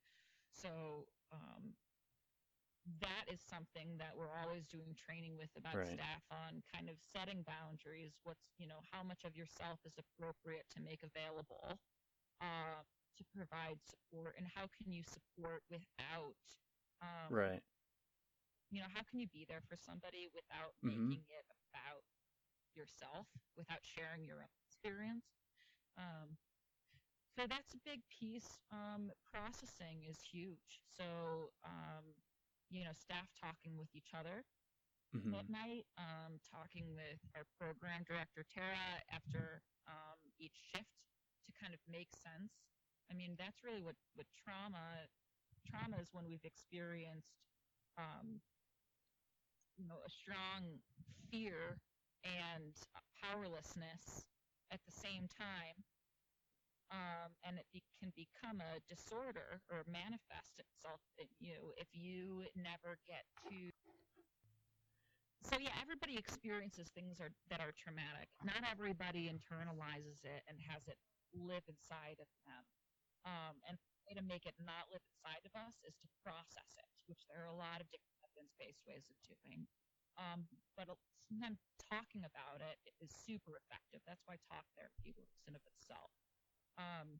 so 0.52 1.08
um, 1.32 1.78
that 3.02 3.26
is 3.32 3.40
something 3.42 3.98
that 3.98 4.16
we're 4.18 4.34
always 4.44 4.66
doing 4.68 4.96
training 4.96 5.38
with 5.38 5.50
about 5.58 5.76
Right. 5.76 5.94
staff 5.94 6.24
on 6.32 6.64
kind 6.74 6.90
of 6.90 6.96
setting 7.00 7.44
boundaries. 7.44 8.18
What's, 8.24 8.52
you 8.58 8.68
know, 8.68 8.82
how 8.92 9.04
much 9.04 9.24
of 9.26 9.36
yourself 9.36 9.80
is 9.86 9.94
appropriate 10.00 10.66
to 10.76 10.82
make 10.82 11.04
available 11.04 11.80
uh, 12.42 12.82
to 13.18 13.24
provide 13.36 13.80
support, 13.84 14.36
and 14.38 14.48
how 14.56 14.68
can 14.72 14.92
you 14.92 15.04
support 15.04 15.64
without, 15.70 16.40
um, 17.02 17.30
Right. 17.30 17.64
you 18.72 18.80
know, 18.80 18.88
how 18.94 19.02
can 19.04 19.20
you 19.20 19.28
be 19.28 19.46
there 19.48 19.62
for 19.68 19.76
somebody 19.76 20.28
without 20.34 20.74
Mhm. 20.84 21.20
making 21.20 21.26
it 21.30 21.46
about 21.72 22.04
yourself, 22.76 23.28
without 23.58 23.84
sharing 23.84 24.26
your 24.26 24.38
own 24.42 24.54
experience? 24.68 25.26
Um, 25.98 26.38
so 27.36 27.46
that's 27.48 27.74
a 27.74 27.78
big 27.78 28.02
piece. 28.10 28.60
Um, 28.72 29.12
processing 29.32 30.04
is 30.10 30.22
huge. 30.22 30.82
So, 30.98 31.52
um, 31.64 32.16
you 32.72 32.84
know, 32.86 32.94
staff 32.94 33.30
talking 33.40 33.78
with 33.78 33.94
each 33.96 34.14
other 34.18 34.44
Mhm. 35.14 35.34
at 35.38 35.50
night, 35.50 35.86
um, 35.98 36.40
talking 36.52 36.94
with 36.96 37.20
our 37.36 37.46
program 37.60 38.04
director, 38.08 38.44
Tara, 38.44 39.02
after 39.12 39.62
um, 39.88 40.18
each 40.40 40.56
shift 40.72 40.92
to 41.46 41.52
kind 41.60 41.74
of 41.74 41.80
make 41.90 42.12
sense. 42.12 42.54
I 43.12 43.16
mean, 43.16 43.36
that's 43.38 43.64
really 43.64 43.82
what, 43.82 43.96
what 44.16 44.28
trauma, 44.36 45.08
trauma 45.66 45.98
is 46.02 46.10
when 46.14 46.26
we've 46.28 46.46
experienced, 46.46 47.42
um, 47.98 48.42
you 49.78 49.86
know, 49.88 50.00
a 50.06 50.10
strong 50.10 50.80
fear 51.32 51.78
and 52.24 52.76
powerlessness 53.22 54.26
at 54.72 54.80
the 54.86 54.92
same 54.92 55.28
time. 55.28 55.84
Um, 56.90 57.38
and 57.46 57.62
it 57.62 57.86
can 58.02 58.10
become 58.18 58.66
a 58.66 58.82
disorder 58.90 59.62
or 59.70 59.86
manifest 59.86 60.58
itself 60.58 61.06
in 61.22 61.30
you 61.38 61.70
if 61.78 61.86
you 61.94 62.50
never 62.58 62.98
get 63.06 63.30
to 63.46 63.70
so 65.48 65.56
yeah, 65.56 65.72
everybody 65.80 66.20
experiences 66.20 66.92
things 66.92 67.24
are, 67.24 67.32
that 67.48 67.64
are 67.64 67.72
traumatic. 67.72 68.28
Not 68.44 68.68
everybody 68.68 69.32
internalizes 69.32 70.20
it 70.28 70.44
and 70.52 70.60
has 70.68 70.84
it 70.92 71.00
live 71.32 71.64
inside 71.72 72.20
of 72.20 72.28
them. 72.44 72.64
Um, 73.24 73.56
and 73.68 73.76
the 73.80 74.04
way 74.08 74.14
to 74.20 74.26
make 74.26 74.44
it 74.44 74.56
not 74.60 74.92
live 74.92 75.04
inside 75.16 75.44
of 75.48 75.56
us 75.56 75.80
is 75.88 75.96
to 76.04 76.08
process 76.24 76.76
it, 76.76 76.92
which 77.08 77.24
there 77.32 77.40
are 77.44 77.52
a 77.52 77.56
lot 77.56 77.80
of 77.80 77.88
different 77.88 78.20
evidence-based 78.28 78.84
ways 78.84 79.08
of 79.08 79.18
doing. 79.24 79.64
Um, 80.20 80.48
but 80.76 80.92
sometimes 81.32 81.64
talking 81.88 82.28
about 82.28 82.60
it 82.60 82.80
is 83.00 83.12
super 83.12 83.56
effective. 83.56 84.04
That's 84.04 84.24
why 84.28 84.40
talk 84.52 84.68
therapy 84.76 85.16
works 85.16 85.40
in 85.48 85.56
of 85.56 85.64
itself. 85.64 86.12
Um, 86.80 87.20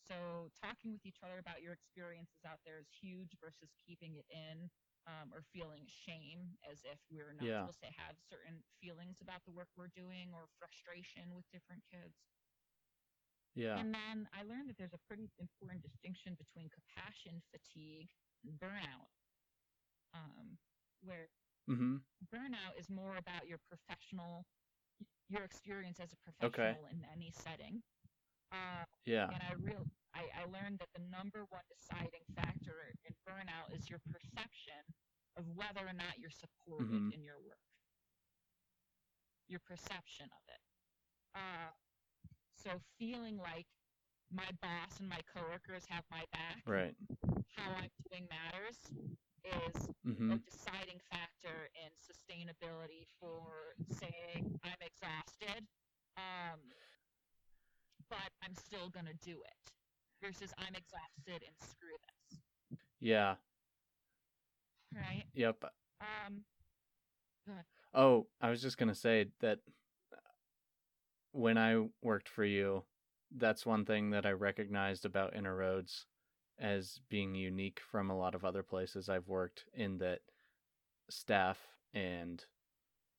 so 0.00 0.50
talking 0.60 0.92
with 0.92 1.06
each 1.06 1.20
other 1.22 1.38
about 1.38 1.62
your 1.62 1.72
experiences 1.72 2.44
out 2.46 2.60
there 2.64 2.78
is 2.80 2.88
huge 2.88 3.36
versus 3.40 3.74
keeping 3.86 4.16
it 4.16 4.26
in 4.30 4.70
um, 5.06 5.32
or 5.34 5.42
feeling 5.52 5.86
shame 5.88 6.58
as 6.70 6.84
if 6.84 6.98
we're 7.10 7.32
not 7.34 7.46
Yeah. 7.46 7.60
supposed 7.60 7.80
to 7.82 7.92
have 7.92 8.16
certain 8.18 8.64
feelings 8.80 9.20
about 9.22 9.44
the 9.44 9.52
work 9.52 9.68
we're 9.76 9.88
doing 9.88 10.32
or 10.34 10.48
frustration 10.58 11.34
with 11.36 11.44
different 11.52 11.84
kids. 11.90 12.14
Yeah. 13.54 13.78
And 13.80 13.94
then 13.94 14.28
I 14.32 14.42
learned 14.44 14.68
that 14.70 14.76
there's 14.78 14.94
a 14.94 14.98
pretty 15.08 15.30
important 15.38 15.82
distinction 15.82 16.34
between 16.34 16.70
compassion 16.70 17.42
fatigue 17.52 18.10
and 18.44 18.58
burnout, 18.58 19.08
um, 20.14 20.58
where 21.02 21.28
Mhm. 21.68 22.04
burnout 22.32 22.78
is 22.78 22.90
more 22.90 23.16
about 23.16 23.46
your 23.48 23.58
professional, 23.58 24.46
your 25.28 25.44
experience 25.44 26.00
as 26.00 26.12
a 26.12 26.16
Okay. 26.42 26.78
professional 26.78 26.86
in 26.86 27.04
any 27.04 27.30
setting. 27.32 27.82
Uh, 28.52 28.84
Yeah. 29.04 29.28
and 29.32 29.42
I 29.42 29.52
real 29.60 29.86
I, 30.14 30.28
I 30.42 30.44
learned 30.46 30.78
that 30.78 30.88
the 30.94 31.02
number 31.10 31.44
one 31.50 31.62
deciding 31.68 32.22
factor 32.36 32.94
in 33.04 33.14
burnout 33.26 33.74
is 33.74 33.90
your 33.90 33.98
perception 34.12 34.78
of 35.36 35.44
whether 35.56 35.86
or 35.86 35.92
not 35.92 36.18
you're 36.18 36.30
supported 36.30 36.86
Mhm. 36.88 37.12
in 37.14 37.24
your 37.24 37.40
work. 37.40 37.58
Your 39.48 39.60
perception 39.60 40.26
of 40.30 40.42
it. 40.48 40.60
Uh, 41.34 41.70
so 42.54 42.80
feeling 42.98 43.36
like 43.38 43.66
my 44.30 44.48
boss 44.62 45.00
and 45.00 45.08
my 45.08 45.20
coworkers 45.22 45.84
have 45.86 46.04
my 46.10 46.24
back, 46.32 46.62
Right. 46.66 46.96
how 47.56 47.72
I'm 47.72 47.90
doing 48.10 48.26
matters, 48.30 48.78
is 49.44 49.88
a 49.88 49.90
Mhm. 50.08 50.44
deciding 50.44 51.00
factor 51.10 51.68
in 51.74 51.90
sustainability 51.94 53.06
for 53.20 53.74
saying 53.90 54.58
I'm 54.62 54.80
exhausted, 54.80 55.66
um, 56.16 56.60
but 58.08 58.30
I'm 58.42 58.54
still 58.54 58.88
going 58.90 59.06
to 59.06 59.14
do 59.28 59.32
it 59.40 59.72
versus 60.22 60.52
I'm 60.58 60.74
exhausted 60.74 61.46
and 61.46 61.56
screw 61.68 61.96
this, 62.00 62.38
Yeah. 63.00 63.36
right? 64.94 65.24
Yep. 65.34 65.64
Um, 66.00 66.44
Oh, 67.92 68.26
I 68.40 68.50
was 68.50 68.60
just 68.62 68.76
gonna 68.78 68.94
say 68.94 69.26
that 69.40 69.60
when 71.32 71.58
I 71.58 71.88
worked 72.02 72.28
for 72.28 72.44
you, 72.44 72.82
that's 73.36 73.66
one 73.66 73.84
thing 73.84 74.10
that 74.10 74.26
I 74.26 74.30
recognized 74.32 75.04
about 75.04 75.34
Inner 75.36 75.54
Roads 75.54 76.06
as 76.58 77.00
being 77.08 77.34
unique 77.34 77.80
from 77.90 78.10
a 78.10 78.16
lot 78.16 78.34
of 78.34 78.44
other 78.44 78.62
places 78.62 79.08
I've 79.08 79.28
worked 79.28 79.64
in 79.74 79.98
that 79.98 80.20
staff 81.10 81.58
and 81.92 82.44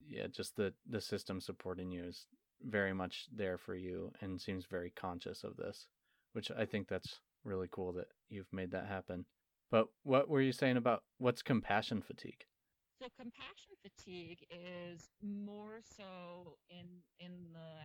yeah, 0.08 0.28
just 0.28 0.56
the 0.56 0.74
the 0.90 1.02
system 1.02 1.40
supporting 1.40 1.92
you 1.92 2.04
is 2.06 2.28
very 2.66 2.94
much 2.94 3.28
there 3.34 3.58
for 3.58 3.76
you 3.76 4.12
and 4.22 4.42
seems 4.42 4.66
very 4.66 4.92
conscious 4.92 5.44
of 5.44 5.56
this, 5.58 5.88
which 6.34 6.52
I 6.52 6.66
think 6.66 6.88
that's 6.88 7.20
really 7.44 7.68
cool 7.72 7.94
that 7.94 8.08
you've 8.30 8.52
made 8.52 8.72
that 8.72 8.88
happen. 8.88 9.26
But 9.72 9.88
what 10.04 10.30
were 10.30 10.42
you 10.42 10.52
saying 10.52 10.78
about 10.78 11.04
what's 11.18 11.42
compassion 11.44 12.02
fatigue? 12.02 12.46
so 13.02 13.08
compassion 13.20 13.76
fatigue 13.84 14.46
is 14.50 15.10
more 15.22 15.80
so 15.84 16.58
in 16.70 16.88
in 17.20 17.52
the 17.54 17.84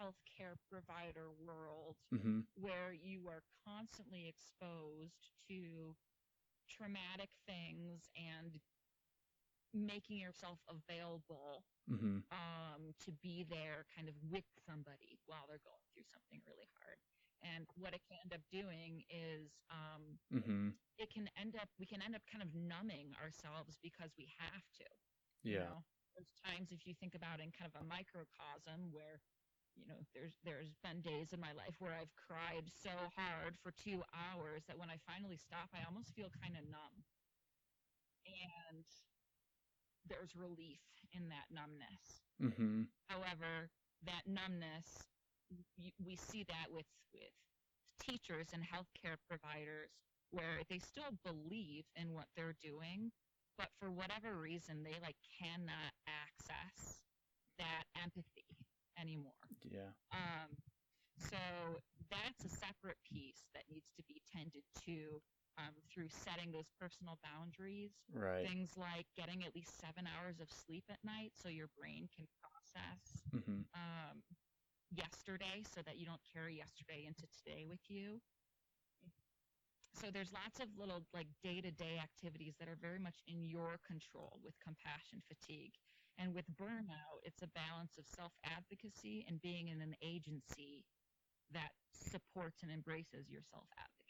healthcare 0.00 0.56
provider 0.70 1.28
world 1.46 1.96
Mm-hmm. 2.14 2.40
where 2.56 2.92
you 2.92 3.28
are 3.28 3.42
constantly 3.66 4.28
exposed 4.28 5.30
to 5.48 5.94
traumatic 6.68 7.30
things 7.46 8.10
and 8.16 8.60
making 9.74 10.18
yourself 10.18 10.60
available 10.68 11.64
Mhm. 11.86 12.24
um, 12.30 12.94
to 13.00 13.12
be 13.12 13.44
there 13.44 13.86
kind 13.94 14.08
of 14.08 14.14
with 14.22 14.44
somebody 14.58 15.18
while 15.26 15.46
they're 15.46 15.58
going 15.64 15.84
through 15.92 16.04
something 16.04 16.42
really 16.46 16.68
hard. 16.80 16.98
And 17.42 17.66
what 17.74 17.94
it 17.94 18.02
can 18.08 18.18
end 18.22 18.32
up 18.34 18.42
doing 18.50 19.04
is 19.10 19.50
um, 19.70 20.20
Mhm. 20.30 20.78
it 20.98 21.10
can 21.10 21.28
end 21.36 21.56
up 21.56 21.68
we 21.78 21.86
can 21.86 22.02
end 22.02 22.14
up 22.14 22.22
kind 22.26 22.42
of 22.42 22.54
numbing 22.54 23.14
ourselves 23.14 23.78
because 23.82 24.16
we 24.16 24.26
have 24.38 24.62
to. 24.78 24.84
you 25.44 25.52
Yeah. 25.52 25.68
know? 25.68 25.84
There's 26.14 26.32
times 26.44 26.72
if 26.72 26.86
you 26.86 26.94
think 26.94 27.14
about 27.14 27.40
in 27.40 27.52
kind 27.52 27.70
of 27.74 27.80
a 27.80 27.84
microcosm 27.84 28.92
where 28.92 29.20
you 29.74 29.86
know 29.86 30.04
there's 30.14 30.38
there's 30.44 30.74
been 30.82 31.00
days 31.02 31.32
in 31.32 31.40
my 31.40 31.52
life 31.52 31.80
where 31.80 31.94
I've 31.94 32.14
cried 32.16 32.70
so 32.70 32.90
hard 33.16 33.58
for 33.58 33.72
two 33.72 34.02
hours 34.12 34.64
that 34.66 34.78
when 34.78 34.90
I 34.90 34.98
finally 34.98 35.36
stop 35.36 35.70
I 35.72 35.84
almost 35.84 36.14
feel 36.14 36.30
kind 36.30 36.56
of 36.56 36.64
numb. 36.64 37.04
And 38.26 38.86
there's 40.08 40.34
relief 40.36 40.80
in 41.12 41.28
that 41.28 41.50
numbness. 41.50 42.22
Mhm. 42.40 42.88
However, 43.08 43.70
that 44.02 44.26
numbness, 44.26 45.08
we 46.04 46.16
see 46.16 46.44
that 46.44 46.70
with, 46.70 46.86
with 47.12 47.32
teachers 48.00 48.48
and 48.52 48.62
healthcare 48.64 49.16
providers 49.28 49.90
where 50.30 50.62
they 50.68 50.78
still 50.78 51.12
believe 51.24 51.84
in 51.94 52.14
what 52.14 52.26
they're 52.34 52.56
doing, 52.62 53.12
but 53.58 53.68
for 53.78 53.90
whatever 53.90 54.36
reason, 54.36 54.82
they 54.82 54.98
like 55.00 55.16
cannot 55.38 55.92
access 56.08 57.04
that 57.58 57.84
empathy 58.02 58.56
anymore. 58.98 59.32
Yeah. 59.62 59.92
Um, 60.10 60.56
so 61.18 61.36
that's 62.10 62.44
a 62.44 62.48
separate 62.48 62.96
piece 63.04 63.44
that 63.54 63.64
needs 63.70 63.92
to 63.96 64.02
be 64.08 64.22
tended 64.32 64.64
to 64.86 65.20
um, 65.58 65.74
through 65.90 66.08
setting 66.08 66.52
those 66.52 66.68
personal 66.80 67.18
boundaries 67.22 67.92
Right. 68.12 68.52
things 68.52 68.76
like 68.76 69.06
getting 69.16 69.44
at 69.44 69.54
least 69.54 69.78
seven 69.80 70.06
hours 70.06 70.40
of 70.40 70.50
sleep 70.50 70.84
at 70.90 70.98
night 71.04 71.32
so 71.34 71.48
your 71.48 71.68
brain 71.78 72.08
can 72.14 72.26
process 72.40 73.22
Mhm. 73.32 73.64
um, 73.74 74.22
yesterday 74.90 75.62
so 75.64 75.80
that 75.82 75.98
you 75.98 76.06
don't 76.06 76.20
carry 76.32 76.56
yesterday 76.56 77.04
into 77.06 77.26
today 77.32 77.64
with 77.66 77.80
you. 77.88 78.20
So 79.94 80.10
there's 80.10 80.32
lots 80.32 80.60
of 80.60 80.68
little 80.78 81.06
like 81.12 81.26
day-to-day 81.42 81.98
activities 82.02 82.54
that 82.58 82.68
are 82.68 82.76
very 82.80 82.98
much 82.98 83.22
in 83.26 83.44
your 83.44 83.78
control 83.86 84.40
with 84.42 84.54
compassion 84.60 85.22
fatigue. 85.28 85.74
And 86.18 86.34
with 86.34 86.46
burnout, 86.56 87.20
it's 87.22 87.42
a 87.42 87.48
balance 87.48 87.96
of 87.98 88.06
self-advocacy 88.06 89.24
and 89.28 89.40
being 89.40 89.68
in 89.68 89.80
an 89.80 89.94
agency 90.02 90.84
that 91.52 91.72
supports 91.92 92.62
and 92.62 92.70
embraces 92.72 93.30
your 93.30 93.42
self-advocacy. 93.42 94.01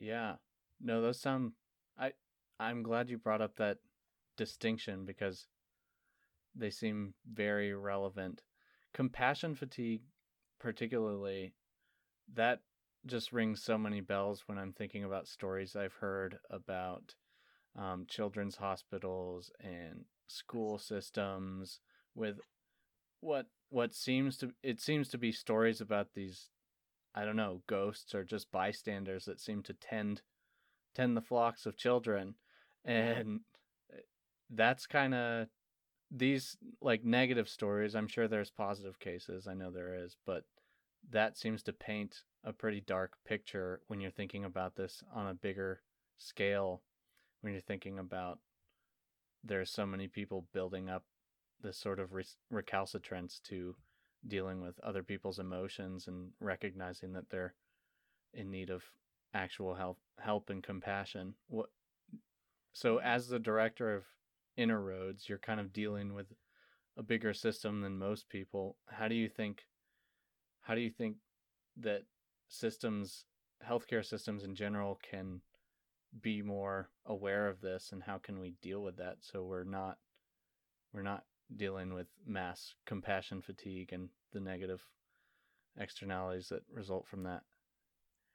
Yeah. 0.00 0.36
No, 0.80 1.00
those 1.02 1.20
sound 1.20 1.52
I 1.98 2.12
I'm 2.58 2.82
glad 2.82 3.08
you 3.10 3.18
brought 3.18 3.42
up 3.42 3.56
that 3.56 3.78
distinction 4.36 5.04
because 5.04 5.46
they 6.54 6.70
seem 6.70 7.14
very 7.30 7.74
relevant. 7.74 8.42
Compassion 8.92 9.54
fatigue 9.54 10.02
particularly 10.58 11.54
that 12.34 12.60
just 13.06 13.32
rings 13.32 13.62
so 13.62 13.78
many 13.78 14.00
bells 14.00 14.44
when 14.46 14.58
I'm 14.58 14.72
thinking 14.72 15.04
about 15.04 15.26
stories 15.28 15.76
I've 15.76 15.94
heard 15.94 16.38
about 16.50 17.14
um, 17.76 18.04
children's 18.08 18.56
hospitals 18.56 19.50
and 19.60 20.04
school 20.26 20.78
systems 20.78 21.80
with 22.14 22.40
what 23.20 23.46
what 23.70 23.94
seems 23.94 24.36
to 24.38 24.52
it 24.62 24.80
seems 24.80 25.08
to 25.08 25.18
be 25.18 25.32
stories 25.32 25.80
about 25.80 26.08
these 26.14 26.50
I 27.14 27.24
don't 27.24 27.36
know, 27.36 27.62
ghosts 27.66 28.14
or 28.14 28.24
just 28.24 28.52
bystanders 28.52 29.24
that 29.24 29.40
seem 29.40 29.62
to 29.64 29.74
tend 29.74 30.22
tend 30.94 31.16
the 31.16 31.22
flocks 31.22 31.66
of 31.66 31.76
children. 31.76 32.34
And 32.84 33.40
eh, 33.92 34.00
that's 34.50 34.86
kind 34.86 35.14
of 35.14 35.48
these 36.10 36.56
like 36.80 37.04
negative 37.04 37.48
stories. 37.48 37.94
I'm 37.94 38.08
sure 38.08 38.28
there's 38.28 38.50
positive 38.50 38.98
cases. 38.98 39.46
I 39.46 39.54
know 39.54 39.70
there 39.70 39.94
is, 39.94 40.16
but 40.26 40.44
that 41.10 41.36
seems 41.38 41.62
to 41.64 41.72
paint 41.72 42.22
a 42.44 42.52
pretty 42.52 42.80
dark 42.80 43.14
picture 43.26 43.80
when 43.86 44.00
you're 44.00 44.10
thinking 44.10 44.44
about 44.44 44.76
this 44.76 45.02
on 45.14 45.26
a 45.26 45.34
bigger 45.34 45.82
scale. 46.18 46.82
When 47.40 47.52
you're 47.52 47.62
thinking 47.62 47.98
about 47.98 48.38
there's 49.42 49.70
so 49.70 49.86
many 49.86 50.08
people 50.08 50.46
building 50.52 50.88
up 50.88 51.04
this 51.62 51.78
sort 51.78 51.98
of 51.98 52.12
re- 52.12 52.24
recalcitrance 52.50 53.40
to 53.44 53.74
dealing 54.26 54.60
with 54.60 54.78
other 54.80 55.02
people's 55.02 55.38
emotions 55.38 56.08
and 56.08 56.30
recognizing 56.40 57.12
that 57.12 57.30
they're 57.30 57.54
in 58.34 58.50
need 58.50 58.70
of 58.70 58.82
actual 59.34 59.74
help 59.74 59.98
help 60.18 60.50
and 60.50 60.62
compassion. 60.62 61.34
What 61.48 61.70
so 62.72 62.98
as 62.98 63.28
the 63.28 63.38
director 63.38 63.94
of 63.94 64.04
Inner 64.56 64.80
Roads 64.80 65.28
you're 65.28 65.38
kind 65.38 65.60
of 65.60 65.72
dealing 65.72 66.14
with 66.14 66.26
a 66.96 67.02
bigger 67.02 67.32
system 67.32 67.80
than 67.80 67.98
most 67.98 68.28
people. 68.28 68.76
How 68.88 69.08
do 69.08 69.14
you 69.14 69.28
think 69.28 69.64
how 70.60 70.74
do 70.74 70.80
you 70.80 70.90
think 70.90 71.16
that 71.78 72.02
systems 72.48 73.24
healthcare 73.66 74.04
systems 74.04 74.44
in 74.44 74.54
general 74.54 74.98
can 75.08 75.40
be 76.20 76.42
more 76.42 76.90
aware 77.06 77.48
of 77.48 77.60
this 77.60 77.90
and 77.92 78.02
how 78.02 78.18
can 78.18 78.40
we 78.40 78.54
deal 78.62 78.82
with 78.82 78.96
that 78.96 79.16
so 79.20 79.44
we're 79.44 79.64
not 79.64 79.98
we're 80.92 81.02
not 81.02 81.24
dealing 81.54 81.94
with 81.94 82.08
mass 82.26 82.74
compassion 82.86 83.42
fatigue 83.42 83.92
and 83.92 84.10
the 84.32 84.40
negative 84.40 84.88
externalities 85.76 86.48
that 86.50 86.62
result 86.72 87.06
from 87.06 87.22
that. 87.24 87.44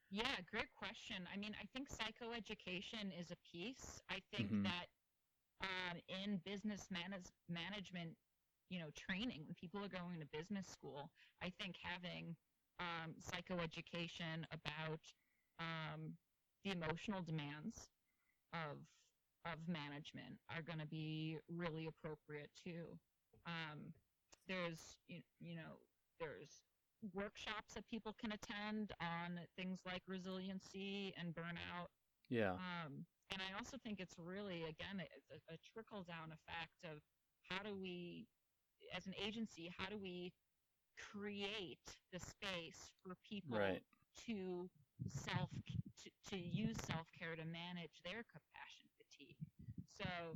Yeah, 0.09 0.41
great 0.49 0.73
question. 0.75 1.27
I 1.33 1.37
mean, 1.37 1.55
I 1.61 1.65
think 1.65 1.89
psychoeducation 1.89 3.17
is 3.17 3.31
a 3.31 3.37
piece. 3.37 4.01
I 4.09 4.21
think 4.31 4.51
Mhm. 4.51 4.63
that 4.63 4.87
um, 5.61 5.99
in 6.07 6.37
business 6.45 6.89
manage- 6.91 7.31
management, 7.49 8.17
you 8.69 8.79
know, 8.79 8.89
training, 8.91 9.45
when 9.45 9.55
people 9.55 9.83
are 9.83 9.89
going 9.89 10.19
to 10.19 10.25
business 10.25 10.67
school, 10.67 11.11
I 11.41 11.49
think 11.49 11.77
having 11.81 12.35
um, 12.79 13.15
psychoeducation 13.19 14.45
about 14.51 15.13
um, 15.59 16.17
the 16.63 16.71
emotional 16.71 17.21
demands 17.21 17.89
of 18.53 18.77
of 19.45 19.67
management 19.67 20.39
are 20.49 20.61
going 20.61 20.79
to 20.79 20.87
be 20.87 21.37
really 21.49 21.87
appropriate 21.87 22.49
too. 22.55 22.99
Um, 23.45 23.93
there's 24.47 24.97
you, 25.07 25.21
you 25.39 25.55
know 25.55 25.79
there's 26.19 26.63
workshops 27.13 27.73
that 27.75 27.87
people 27.87 28.13
can 28.19 28.31
attend 28.31 28.91
on 29.01 29.39
things 29.57 29.79
like 29.85 30.01
resiliency 30.07 31.13
and 31.19 31.33
burnout. 31.35 31.89
Yeah. 32.29 32.53
Um, 32.53 33.05
and 33.31 33.41
I 33.41 33.57
also 33.57 33.77
think 33.83 33.99
it's 33.99 34.15
really, 34.17 34.63
again, 34.63 35.01
it's 35.15 35.29
a, 35.31 35.53
a 35.53 35.57
trickle 35.57 36.03
down 36.03 36.31
effect 36.31 36.83
of 36.83 37.01
how 37.49 37.63
do 37.63 37.75
we, 37.75 38.27
as 38.95 39.05
an 39.07 39.13
agency, 39.23 39.71
how 39.77 39.87
do 39.89 39.97
we 39.97 40.33
create 40.97 41.79
the 42.11 42.19
space 42.19 42.91
for 43.03 43.15
people 43.27 43.57
Right. 43.57 43.83
to 44.27 44.69
self 45.07 45.49
to, 46.03 46.09
to 46.31 46.37
use 46.37 46.77
self 46.87 47.07
care 47.17 47.35
to 47.35 47.45
manage 47.45 48.01
their 48.03 48.23
compassion. 48.23 48.84
So, 49.95 50.35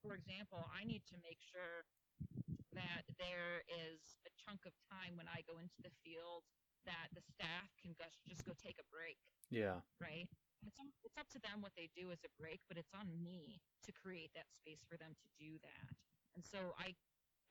for 0.00 0.14
example, 0.16 0.64
I 0.72 0.84
need 0.84 1.04
to 1.12 1.16
make 1.20 1.40
sure 1.40 1.84
that 2.72 3.04
there 3.20 3.62
is 3.68 4.18
a 4.26 4.32
chunk 4.34 4.64
of 4.66 4.72
time 4.90 5.14
when 5.14 5.28
I 5.28 5.44
go 5.46 5.60
into 5.60 5.78
the 5.84 5.92
field 6.02 6.42
that 6.88 7.12
the 7.14 7.22
staff 7.22 7.70
can 7.80 7.94
just, 7.94 8.24
just 8.26 8.44
go 8.44 8.52
take 8.56 8.76
a 8.80 8.86
break, 8.90 9.20
Yeah. 9.48 9.80
right? 10.00 10.28
It's, 10.66 10.80
up- 10.80 10.96
it's 11.04 11.16
up 11.20 11.28
to 11.36 11.40
them 11.40 11.60
what 11.60 11.76
they 11.76 11.88
do 11.94 12.10
as 12.10 12.24
a 12.24 12.32
break, 12.40 12.60
but 12.68 12.76
it's 12.80 12.92
on 12.96 13.08
me 13.22 13.60
to 13.84 13.92
create 13.92 14.32
that 14.34 14.48
space 14.52 14.82
for 14.88 14.96
them 14.96 15.14
to 15.14 15.26
do 15.38 15.60
that. 15.62 15.92
And 16.34 16.42
so 16.44 16.74
I, 16.80 16.96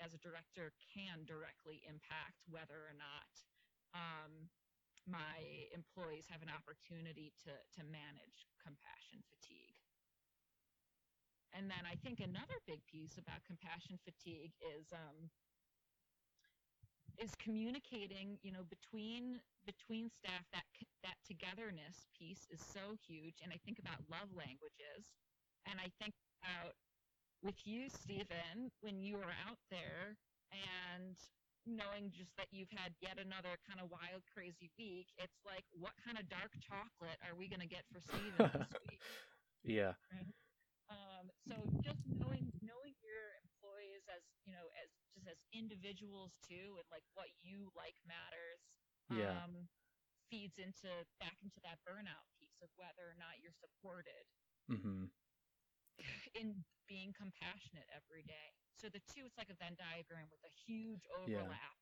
as 0.02 0.14
a 0.14 0.20
director, 0.20 0.74
can 0.94 1.24
directly 1.24 1.82
impact 1.88 2.44
whether 2.50 2.84
or 2.84 2.98
not 2.98 3.32
um, 3.94 4.50
my 5.06 5.70
employees 5.72 6.26
have 6.28 6.42
an 6.42 6.50
opportunity 6.52 7.32
to, 7.46 7.54
to 7.80 7.82
manage 7.88 8.50
compassion 8.60 9.24
fatigue. 9.30 9.63
And 11.54 11.70
then 11.70 11.86
I 11.86 11.96
think 12.02 12.20
another 12.20 12.58
big 12.68 12.82
piece 12.86 13.18
about 13.18 13.46
compassion 13.46 14.00
fatigue 14.04 14.54
is 14.76 14.92
um, 14.94 15.30
is 17.22 17.36
communicating, 17.36 18.38
you 18.42 18.52
know, 18.52 18.64
between 18.70 19.40
between 19.66 20.10
staff. 20.10 20.46
That 20.54 20.66
that 21.04 21.18
togetherness 21.26 22.08
piece 22.18 22.48
is 22.50 22.62
so 22.62 22.96
huge. 23.08 23.40
And 23.44 23.54
I 23.54 23.60
think 23.66 23.80
about 23.80 24.02
love 24.10 24.34
languages, 24.36 25.14
and 25.66 25.80
I 25.80 25.90
think 26.02 26.16
about 26.42 26.74
with 27.44 27.60
you, 27.66 27.90
Stephen, 27.90 28.72
when 28.82 29.00
you 29.02 29.18
were 29.18 29.34
out 29.48 29.60
there 29.70 30.18
and 30.52 31.18
knowing 31.66 32.12
just 32.12 32.36
that 32.38 32.48
you've 32.52 32.72
had 32.76 32.94
yet 33.02 33.18
another 33.20 33.58
kind 33.68 33.80
of 33.80 33.90
wild, 33.90 34.24
crazy 34.34 34.70
week. 34.78 35.08
It's 35.18 35.40
like, 35.46 35.66
what 35.72 35.94
kind 36.04 36.18
of 36.18 36.28
dark 36.30 36.52
chocolate 36.60 37.18
are 37.24 37.36
we 37.36 37.48
going 37.48 37.62
to 37.62 37.68
get 37.68 37.86
for 37.92 38.00
Stephen 38.02 38.52
this 38.52 38.68
week? 38.90 39.02
Yeah. 40.12 40.24
Um, 40.90 41.32
so 41.48 41.56
just 41.84 42.04
knowing 42.20 42.52
knowing 42.62 42.94
your 43.02 43.40
employees 43.42 44.04
as 44.12 44.24
you 44.46 44.52
know 44.54 44.68
as 44.84 44.90
just 45.16 45.28
as 45.28 45.38
individuals 45.54 46.36
too, 46.44 46.78
and 46.80 46.86
like 46.92 47.04
what 47.14 47.30
you 47.42 47.72
like 47.76 47.96
matters. 48.06 48.60
Yeah. 49.10 49.44
Um, 49.44 49.70
feeds 50.32 50.58
into 50.58 51.06
back 51.20 51.38
into 51.44 51.60
that 51.62 51.78
burnout 51.86 52.26
piece 52.40 52.58
of 52.64 52.70
whether 52.76 53.06
or 53.06 53.14
not 53.20 53.38
you're 53.40 53.54
supported. 53.54 54.26
Mhm. 54.70 55.12
In 56.34 56.66
being 56.88 57.14
compassionate 57.14 57.86
every 57.94 58.24
day. 58.24 58.56
So 58.74 58.90
the 58.90 59.00
two, 59.00 59.26
it's 59.26 59.38
like 59.38 59.50
a 59.50 59.54
Venn 59.54 59.76
diagram 59.78 60.28
with 60.32 60.44
a 60.44 60.50
huge 60.50 61.06
Yeah. 61.28 61.38
overlap, 61.38 61.78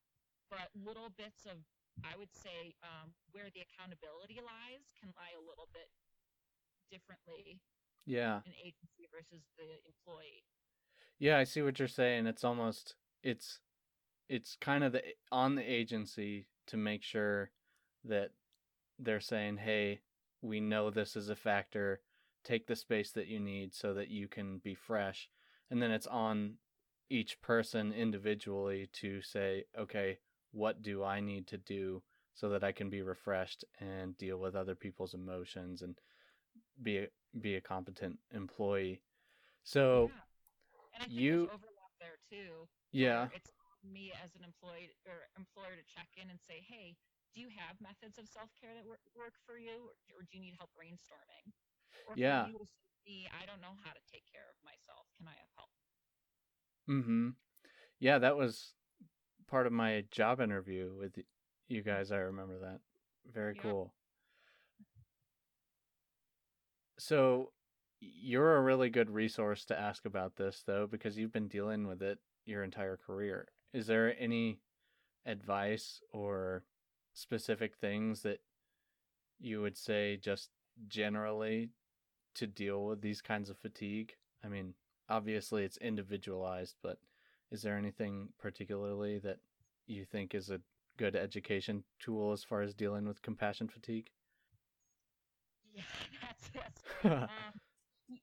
but 0.50 0.68
little 0.74 1.08
bits 1.10 1.46
of, 1.46 1.64
I 2.04 2.16
would 2.16 2.34
say, 2.34 2.76
um, 2.82 3.14
where 3.32 3.50
the 3.50 3.62
accountability 3.62 4.40
lies 4.40 4.92
can 5.00 5.12
lie 5.16 5.32
a 5.32 5.40
little 5.40 5.66
bit 5.72 5.88
differently 6.90 7.62
Yeah. 8.06 8.40
in 8.46 8.52
agency 8.52 9.08
versus 9.12 9.44
the 9.56 9.64
employee. 9.86 10.44
Yeah, 11.18 11.38
I 11.38 11.44
see 11.44 11.62
what 11.62 11.78
you're 11.78 11.88
saying. 11.88 12.26
It's 12.26 12.44
almost 12.44 12.96
it's 13.22 13.60
it's 14.28 14.56
kind 14.60 14.82
of 14.84 14.92
the 14.92 15.06
eh, 15.06 15.12
on 15.30 15.54
the 15.54 15.62
agency 15.62 16.46
to 16.66 16.76
make 16.76 17.02
sure 17.02 17.50
that 18.04 18.30
they're 18.98 19.20
saying, 19.20 19.58
"Hey, 19.58 20.00
we 20.40 20.60
know 20.60 20.90
this 20.90 21.16
is 21.16 21.28
a 21.28 21.36
factor. 21.36 22.00
Take 22.44 22.66
the 22.66 22.76
space 22.76 23.12
that 23.12 23.28
you 23.28 23.38
need 23.38 23.74
so 23.74 23.94
that 23.94 24.08
you 24.08 24.28
can 24.28 24.58
be 24.58 24.74
fresh." 24.74 25.28
And 25.70 25.80
then 25.82 25.90
it's 25.90 26.06
on 26.06 26.58
each 27.08 27.40
person 27.40 27.92
individually 27.92 28.88
to 28.94 29.22
say, 29.22 29.64
"Okay, 29.78 30.18
what 30.52 30.82
do 30.82 31.04
I 31.04 31.20
need 31.20 31.46
to 31.48 31.58
do 31.58 32.02
so 32.34 32.48
that 32.50 32.64
I 32.64 32.72
can 32.72 32.90
be 32.90 33.02
refreshed 33.02 33.64
and 33.78 34.16
deal 34.16 34.38
with 34.38 34.56
other 34.56 34.74
people's 34.74 35.14
emotions 35.14 35.82
and 35.82 35.96
be 36.80 36.98
a, 36.98 37.08
be 37.40 37.56
a 37.56 37.60
competent 37.60 38.18
employee?" 38.32 39.02
So, 39.64 40.10
yeah. 40.12 40.22
And 40.94 41.02
I 41.02 41.06
think 41.06 41.20
you- 41.20 41.50
overlap 41.52 41.92
there 42.00 42.18
too. 42.28 42.68
yeah. 42.92 43.28
It's 43.34 43.50
me 43.82 44.12
as 44.22 44.34
an 44.36 44.44
employee 44.44 44.90
or 45.06 45.26
employer 45.36 45.74
to 45.74 45.82
check 45.82 46.06
in 46.16 46.30
and 46.30 46.38
say, 46.40 46.62
hey, 46.62 46.94
do 47.34 47.40
you 47.40 47.48
have 47.50 47.80
methods 47.80 48.18
of 48.18 48.28
self 48.28 48.50
care 48.60 48.74
that 48.74 48.86
work, 48.86 49.00
work 49.16 49.34
for 49.46 49.58
you, 49.58 49.90
or, 49.90 49.96
or 50.14 50.22
do 50.22 50.36
you 50.36 50.40
need 50.40 50.54
help 50.58 50.70
brainstorming? 50.76 51.50
Or 52.06 52.14
Yeah. 52.16 52.46
"Me, 53.06 53.26
I 53.34 53.46
don't 53.46 53.60
know 53.60 53.74
how 53.82 53.92
to 53.92 54.00
take 54.10 54.24
care 54.30 54.46
of 54.48 54.54
myself. 54.64 55.06
Can 55.18 55.26
I 55.26 55.34
have 55.34 55.50
help? 55.56 55.70
Mm-hmm. 56.88 57.30
Yeah, 57.98 58.18
that 58.18 58.36
was 58.36 58.74
part 59.48 59.66
of 59.66 59.72
my 59.72 60.04
job 60.10 60.40
interview 60.40 60.92
with 60.94 61.18
you 61.68 61.82
guys. 61.82 62.12
I 62.12 62.18
remember 62.18 62.58
that. 62.60 62.80
Very 63.32 63.54
Yeah. 63.56 63.62
cool. 63.62 63.94
So 67.04 67.50
you're 68.00 68.56
a 68.56 68.62
really 68.62 68.88
good 68.88 69.10
resource 69.10 69.64
to 69.64 69.78
ask 69.78 70.04
about 70.04 70.36
this 70.36 70.62
though 70.64 70.86
because 70.86 71.18
you've 71.18 71.32
been 71.32 71.48
dealing 71.48 71.88
with 71.88 72.00
it 72.00 72.20
your 72.44 72.62
entire 72.62 72.96
career. 72.96 73.48
Is 73.72 73.88
there 73.88 74.14
any 74.20 74.60
advice 75.26 76.00
or 76.12 76.62
specific 77.12 77.74
things 77.74 78.22
that 78.22 78.38
you 79.40 79.60
would 79.60 79.76
say 79.76 80.16
just 80.16 80.50
generally 80.86 81.70
to 82.36 82.46
deal 82.46 82.84
with 82.84 83.00
these 83.00 83.20
kinds 83.20 83.50
of 83.50 83.58
fatigue? 83.58 84.14
I 84.44 84.48
mean, 84.48 84.74
obviously 85.08 85.64
it's 85.64 85.78
individualized, 85.78 86.76
but 86.84 86.98
is 87.50 87.62
there 87.62 87.76
anything 87.76 88.28
particularly 88.38 89.18
that 89.18 89.38
you 89.88 90.04
think 90.04 90.36
is 90.36 90.50
a 90.50 90.60
good 90.98 91.16
education 91.16 91.82
tool 91.98 92.30
as 92.30 92.44
far 92.44 92.62
as 92.62 92.74
dealing 92.74 93.08
with 93.08 93.22
compassion 93.22 93.66
fatigue? 93.66 94.10
Yeah, 95.76 95.88
that's 96.20 96.50
that's 96.52 96.82
um, 97.28 97.54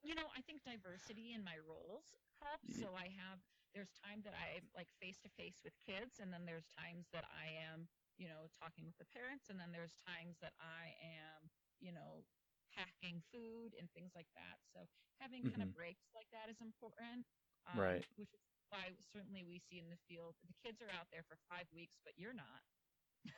you 0.03 0.13
know, 0.15 0.27
I 0.37 0.41
think 0.45 0.63
diversity 0.63 1.33
in 1.33 1.43
my 1.43 1.57
roles 1.61 2.13
helps. 2.41 2.69
So 2.77 2.93
I 2.95 3.09
have 3.13 3.41
there's 3.73 3.91
time 4.01 4.21
that 4.25 4.33
I'm 4.37 4.69
like 4.75 4.89
face 5.01 5.19
to 5.25 5.29
face 5.37 5.61
with 5.63 5.73
kids, 5.81 6.19
and 6.21 6.31
then 6.33 6.45
there's 6.45 6.69
times 6.77 7.09
that 7.13 7.25
I 7.29 7.49
am, 7.69 7.89
you 8.17 8.27
know, 8.29 8.49
talking 8.57 8.85
with 8.85 8.97
the 9.01 9.09
parents, 9.09 9.49
and 9.49 9.57
then 9.59 9.71
there's 9.73 9.95
times 10.05 10.37
that 10.41 10.53
I 10.61 10.93
am, 11.01 11.49
you 11.81 11.91
know, 11.93 12.25
packing 12.73 13.21
food 13.33 13.73
and 13.77 13.89
things 13.93 14.13
like 14.15 14.29
that. 14.37 14.61
So 14.73 14.87
having 15.21 15.45
kind 15.45 15.61
Mhm. 15.61 15.65
of 15.65 15.73
breaks 15.73 16.09
like 16.15 16.29
that 16.33 16.49
is 16.51 16.61
important. 16.61 17.25
Um, 17.67 17.77
Right. 17.79 18.05
Which 18.15 18.15
is 18.17 18.29
why 18.69 18.93
certainly 19.01 19.43
we 19.45 19.59
see 19.59 19.79
in 19.81 19.89
the 19.89 19.99
field 20.09 20.35
the 20.45 20.55
kids 20.61 20.81
are 20.81 20.91
out 20.93 21.09
there 21.11 21.25
for 21.25 21.37
five 21.49 21.67
weeks, 21.73 21.97
but 22.05 22.13
you're 22.17 22.35
not. 22.37 22.61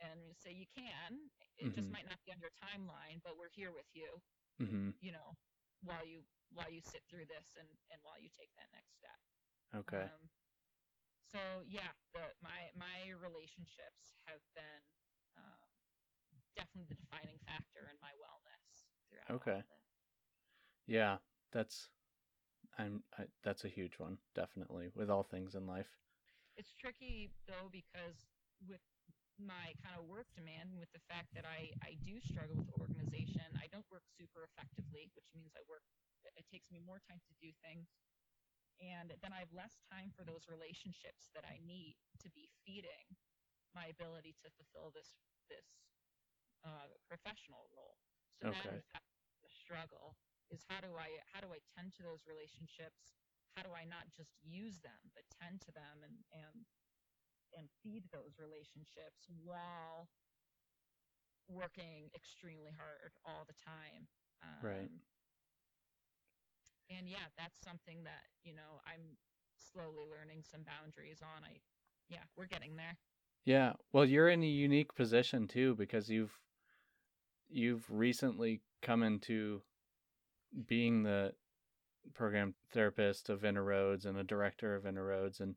and 0.02 0.34
say 0.36 0.50
you 0.52 0.66
can 0.74 1.30
it 1.58 1.70
just 1.74 1.86
Mhm. 1.88 1.92
might 1.94 2.06
not 2.10 2.18
be 2.26 2.32
on 2.34 2.40
your 2.42 2.50
timeline 2.58 3.22
but 3.22 3.38
we're 3.38 3.52
here 3.54 3.70
with 3.72 3.86
you 3.94 4.20
Mm-hmm. 4.60 4.90
you 5.00 5.12
know 5.12 5.36
while 5.82 6.04
you 6.06 6.22
while 6.54 6.70
you 6.70 6.80
sit 6.82 7.02
through 7.08 7.24
this 7.26 7.56
and 7.58 7.68
and 7.90 7.98
while 8.02 8.18
you 8.20 8.28
take 8.30 8.50
that 8.58 8.68
next 8.74 8.94
step 8.98 9.18
Okay. 9.74 10.04
um, 10.04 10.28
so 11.30 11.38
yeah 11.66 11.92
the 12.12 12.20
my 12.42 12.70
my 12.76 13.10
relationships 13.22 14.18
have 14.26 14.42
been 14.54 14.82
um, 15.38 15.68
definitely 16.54 16.86
the 16.90 16.98
defining 17.00 17.38
factor 17.46 17.88
in 17.88 17.96
my 18.02 18.12
wellness 18.20 18.86
throughout 19.08 19.30
Okay. 19.40 19.62
Yeah, 20.86 21.18
that's 21.52 21.88
I'm 22.78 23.02
I, 23.18 23.24
that's 23.42 23.64
a 23.64 23.68
huge 23.68 23.98
one, 23.98 24.18
definitely, 24.34 24.90
with 24.94 25.10
all 25.10 25.22
things 25.22 25.54
in 25.54 25.66
life. 25.66 25.88
it's 26.56 26.74
tricky 26.74 27.30
though 27.46 27.68
because 27.70 28.31
with 28.60 28.82
my 29.40 29.74
kind 29.82 29.96
of 29.96 30.04
work 30.06 30.28
demand 30.36 30.70
and 30.70 30.78
with 30.78 30.92
the 30.92 31.02
fact 31.08 31.32
that 31.34 31.44
I, 31.48 31.72
I 31.82 31.96
do 32.04 32.20
struggle 32.20 32.56
with 32.58 32.70
organization, 32.76 33.56
I 33.58 33.66
don't 33.72 33.86
work 33.90 34.04
super 34.18 34.44
effectively, 34.44 35.10
which 35.16 35.30
means 35.34 35.54
I 35.56 35.64
work 35.68 35.82
it 36.38 36.46
takes 36.46 36.70
me 36.70 36.78
more 36.78 37.00
time 37.02 37.18
to 37.26 37.34
do 37.42 37.50
things. 37.66 37.90
And 38.80 39.14
then 39.22 39.32
I 39.34 39.40
have 39.42 39.52
less 39.54 39.78
time 39.90 40.10
for 40.14 40.24
those 40.24 40.48
relationships 40.50 41.30
that 41.34 41.44
I 41.46 41.58
need 41.62 41.98
to 42.22 42.28
be 42.30 42.48
feeding 42.66 43.16
my 43.74 43.86
ability 43.88 44.34
to 44.42 44.50
fulfill 44.54 44.90
this 44.94 45.16
this 45.48 45.66
uh, 46.64 46.90
professional 47.08 47.68
role. 47.74 47.98
So 48.38 48.46
Okay. 48.48 48.70
that 48.70 48.74
is 48.74 48.84
the 49.42 49.50
struggle 49.50 50.16
is 50.50 50.64
how 50.68 50.80
do 50.80 50.94
I 50.98 51.20
how 51.32 51.40
do 51.40 51.50
I 51.52 51.60
tend 51.76 51.92
to 51.98 52.02
those 52.02 52.26
relationships 52.26 53.14
how 53.56 53.62
do 53.62 53.72
I 53.76 53.84
not 53.84 54.08
just 54.16 54.32
use 54.40 54.80
them, 54.80 55.12
but 55.12 55.24
tend 55.28 55.60
to 55.68 55.72
them 55.72 56.02
and 56.04 56.24
and 56.32 56.64
and 57.56 57.68
feed 57.82 58.04
those 58.12 58.38
relationships 58.38 59.28
while 59.44 60.08
working 61.48 62.08
extremely 62.14 62.72
hard 62.72 63.12
all 63.24 63.44
the 63.46 63.56
time. 63.58 64.08
Um, 64.42 64.60
Right. 64.62 64.90
And 66.90 67.08
yeah, 67.08 67.32
that's 67.38 67.62
something 67.64 68.04
that 68.04 68.28
you 68.44 68.52
know 68.54 68.80
I'm 68.84 69.16
slowly 69.56 70.04
learning 70.10 70.44
some 70.50 70.60
boundaries 70.62 71.20
on. 71.22 71.44
I 71.44 71.60
yeah, 72.08 72.24
we're 72.36 72.46
getting 72.46 72.76
there. 72.76 72.98
Yeah. 73.44 73.72
Well, 73.92 74.04
you're 74.04 74.28
in 74.28 74.42
a 74.42 74.46
unique 74.46 74.94
position 74.94 75.48
too 75.48 75.74
because 75.74 76.10
you've 76.10 76.38
you've 77.48 77.84
recently 77.88 78.60
come 78.82 79.02
into 79.02 79.62
being 80.66 81.02
the 81.02 81.32
program 82.14 82.54
therapist 82.72 83.30
of 83.30 83.44
Inner 83.44 83.64
Roads 83.64 84.04
and 84.04 84.18
a 84.18 84.24
director 84.24 84.74
of 84.74 84.86
Inner 84.86 85.04
Roads 85.06 85.40
and 85.40 85.54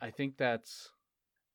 I 0.00 0.10
think 0.10 0.36
that's 0.36 0.90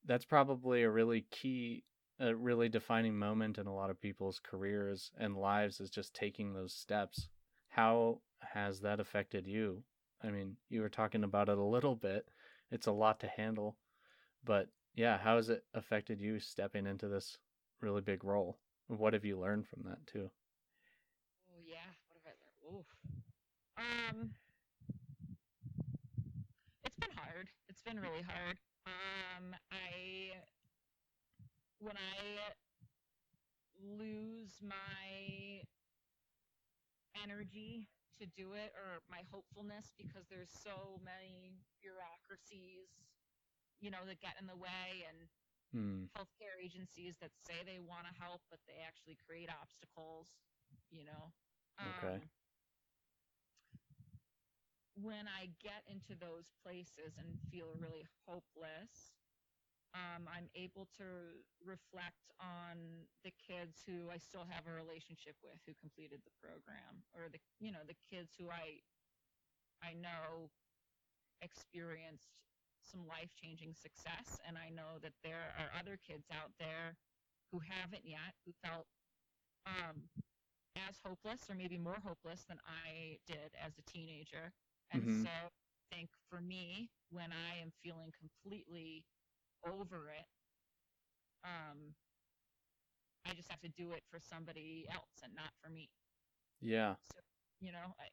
that's 0.06 0.24
probably 0.24 0.82
a 0.82 0.90
really 0.90 1.26
key 1.30 1.84
a 2.20 2.34
really 2.34 2.68
defining 2.68 3.18
moment 3.18 3.56
in 3.56 3.66
a 3.66 3.74
lot 3.74 3.88
of 3.88 4.00
people's 4.00 4.40
careers 4.42 5.10
and 5.18 5.36
lives 5.36 5.80
is 5.80 5.88
just 5.88 6.12
taking 6.14 6.52
those 6.52 6.74
steps. 6.74 7.28
How 7.70 8.20
has 8.40 8.80
that 8.80 9.00
affected 9.00 9.46
you? 9.46 9.82
I 10.22 10.28
mean, 10.30 10.56
you 10.68 10.82
were 10.82 10.90
talking 10.90 11.24
about 11.24 11.48
it 11.48 11.56
a 11.56 11.64
little 11.64 11.96
bit. 11.96 12.28
It's 12.70 12.86
a 12.86 12.92
lot 12.92 13.20
to 13.20 13.26
handle. 13.26 13.78
But 14.44 14.68
yeah, 14.94 15.16
how 15.16 15.36
has 15.36 15.48
it 15.48 15.64
affected 15.72 16.20
you 16.20 16.38
stepping 16.40 16.86
into 16.86 17.08
this 17.08 17.38
really 17.80 18.02
big 18.02 18.22
role? 18.22 18.58
What 18.88 19.14
have 19.14 19.24
you 19.24 19.38
learned 19.38 19.66
from 19.66 19.84
that 19.84 20.06
too? 20.06 20.30
Oh 21.48 21.60
yeah, 21.64 21.88
what 22.08 22.20
have 22.24 22.34
I 22.34 22.68
learned? 22.68 22.80
Oof. 22.80 22.86
Um, 23.78 24.30
it's 26.84 26.96
been 26.96 27.16
hard. 27.16 27.48
It's 27.68 27.82
been 27.82 27.98
really 27.98 28.22
hard. 28.22 28.58
Um, 28.86 29.54
I 29.70 30.42
when 31.78 31.96
I 31.96 32.54
lose 33.80 34.60
my 34.62 35.62
energy 37.14 37.88
to 38.18 38.26
do 38.26 38.52
it 38.52 38.72
or 38.76 39.00
my 39.10 39.22
hopefulness 39.30 39.92
because 39.96 40.26
there's 40.28 40.50
so 40.50 41.00
many 41.04 41.64
bureaucracies, 41.80 42.88
you 43.80 43.90
know, 43.90 44.04
that 44.06 44.20
get 44.20 44.36
in 44.40 44.46
the 44.46 44.56
way 44.56 45.04
and 45.08 45.28
Hmm. 45.72 46.04
healthcare 46.16 46.58
agencies 46.62 47.16
that 47.20 47.30
say 47.36 47.62
they 47.64 47.78
want 47.80 48.06
to 48.06 48.14
help, 48.22 48.42
but 48.50 48.60
they 48.66 48.82
actually 48.86 49.16
create 49.26 49.50
obstacles. 49.50 50.28
You 50.90 51.04
know. 51.04 51.32
Okay. 51.86 52.20
When 55.00 55.24
I 55.32 55.48
get 55.64 55.80
into 55.88 56.12
those 56.18 56.52
places 56.60 57.16
and 57.16 57.40
feel 57.48 57.72
really 57.80 58.04
hopeless, 58.28 59.16
um, 59.96 60.28
I'm 60.28 60.46
able 60.54 60.86
to 61.00 61.40
reflect 61.64 62.30
on 62.38 63.08
the 63.24 63.32
kids 63.40 63.80
who 63.86 64.12
I 64.12 64.18
still 64.20 64.46
have 64.46 64.68
a 64.68 64.74
relationship 64.76 65.34
with 65.42 65.58
who 65.66 65.72
completed 65.80 66.20
the 66.22 66.34
program, 66.38 67.02
or 67.16 67.32
the 67.32 67.40
you 67.58 67.72
know 67.72 67.82
the 67.88 67.98
kids 68.12 68.36
who 68.38 68.52
I 68.52 68.84
I 69.82 69.96
know 69.96 70.50
experienced 71.42 72.36
some 72.84 73.06
life 73.08 73.32
changing 73.34 73.74
success, 73.74 74.38
and 74.46 74.56
I 74.58 74.68
know 74.70 75.00
that 75.02 75.16
there 75.24 75.54
are 75.58 75.70
other 75.78 75.96
kids 75.96 76.28
out 76.30 76.52
there 76.58 76.96
who 77.52 77.60
haven't 77.64 78.04
yet 78.04 78.36
who 78.44 78.52
felt 78.62 78.86
um, 79.66 80.06
as 80.76 80.96
hopeless 81.04 81.48
or 81.50 81.54
maybe 81.54 81.78
more 81.78 81.98
hopeless 82.04 82.44
than 82.48 82.58
I 82.66 83.18
did 83.26 83.56
as 83.58 83.74
a 83.78 83.90
teenager. 83.90 84.52
And 84.90 85.02
Mhm. 85.02 85.24
so 85.24 85.30
I 85.30 85.94
think 85.94 86.10
for 86.28 86.40
me, 86.40 86.90
when 87.10 87.32
I 87.32 87.56
am 87.56 87.72
feeling 87.82 88.12
completely 88.12 89.06
over 89.64 90.10
it, 90.10 90.26
um, 91.44 91.94
I 93.24 93.34
just 93.34 93.50
have 93.50 93.60
to 93.60 93.68
do 93.68 93.92
it 93.92 94.04
for 94.10 94.20
somebody 94.20 94.86
else 94.88 95.22
and 95.22 95.34
not 95.34 95.52
for 95.62 95.70
me. 95.70 95.90
Yeah. 96.60 96.96
So, 97.14 97.20
you 97.60 97.72
know, 97.72 97.94
I, 97.98 98.08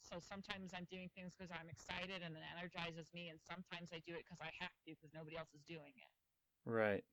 so 0.00 0.20
sometimes 0.20 0.72
I'm 0.74 0.84
doing 0.86 1.10
things 1.10 1.34
because 1.36 1.50
I'm 1.50 1.68
excited 1.68 2.22
and 2.22 2.36
it 2.36 2.42
energizes 2.56 3.12
me, 3.14 3.28
and 3.30 3.40
sometimes 3.40 3.92
I 3.92 4.00
do 4.00 4.14
it 4.14 4.24
because 4.24 4.40
I 4.40 4.52
have 4.60 4.72
to 4.86 4.92
because 4.94 5.14
nobody 5.14 5.36
else 5.36 5.54
is 5.54 5.62
doing 5.64 5.94
it. 5.96 6.10
Right. 6.64 7.04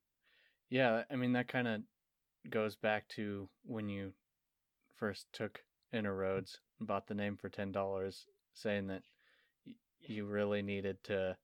Yeah, 0.70 1.04
I 1.10 1.16
mean 1.16 1.32
that 1.32 1.48
kind 1.48 1.68
of 1.68 1.82
goes 2.50 2.76
back 2.76 3.08
to 3.10 3.50
when 3.62 3.88
you 3.88 4.14
first 4.94 5.32
took 5.32 5.66
Inner 5.92 6.14
Roads 6.16 6.62
and 6.78 6.88
bought 6.88 7.06
the 7.08 7.14
name 7.14 7.36
for 7.36 7.50
ten 7.50 7.72
dollars, 7.72 8.28
saying 8.56 8.88
that 8.88 9.02
you 10.00 10.26
really 10.26 10.62
needed 10.62 11.02
to. 11.04 11.36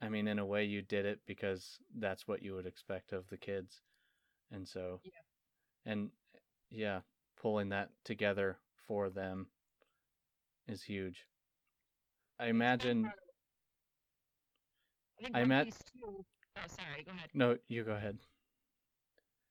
I 0.00 0.08
mean, 0.08 0.28
in 0.28 0.38
a 0.38 0.46
way, 0.46 0.64
you 0.64 0.82
did 0.82 1.06
it 1.06 1.20
because 1.26 1.78
that's 1.98 2.28
what 2.28 2.42
you 2.42 2.54
would 2.54 2.66
expect 2.66 3.12
of 3.12 3.28
the 3.28 3.38
kids, 3.38 3.80
and 4.50 4.68
so, 4.68 5.00
Yeah. 5.04 5.10
and 5.92 6.10
yeah, 6.70 7.00
pulling 7.36 7.70
that 7.70 7.90
together 8.04 8.58
for 8.86 9.08
them 9.10 9.46
is 10.68 10.82
huge. 10.82 11.26
I 12.38 12.46
imagine. 12.46 13.06
I 15.34 15.40
I 15.40 15.44
met- 15.44 15.70
too. 15.94 16.24
Oh, 16.56 16.66
sorry. 16.68 17.02
Go 17.04 17.12
ahead. 17.12 17.30
No, 17.34 17.58
you 17.68 17.84
go 17.84 17.92
ahead. 17.92 18.18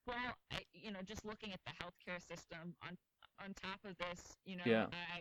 Well, 0.06 0.36
I, 0.52 0.60
you 0.74 0.92
know, 0.92 1.02
just 1.02 1.26
looking 1.26 1.52
at 1.54 1.60
the 1.66 1.72
healthcare 1.72 2.22
system 2.22 2.76
on 2.84 2.98
on 3.40 3.54
top 3.54 3.80
of 3.84 3.98
this, 3.98 4.38
you 4.46 4.56
know, 4.56 4.64
Yeah. 4.66 4.88
I 4.92 5.20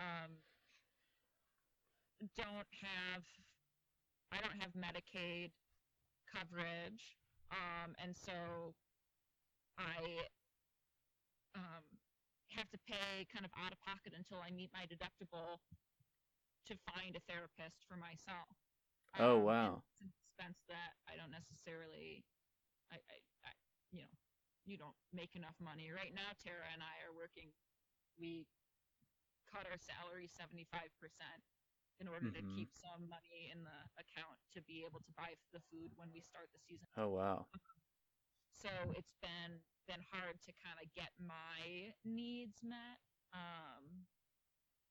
um 0.00 0.30
don't 2.36 2.68
have 2.82 3.24
I 4.32 4.38
don't 4.38 4.60
have 4.62 4.70
Medicaid 4.78 5.50
coverage, 6.30 7.18
um, 7.50 7.98
and 7.98 8.14
so 8.14 8.74
I 9.74 9.98
um, 11.58 11.82
have 12.54 12.70
to 12.70 12.78
pay 12.86 13.26
kind 13.26 13.42
of 13.42 13.50
out 13.58 13.74
of 13.74 13.80
pocket 13.82 14.14
until 14.14 14.38
I 14.38 14.54
meet 14.54 14.70
my 14.70 14.86
deductible 14.86 15.58
to 16.70 16.78
find 16.94 17.18
a 17.18 17.22
therapist 17.26 17.82
for 17.90 17.98
myself. 17.98 18.54
Oh, 19.18 19.42
Um, 19.42 19.50
wow. 19.50 19.72
It's 19.82 20.06
an 20.06 20.12
expense 20.14 20.58
that 20.70 20.94
I 21.10 21.18
don't 21.18 21.34
necessarily, 21.34 22.22
I, 22.94 23.02
I, 23.10 23.16
I, 23.42 23.52
you 23.90 24.06
know, 24.06 24.14
you 24.62 24.78
don't 24.78 24.94
make 25.10 25.34
enough 25.34 25.58
money. 25.58 25.90
Right 25.90 26.14
now, 26.14 26.30
Tara 26.38 26.70
and 26.70 26.84
I 26.84 27.02
are 27.02 27.10
working, 27.16 27.50
we 28.14 28.46
cut 29.50 29.66
our 29.66 29.78
salary 29.82 30.30
75% 30.30 30.62
in 32.00 32.08
order 32.08 32.32
to 32.32 32.42
Mhm. 32.42 32.56
keep 32.56 32.72
some 32.74 33.08
money 33.08 33.50
in 33.52 33.62
the 33.62 33.80
account 34.00 34.40
to 34.56 34.62
be 34.62 34.84
able 34.84 35.00
to 35.00 35.12
buy 35.12 35.36
the 35.52 35.60
food 35.70 35.92
when 35.96 36.08
we 36.12 36.20
start 36.20 36.48
the 36.52 36.58
season. 36.58 36.88
Oh 36.96 37.08
wow. 37.08 37.46
So 38.52 38.70
it's 38.96 39.14
been 39.20 39.60
been 39.88 40.04
hard 40.12 40.40
to 40.46 40.52
kind 40.62 40.78
of 40.80 40.86
get 40.94 41.10
my 41.18 41.92
needs 42.04 42.62
met. 42.62 43.00
Um, 43.32 44.06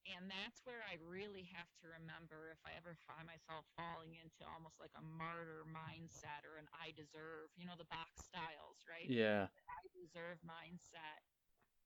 and 0.10 0.26
that's 0.32 0.66
where 0.66 0.82
I 0.84 0.98
really 1.00 1.44
have 1.54 1.70
to 1.84 1.88
remember 1.88 2.50
if 2.52 2.60
I 2.66 2.74
ever 2.76 2.96
find 3.06 3.28
myself 3.28 3.66
falling 3.78 4.16
into 4.16 4.42
almost 4.48 4.80
like 4.80 4.92
a 4.98 5.04
martyr 5.04 5.64
mindset 5.70 6.44
or 6.50 6.58
an 6.58 6.68
I 6.74 6.92
deserve, 6.92 7.54
you 7.56 7.66
know, 7.70 7.78
the 7.78 7.86
box 7.88 8.26
styles, 8.26 8.82
right? 8.90 9.08
Yeah. 9.08 9.48
I 9.70 9.82
deserve 9.94 10.42
mindset 10.44 11.22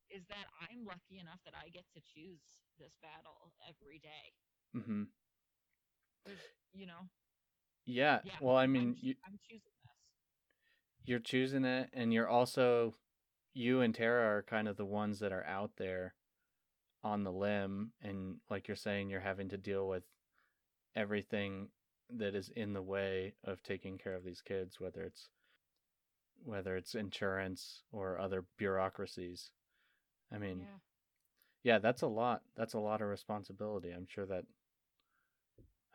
is 0.09 0.25
that 0.29 0.47
I'm 0.69 0.85
lucky 0.85 1.19
enough 1.19 1.41
that 1.43 1.55
I 1.57 1.69
get 1.69 1.85
to 1.93 2.01
choose 2.01 2.63
this 2.77 2.95
battle 3.01 3.53
every 3.67 3.99
day. 3.99 4.33
Mhm. 4.73 5.07
There's, 6.25 6.39
you 6.73 6.85
know, 6.85 7.09
Yeah. 7.85 8.21
yeah. 8.23 8.33
Well, 8.41 8.57
I 8.57 8.63
I'm, 8.63 8.71
mean, 8.73 8.95
you, 9.01 9.15
I'm 9.25 9.39
choosing 9.49 9.71
this. 9.83 9.91
you're 11.05 11.19
choosing 11.19 11.65
it 11.65 11.89
and 11.93 12.13
you're 12.13 12.27
also 12.29 12.95
you 13.53 13.81
and 13.81 13.93
Tara 13.93 14.25
are 14.37 14.43
kind 14.43 14.67
of 14.67 14.77
the 14.77 14.85
ones 14.85 15.19
that 15.19 15.31
are 15.31 15.45
out 15.45 15.71
there 15.77 16.15
on 17.03 17.23
the 17.23 17.31
limb 17.31 17.91
and 18.01 18.37
like 18.49 18.67
you're 18.67 18.75
saying 18.75 19.09
you're 19.09 19.19
having 19.19 19.49
to 19.49 19.57
deal 19.57 19.87
with 19.87 20.03
everything 20.95 21.69
that 22.09 22.35
is 22.35 22.49
in 22.55 22.73
the 22.73 22.81
way 22.81 23.33
of 23.43 23.61
taking 23.63 23.97
care 23.97 24.15
of 24.15 24.23
these 24.23 24.41
kids 24.41 24.79
whether 24.79 25.01
it's 25.03 25.29
whether 26.43 26.75
it's 26.75 26.95
insurance 26.95 27.83
or 27.91 28.19
other 28.19 28.45
bureaucracies. 28.57 29.51
I 30.33 30.37
mean, 30.37 30.59
yeah. 30.59 30.77
yeah, 31.63 31.79
that's 31.79 32.01
a 32.01 32.07
lot. 32.07 32.41
That's 32.55 32.73
a 32.73 32.79
lot 32.79 33.01
of 33.01 33.07
responsibility. 33.09 33.91
I'm 33.91 34.07
sure 34.07 34.25
that 34.27 34.45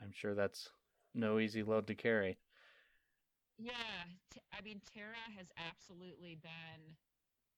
I'm 0.01 0.12
sure 0.12 0.34
that's 0.34 0.70
no 1.14 1.38
easy 1.38 1.62
load 1.62 1.86
to 1.88 1.94
carry. 1.94 2.38
Yeah, 3.59 4.07
t- 4.30 4.42
I 4.53 4.61
mean, 4.62 4.80
Tara 4.86 5.20
has 5.36 5.51
absolutely 5.59 6.36
been, 6.40 6.96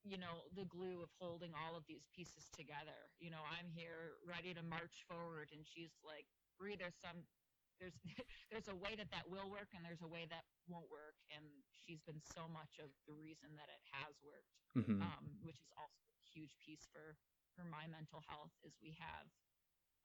you 0.04 0.18
know, 0.18 0.48
the 0.54 0.64
glue 0.66 1.02
of 1.02 1.10
holding 1.20 1.52
all 1.54 1.76
of 1.76 1.84
these 1.86 2.06
pieces 2.14 2.48
together. 2.52 3.10
You 3.20 3.30
know, 3.30 3.44
I'm 3.46 3.70
here 3.70 4.18
ready 4.26 4.54
to 4.54 4.62
march 4.62 5.04
forward, 5.08 5.50
and 5.54 5.62
she's 5.66 5.94
like, 6.04 6.26
"Brie, 6.58 6.76
there's 6.76 6.96
some, 7.00 7.26
there's, 7.80 7.96
there's 8.50 8.68
a 8.68 8.76
way 8.76 8.94
that 8.96 9.10
that 9.12 9.28
will 9.30 9.48
work, 9.50 9.72
and 9.76 9.84
there's 9.84 10.02
a 10.02 10.08
way 10.10 10.26
that 10.30 10.44
won't 10.68 10.90
work." 10.90 11.16
And 11.34 11.44
she's 11.72 12.02
been 12.04 12.20
so 12.22 12.48
much 12.48 12.78
of 12.82 12.90
the 13.06 13.14
reason 13.16 13.54
that 13.60 13.68
it 13.70 13.82
has 13.94 14.14
worked, 14.24 14.54
hmm 14.74 15.12
um, 15.12 15.36
which 15.44 15.60
is 15.62 15.70
also 15.78 16.02
a 16.16 16.24
huge 16.32 16.56
piece 16.62 16.86
for 16.90 17.16
for 17.56 17.64
my 17.66 17.86
mental 17.88 18.22
health. 18.28 18.52
Is 18.64 18.76
we 18.82 18.96
have 18.98 19.28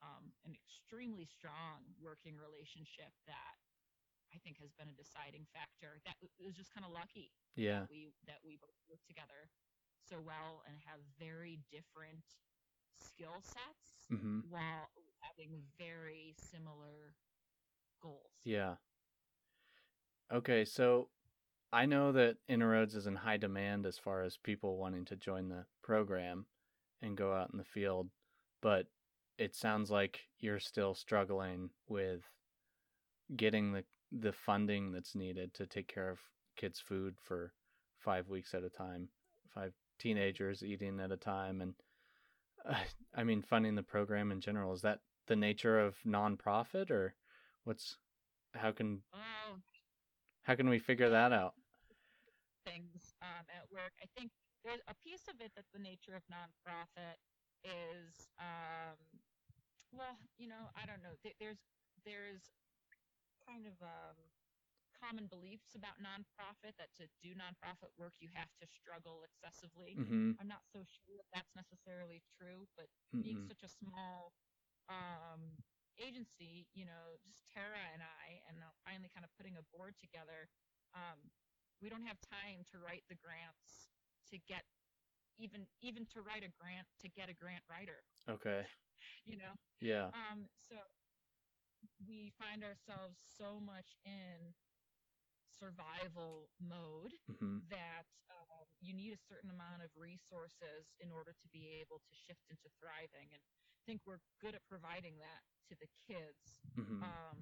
um, 0.02 0.32
an 0.44 0.56
extremely 0.56 1.26
strong 1.28 1.84
working 2.02 2.36
relationship 2.36 3.12
that 3.28 3.56
I 4.34 4.38
think 4.44 4.60
has 4.60 4.74
been 4.76 4.90
a 4.92 4.98
deciding 4.98 5.48
factor. 5.56 6.00
That 6.06 6.16
it 6.22 6.44
was 6.44 6.56
just 6.56 6.74
kind 6.74 6.84
of 6.84 6.92
lucky 6.92 7.32
Yeah. 7.56 7.86
that 7.86 7.90
we 7.92 8.12
that 8.28 8.40
we 8.44 8.58
both 8.60 8.76
work 8.90 9.04
together 9.08 9.48
so 10.04 10.22
well 10.22 10.62
and 10.68 10.78
have 10.86 11.00
very 11.20 11.60
different 11.72 12.24
skill 12.94 13.42
sets 13.42 14.08
hmm 14.10 14.40
while 14.50 14.90
having 15.20 15.64
very 15.78 16.36
similar 16.38 17.16
goals. 18.02 18.32
Yeah. 18.44 18.76
Okay, 20.32 20.66
so 20.66 21.10
I 21.72 21.86
know 21.86 22.12
that 22.12 22.38
Inner 22.48 22.70
Roads 22.70 22.96
is 22.96 23.08
in 23.08 23.16
high 23.16 23.38
demand 23.38 23.86
as 23.86 23.98
far 23.98 24.22
as 24.24 24.38
people 24.38 24.78
wanting 24.78 25.06
to 25.06 25.16
join 25.16 25.50
the 25.50 25.66
program 25.84 26.46
and 27.02 27.18
go 27.18 27.34
out 27.34 27.50
in 27.52 27.58
the 27.58 27.64
field, 27.66 28.10
but 28.62 28.88
it 29.38 29.56
sounds 29.56 29.92
like 29.92 30.22
you're 30.40 30.60
still 30.60 30.94
struggling 30.96 31.70
with 31.88 32.22
getting 33.36 33.72
the 33.74 33.84
the 34.12 34.32
funding 34.34 34.92
that's 34.92 35.16
needed 35.16 35.54
to 35.54 35.66
take 35.66 35.88
care 35.88 36.10
of 36.10 36.20
kids' 36.56 36.80
food 36.80 37.16
for 37.22 37.54
five 38.00 38.30
weeks 38.30 38.54
at 38.54 38.64
a 38.64 38.70
time, 38.70 39.10
five 39.54 39.74
teenagers 40.00 40.64
eating 40.64 41.00
at 41.00 41.12
a 41.12 41.18
time, 41.18 41.62
and 41.62 41.74
uh, 42.66 42.76
I 43.16 43.24
mean 43.24 43.42
funding 43.42 43.76
the 43.76 43.84
program 43.84 44.32
in 44.32 44.42
general. 44.42 44.74
Is 44.74 44.82
that 44.82 45.00
the 45.28 45.36
nature 45.36 45.80
of 45.80 45.96
nonprofit, 46.06 46.92
or 46.92 47.16
what's 47.64 47.98
how 48.54 48.72
can 48.72 49.02
Oh, 49.14 49.58
how 50.44 50.56
can 50.56 50.70
we 50.70 50.80
figure 50.80 51.10
that 51.10 51.34
out? 51.34 51.54
things 52.66 53.14
um, 53.22 53.46
at 53.54 53.70
work. 53.72 53.94
I 54.02 54.08
think 54.18 54.32
there's 54.64 54.82
a 54.88 54.96
piece 55.06 55.28
of 55.30 55.36
it 55.40 55.52
that 55.56 55.66
the 55.74 55.80
nature 55.80 56.16
of 56.18 56.24
nonprofit 56.32 57.18
is, 57.64 58.28
um, 58.40 58.98
well, 59.98 60.18
you 60.38 60.48
know, 60.48 60.70
I 60.76 60.86
don't 60.86 61.02
know. 61.04 61.16
There's 61.40 61.60
there's 62.06 62.44
kind 63.48 63.66
of 63.68 63.76
um, 63.82 64.18
common 64.98 65.28
beliefs 65.28 65.76
about 65.76 66.00
nonprofit 66.02 66.76
that 66.80 66.92
to 66.98 67.08
do 67.22 67.36
nonprofit 67.36 67.92
work 67.98 68.14
you 68.20 68.30
have 68.34 68.52
to 68.62 68.66
struggle 68.68 69.24
excessively. 69.26 70.00
Mm-hmm. 70.00 70.32
I'm 70.40 70.48
not 70.48 70.66
so 70.68 70.84
sure 70.84 71.16
that 71.18 71.30
that's 71.34 71.54
necessarily 71.56 72.22
true, 72.38 72.68
but 72.78 72.88
being 73.22 73.38
Mm-mm. 73.38 73.48
such 73.48 73.64
a 73.64 73.70
small 73.72 74.34
um, 74.90 75.58
agency, 76.00 76.68
you 76.74 76.86
know, 76.86 77.18
just 77.24 77.44
Tara 77.54 77.82
and 77.94 78.02
I, 78.04 78.42
and 78.50 78.58
now 78.60 78.74
finally 78.86 79.10
kind 79.14 79.24
of 79.26 79.32
putting 79.38 79.58
a 79.58 79.66
board 79.76 79.96
together, 80.00 80.50
um, 80.96 81.32
we 81.82 81.90
don't 81.90 82.06
have 82.08 82.20
time 82.22 82.64
to 82.72 82.80
write 82.80 83.04
the 83.10 83.20
grants 83.20 83.92
to 84.32 84.38
get 84.48 84.64
even 85.38 85.68
even 85.82 86.06
to 86.14 86.22
write 86.22 86.44
a 86.44 86.52
grant 86.60 86.88
to 87.02 87.10
get 87.10 87.30
a 87.30 87.36
grant 87.36 87.64
writer. 87.70 88.04
Okay. 88.30 88.66
you 89.26 89.38
know. 89.38 89.54
Yeah. 89.82 90.12
Um, 90.14 90.48
so 90.70 90.76
we 92.08 92.32
find 92.40 92.64
ourselves 92.64 93.18
so 93.38 93.60
much 93.60 93.98
in 94.06 94.54
survival 95.46 96.50
mode 96.60 97.14
hmm 97.40 97.64
that 97.70 98.06
um, 98.30 98.68
you 98.82 98.94
need 98.94 99.14
a 99.14 99.18
certain 99.18 99.50
amount 99.50 99.82
of 99.82 99.90
resources 99.96 100.94
in 101.00 101.10
order 101.10 101.34
to 101.34 101.48
be 101.50 101.80
able 101.82 101.98
to 102.04 102.12
shift 102.14 102.44
into 102.50 102.68
thriving. 102.78 103.32
And 103.34 103.42
I 103.42 103.82
think 103.88 104.02
we're 104.06 104.22
good 104.42 104.54
at 104.54 104.62
providing 104.70 105.18
that 105.24 105.42
to 105.72 105.74
the 105.80 105.90
kids, 106.06 106.62
hmm 106.76 107.02
um, 107.02 107.38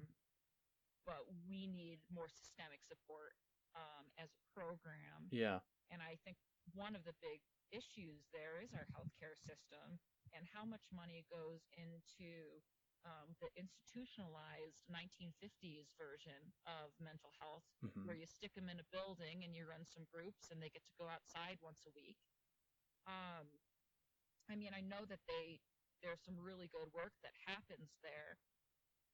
but 1.04 1.26
we 1.48 1.66
need 1.66 2.00
more 2.08 2.28
systemic 2.28 2.80
support 2.80 3.36
um, 3.76 4.08
as 4.16 4.32
a 4.32 4.40
program. 4.56 5.28
Yeah. 5.28 5.60
And 5.90 6.00
I 6.00 6.16
think 6.24 6.36
one 6.72 6.96
of 6.96 7.04
the 7.04 7.12
big 7.20 7.40
issues 7.72 8.28
there 8.32 8.60
is 8.60 8.72
our 8.74 8.86
healthcare 8.92 9.36
system 9.36 10.00
and 10.32 10.46
how 10.52 10.64
much 10.64 10.90
money 10.92 11.24
goes 11.30 11.68
into 11.76 12.60
um, 13.04 13.36
the 13.40 13.52
institutionalized 13.56 14.80
1950s 14.88 15.92
version 16.00 16.52
of 16.66 16.92
mental 16.98 17.30
health, 17.38 17.64
hmm 17.82 18.06
where 18.06 18.16
you 18.16 18.26
stick 18.26 18.54
them 18.54 18.68
in 18.68 18.80
a 18.80 18.88
building 18.90 19.44
and 19.44 19.54
you 19.54 19.66
run 19.68 19.84
some 19.84 20.04
groups 20.08 20.50
and 20.50 20.62
they 20.62 20.70
get 20.72 20.84
to 20.88 20.96
go 20.98 21.08
outside 21.08 21.58
once 21.60 21.84
a 21.86 21.92
week. 21.94 22.16
Um, 23.06 23.60
I 24.48 24.56
mean, 24.56 24.72
I 24.74 24.80
know 24.80 25.04
that 25.08 25.20
they 25.28 25.60
there's 26.02 26.20
some 26.20 26.36
really 26.40 26.68
good 26.68 26.92
work 26.92 27.12
that 27.22 27.32
happens 27.48 27.96
there, 28.02 28.36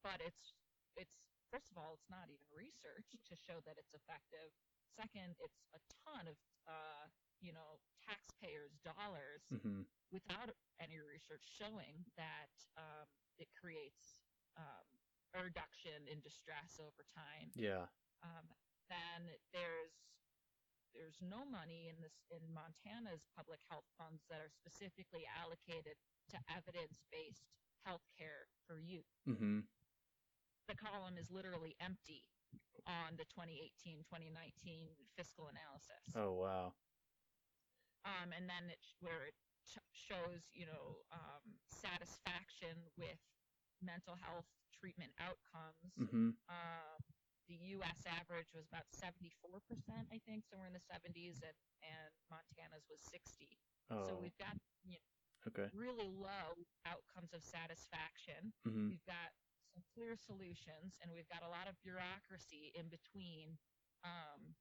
but 0.02 0.20
it's 0.20 0.54
it's 0.96 1.14
first 1.50 1.70
of 1.70 1.78
all, 1.78 1.94
it's 1.94 2.10
not 2.10 2.30
even 2.30 2.46
research 2.54 3.18
to 3.26 3.34
show 3.36 3.60
that 3.66 3.78
it's 3.78 3.94
effective. 3.94 4.54
Second, 4.90 5.36
it's 5.38 5.66
a 5.74 5.80
ton 6.06 6.26
of 6.28 6.36
uh, 6.66 7.06
you 7.40 7.52
know 7.52 7.80
taxpayers' 8.10 8.74
dollars 8.82 9.46
hmm 9.46 9.86
without 10.10 10.50
any 10.82 10.98
research 10.98 11.46
showing 11.54 12.02
that 12.18 12.50
um, 12.74 13.06
it 13.38 13.46
creates 13.54 14.18
um, 14.58 14.82
a 15.38 15.40
reduction 15.46 16.02
in 16.10 16.18
distress 16.18 16.82
over 16.82 17.06
time. 17.14 17.46
Yeah. 17.54 17.86
Um, 18.26 18.50
then 18.90 19.30
there's 19.54 19.94
there's 20.90 21.22
no 21.22 21.46
money 21.46 21.86
in 21.86 22.02
this 22.02 22.18
in 22.34 22.42
Montana's 22.50 23.22
public 23.38 23.62
health 23.70 23.86
funds 23.94 24.26
that 24.26 24.42
are 24.42 24.50
specifically 24.50 25.22
allocated 25.30 25.94
to 26.34 26.36
evidence-based 26.50 27.46
healthcare 27.86 28.50
for 28.66 28.82
youth. 28.82 29.06
hmm 29.22 29.62
The 30.66 30.74
column 30.74 31.14
is 31.14 31.30
literally 31.30 31.78
empty 31.78 32.26
on 32.86 33.14
the 33.14 33.26
2018-2019 33.30 34.90
fiscal 35.14 35.46
analysis. 35.46 36.02
Oh 36.18 36.34
wow. 36.34 36.74
Um, 38.04 38.32
and 38.32 38.48
then 38.48 38.70
it 38.70 38.80
where 39.00 39.28
it 39.28 39.36
shows 39.92 40.50
you 40.52 40.66
know 40.66 40.98
um, 41.12 41.44
satisfaction 41.70 42.74
with 42.98 43.20
mental 43.82 44.16
health 44.18 44.48
treatment 44.74 45.12
outcomes. 45.20 45.92
hmm 45.96 46.32
Um, 46.48 47.00
the 47.48 47.58
U.S. 47.82 48.06
average 48.06 48.46
was 48.54 48.70
about 48.70 48.86
74 48.94 49.58
percent, 49.66 50.06
I 50.14 50.22
think, 50.22 50.46
somewhere 50.46 50.70
in 50.70 50.76
the 50.76 50.86
70s, 50.86 51.42
and, 51.42 51.58
and 51.82 52.10
Montana's 52.30 52.86
was 52.86 53.02
60. 53.10 53.58
Oh. 53.90 54.06
So 54.06 54.14
we've 54.22 54.36
got 54.38 54.54
you 54.86 55.02
know, 55.02 55.50
okay. 55.50 55.66
really 55.74 56.06
low 56.14 56.54
outcomes 56.86 57.34
of 57.34 57.42
satisfaction. 57.42 58.54
hmm 58.62 58.86
We've 58.94 59.02
got 59.02 59.34
some 59.74 59.82
clear 59.94 60.14
solutions, 60.14 60.94
and 61.02 61.10
we've 61.10 61.28
got 61.28 61.42
a 61.42 61.50
lot 61.50 61.66
of 61.66 61.74
bureaucracy 61.82 62.70
in 62.78 62.86
between 62.86 63.58
um, 64.06 64.54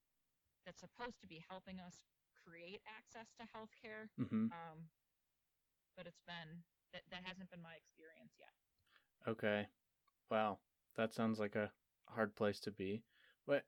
that's 0.65 0.81
supposed 0.81 1.21
to 1.21 1.27
be 1.29 1.45
helping 1.45 1.77
us 1.79 2.09
create 2.49 2.81
access 2.89 3.29
to 3.37 3.45
healthcare 3.53 4.09
hmm 4.17 4.49
um, 4.49 4.89
but 5.95 6.07
it's 6.07 6.21
been 6.25 6.63
that 6.93 7.01
that 7.11 7.21
hasn't 7.23 7.49
been 7.51 7.61
my 7.61 7.75
experience 7.75 8.31
yet. 8.39 8.53
Okay. 9.27 9.67
Wow. 10.31 10.59
That 10.95 11.13
sounds 11.13 11.39
like 11.39 11.55
a 11.55 11.71
hard 12.05 12.35
place 12.35 12.59
to 12.61 12.71
be. 12.71 13.03
What 13.45 13.63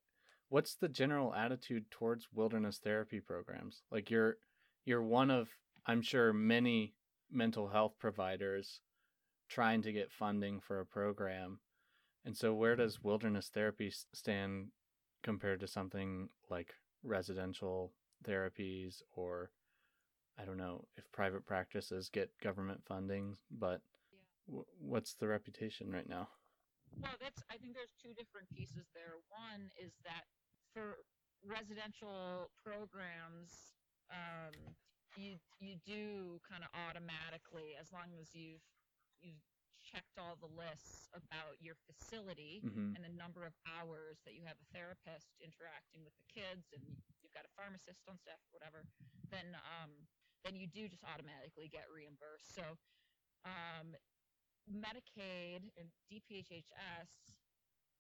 what's 0.50 0.76
the 0.76 0.90
general 0.90 1.34
attitude 1.34 1.92
towards 1.92 2.28
wilderness 2.34 2.80
therapy 2.80 3.20
programs? 3.20 3.84
Like 3.92 4.10
you're 4.10 4.38
you're 4.86 5.04
one 5.04 5.30
of 5.30 5.50
I'm 5.86 6.02
sure 6.02 6.34
many 6.34 6.96
mental 7.32 7.68
health 7.68 7.94
providers 8.00 8.80
trying 9.50 9.82
to 9.82 9.92
get 9.92 10.12
funding 10.12 10.60
for 10.62 10.80
a 10.80 10.86
program. 10.86 11.60
And 12.24 12.38
so 12.38 12.54
where 12.54 12.76
does 12.76 13.04
wilderness 13.04 13.50
therapy 13.54 13.92
stand 14.14 14.68
compared 15.24 15.60
to 15.60 15.68
something 15.68 16.30
like 16.50 16.74
residential 17.04 17.92
therapies 18.24 19.02
or 19.16 19.52
I 20.40 20.46
don't 20.46 20.58
know 20.58 20.86
if 20.98 21.12
private 21.12 21.46
practices 21.46 22.10
get 22.10 22.32
government 22.42 22.82
funding, 22.86 23.38
but 23.52 23.82
w- 24.48 24.66
what's 24.80 25.14
the 25.16 25.28
reputation 25.28 25.92
right 25.92 26.08
now? 26.10 26.30
Well, 27.02 27.16
that's 27.20 27.44
I 27.50 27.58
think 27.58 27.74
there's 27.76 27.94
two 28.02 28.14
different 28.14 28.50
pieces 28.52 28.90
there. 28.94 29.18
One 29.32 29.72
is 29.80 29.94
that 30.06 30.26
for 30.74 31.00
residential 31.46 32.52
programs, 32.64 33.76
um, 34.12 34.76
you 35.16 35.38
you 35.60 35.76
do 35.86 36.40
kind 36.46 36.64
of 36.64 36.70
automatically 36.74 37.76
as 37.80 37.92
long 37.92 38.14
as 38.20 38.34
you've 38.36 38.64
you've 39.22 39.42
checked 39.82 40.18
all 40.22 40.38
the 40.38 40.50
lists 40.52 41.10
about 41.16 41.58
your 41.60 41.76
facility 41.90 42.64
hmm 42.64 42.94
and 42.96 43.02
the 43.04 43.10
number 43.18 43.46
of 43.46 43.54
hours 43.66 44.22
that 44.26 44.34
you 44.38 44.46
have 44.46 44.58
a 44.62 44.68
therapist 44.78 45.34
interacting 45.42 46.06
with 46.06 46.14
the 46.22 46.28
kids 46.30 46.70
and 46.76 46.86
you've 47.32 47.40
got 47.40 47.48
a 47.48 47.56
pharmacist 47.56 48.04
on 48.12 48.20
staff 48.20 48.44
whatever 48.52 48.84
then 49.32 49.56
um, 49.56 50.08
then 50.44 50.56
you 50.60 50.68
do 50.68 50.90
just 50.92 51.04
automatically 51.08 51.70
get 51.72 51.88
reimbursed 51.90 52.52
so 52.54 52.76
um, 53.48 53.96
medicaid 54.68 55.72
and 55.80 55.96
dphhs 56.12 57.40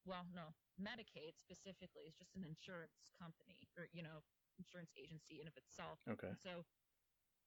well 0.04 0.28
no 0.36 0.52
medicaid 0.76 1.40
specifically 1.40 2.04
is 2.04 2.16
just 2.20 2.36
an 2.36 2.44
insurance 2.44 3.08
company 3.18 3.56
or 3.78 3.88
you 3.94 4.04
know 4.04 4.20
insurance 4.60 4.92
agency 5.00 5.40
in 5.40 5.48
of 5.48 5.56
itself 5.56 6.04
Okay. 6.10 6.36
so 6.36 6.66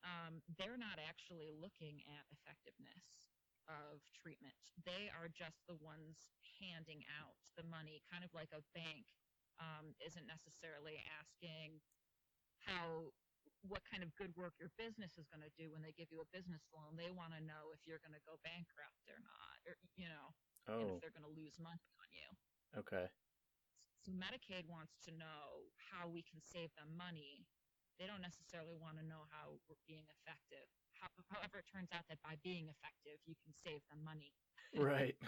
um, 0.05 0.43
they're 0.57 0.77
not 0.77 0.99
actually 0.99 1.51
looking 1.51 2.01
at 2.05 2.25
effectiveness 2.31 3.33
of 3.69 4.05
treatment. 4.13 4.53
They 4.85 5.09
are 5.09 5.29
just 5.29 5.65
the 5.67 5.75
ones 5.81 6.37
handing 6.61 7.01
out 7.09 7.41
the 7.57 7.65
money, 7.65 8.03
kind 8.13 8.25
of 8.25 8.35
like 8.35 8.53
a 8.53 8.61
bank 8.77 9.09
um, 9.61 9.95
isn't 10.05 10.27
necessarily 10.27 10.99
asking 11.21 11.81
how 12.59 13.13
what 13.63 13.85
kind 13.85 14.03
of 14.03 14.15
good 14.17 14.37
work 14.37 14.55
your 14.61 14.71
business 14.77 15.17
is 15.19 15.29
going 15.29 15.45
to 15.45 15.53
do 15.57 15.71
when 15.73 15.83
they 15.83 15.93
give 15.93 16.11
you 16.11 16.21
a 16.21 16.29
business 16.33 16.69
loan. 16.73 16.97
They 16.97 17.11
want 17.11 17.33
to 17.35 17.41
know 17.41 17.73
if 17.73 17.81
you're 17.87 18.01
going 18.01 18.17
to 18.17 18.25
go 18.25 18.37
bankrupt 18.45 19.09
or 19.09 19.21
not, 19.21 19.61
or 19.67 19.77
you 19.97 20.09
know, 20.09 20.35
and 20.81 20.89
Oh, 20.89 20.97
if 20.97 21.01
they're 21.01 21.13
going 21.15 21.27
to 21.29 21.33
lose 21.33 21.59
money 21.61 21.89
on 22.01 22.09
you. 22.13 22.29
okay. 22.79 23.09
So 24.01 24.13
Medicaid 24.13 24.67
wants 24.69 24.99
to 25.09 25.13
know 25.13 25.73
how 25.77 26.09
we 26.09 26.23
can 26.23 26.41
save 26.43 26.75
them 26.77 26.97
money. 26.97 27.47
They 27.99 28.07
don't 28.07 28.21
necessarily 28.21 28.77
want 28.77 28.99
to 28.99 29.05
know 29.05 29.25
how 29.31 29.61
we're 29.69 29.81
being 29.87 30.05
effective. 30.11 30.69
How, 31.01 31.09
however, 31.31 31.59
it 31.61 31.67
turns 31.67 31.89
out 31.93 32.05
that 32.09 32.21
by 32.23 32.37
being 32.43 32.69
effective, 32.69 33.21
you 33.25 33.35
can 33.43 33.55
save 33.55 33.81
them 33.89 34.05
money. 34.05 34.35
Right. 34.77 35.17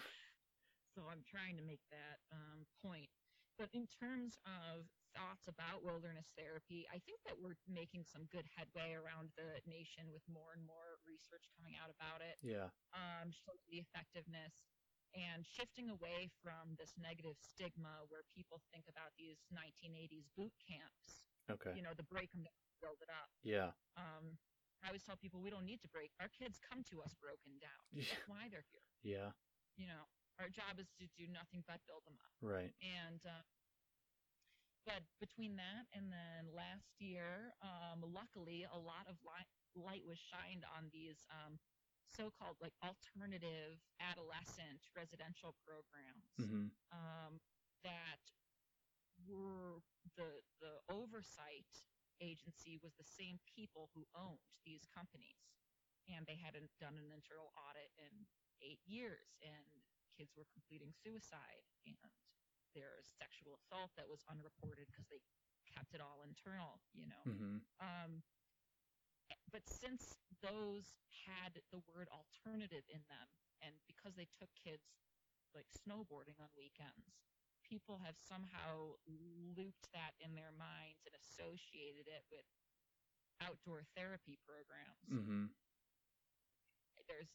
So 0.95 1.03
I'm 1.11 1.23
trying 1.23 1.57
to 1.57 1.63
make 1.63 1.83
that 1.93 2.25
um, 2.33 2.67
point. 2.81 3.11
But 3.59 3.73
in 3.73 3.89
terms 3.89 4.37
of 4.45 4.85
thoughts 5.17 5.49
about 5.49 5.81
wilderness 5.81 6.29
therapy, 6.37 6.85
I 6.93 7.01
think 7.09 7.25
that 7.25 7.41
we're 7.41 7.57
making 7.65 8.05
some 8.05 8.29
good 8.29 8.45
headway 8.53 8.93
around 8.93 9.33
the 9.41 9.65
nation 9.65 10.13
with 10.13 10.21
more 10.29 10.53
and 10.53 10.61
more 10.69 11.01
research 11.09 11.49
coming 11.57 11.73
out 11.81 11.89
about 11.89 12.21
it 12.21 12.37
Yeah. 12.45 12.69
um, 12.93 13.33
showing 13.33 13.65
the 13.73 13.81
effectiveness 13.81 14.69
and 15.17 15.47
shifting 15.49 15.89
away 15.89 16.29
from 16.45 16.77
this 16.77 16.93
negative 17.01 17.41
stigma 17.41 18.05
where 18.13 18.29
people 18.37 18.61
think 18.69 18.85
about 18.93 19.17
these 19.17 19.41
1980s 19.49 20.29
boot 20.37 20.53
camps, 20.61 21.25
Okay. 21.49 21.73
you 21.73 21.81
know, 21.81 21.95
the 21.97 22.05
break 22.05 22.29
them 22.37 22.45
down, 22.45 22.61
build 22.85 23.01
it 23.01 23.09
up. 23.09 23.33
Yeah. 23.43 23.73
Um, 23.97 24.37
I 24.85 24.89
always 24.93 25.03
tell 25.03 25.17
people 25.17 25.41
we 25.41 25.49
don't 25.49 25.65
need 25.65 25.81
to 25.81 25.89
break. 25.89 26.13
Our 26.21 26.29
kids 26.29 26.61
come 26.61 26.85
to 26.93 27.01
us 27.01 27.15
broken 27.17 27.57
down. 27.59 27.89
That's 27.97 28.29
why 28.29 28.49
they're 28.53 28.69
here. 28.69 28.85
Yeah. 29.01 29.33
You 29.81 29.87
know, 29.89 30.05
our 30.39 30.49
job 30.53 30.79
is 30.79 30.89
to 31.01 31.07
do 31.17 31.27
nothing 31.31 31.65
but 31.67 31.81
build 31.89 32.05
them 32.05 32.19
up. 32.21 32.35
Right. 32.43 32.73
And 32.83 33.21
uh, 33.25 33.45
but 34.87 35.03
between 35.19 35.57
that 35.59 35.91
and 35.91 36.13
then 36.15 36.47
last 36.55 36.95
year, 37.03 37.53
um, 37.61 38.07
luckily, 38.07 38.63
a 38.71 38.79
lot 38.79 39.11
of 39.11 39.19
light, 39.27 39.51
light 39.75 40.07
was 40.07 40.19
shined 40.19 40.63
on 40.79 40.89
these 40.95 41.27
um, 41.27 41.59
so-called 42.07 42.55
like 42.63 42.73
alternative 42.87 43.83
adolescent 43.99 44.87
residential 44.95 45.59
programs 45.67 46.31
hmm 46.39 46.71
um, 46.95 47.43
that 47.83 48.23
were 49.27 49.83
the 50.17 50.43
the 50.63 50.79
oversight 50.89 51.67
agency 52.23 52.79
was 52.81 52.95
the 52.97 53.05
same 53.05 53.37
people 53.45 53.91
who 53.93 54.07
owned 54.17 54.55
these 54.65 54.87
companies, 54.95 55.51
and 56.09 56.25
they 56.27 56.39
hadn't 56.39 56.71
done 56.81 56.97
an 56.97 57.11
internal 57.13 57.51
audit 57.59 57.91
in 57.99 58.25
eight 58.63 58.81
years, 58.87 59.37
and 59.43 59.86
kids 60.17 60.33
were 60.33 60.49
completing 60.53 60.97
suicide, 61.05 61.63
and 61.85 62.11
there's 62.73 63.07
sexual 63.21 63.57
assault 63.61 63.93
that 63.97 64.09
was 64.09 64.25
unreported 64.29 64.89
because 64.89 65.07
they 65.13 65.21
kept 65.69 65.93
it 65.93 66.01
all 66.01 66.25
internal, 66.25 66.81
you 66.97 67.07
know. 67.07 67.23
hmm 67.25 67.59
Um, 67.81 68.25
but 69.53 69.63
since 69.69 70.17
those 70.43 70.97
had 71.27 71.57
the 71.73 71.81
word 71.93 72.09
alternative 72.13 72.85
in 72.93 73.01
them 73.09 73.29
and 73.63 73.75
because 73.87 74.15
they 74.15 74.29
took 74.29 74.51
kids 74.55 74.85
like 75.55 75.67
snowboarding 75.73 76.37
on 76.39 76.51
weekends, 76.57 77.17
people 77.65 77.99
have 78.05 78.15
somehow 78.21 78.95
looped 79.57 79.89
that 79.95 80.15
in 80.21 80.35
their 80.37 80.53
minds 80.55 81.03
and 81.09 81.15
associated 81.17 82.07
it 82.07 82.23
with 82.31 82.47
outdoor 83.43 83.83
therapy 83.97 84.39
programs. 84.47 85.09
Mm-hmm. 85.11 85.45
There's 87.09 87.31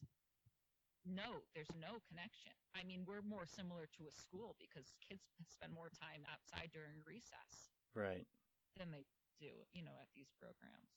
no, 1.04 1.42
there's 1.54 1.70
no 1.74 1.98
connection. 2.06 2.52
I 2.74 2.84
mean, 2.86 3.04
we're 3.06 3.22
more 3.22 3.46
similar 3.46 3.86
to 3.98 4.06
a 4.06 4.14
school 4.14 4.54
because 4.58 4.92
kids 5.02 5.22
spend 5.50 5.72
more 5.74 5.90
time 5.90 6.22
outside 6.30 6.70
during 6.72 7.02
recess 7.06 7.70
Right. 7.94 8.26
than 8.78 8.90
they 8.94 9.04
do, 9.40 9.66
you 9.74 9.82
know, 9.82 9.98
at 10.00 10.08
these 10.14 10.30
programs. 10.38 10.94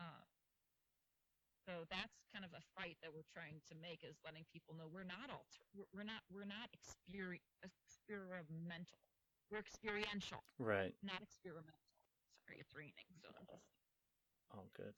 Um, 0.00 0.24
so 1.68 1.84
that's 1.90 2.22
kind 2.32 2.44
of 2.46 2.54
a 2.54 2.62
fight 2.78 2.96
that 3.02 3.12
we're 3.12 3.26
trying 3.26 3.60
to 3.68 3.74
make 3.74 4.04
is 4.06 4.16
letting 4.24 4.46
people 4.52 4.74
know 4.78 4.86
we're 4.88 5.04
not 5.08 5.28
alter, 5.28 5.66
we're, 5.92 6.06
not 6.06 6.22
we're 6.30 6.46
not 6.48 6.70
experi- 6.72 7.42
experimental. 7.62 9.02
We're 9.50 9.62
experiential, 9.62 10.42
Right. 10.58 10.94
not 11.02 11.22
experimental. 11.22 11.78
Sorry, 12.46 12.58
it's 12.58 12.74
raining, 12.74 13.06
so 13.22 13.28
I'm 13.38 13.46
just. 13.46 13.66
Oh, 14.54 14.66
good. 14.74 14.94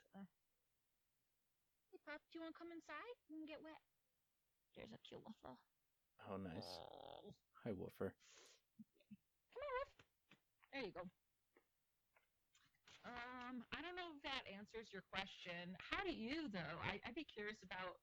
Hey, 1.93 1.99
pup, 2.05 2.20
do 2.32 2.39
you 2.39 2.43
want 2.45 2.53
to 2.55 2.59
come 2.59 2.72
inside 2.72 3.16
and 3.32 3.49
get 3.49 3.61
wet? 3.64 3.80
There's 4.79 4.95
a 4.95 5.03
cute 5.03 5.26
little. 5.26 5.59
Oh, 6.31 6.39
nice. 6.39 6.70
Oh. 6.79 7.35
Hi, 7.66 7.74
Woofer. 7.74 8.14
Come 9.51 9.59
on, 9.59 9.74
Wolf. 9.74 9.91
There 10.70 10.83
you 10.87 10.95
go. 10.95 11.03
Um, 13.03 13.64
I 13.74 13.83
don't 13.83 13.97
know 13.99 14.14
if 14.14 14.22
that 14.22 14.47
answers 14.47 14.93
your 14.95 15.03
question. 15.11 15.74
How 15.83 16.05
do 16.07 16.12
you 16.14 16.47
though? 16.53 16.79
I, 16.79 17.01
I'd 17.03 17.18
be 17.18 17.26
curious 17.26 17.59
about. 17.66 17.99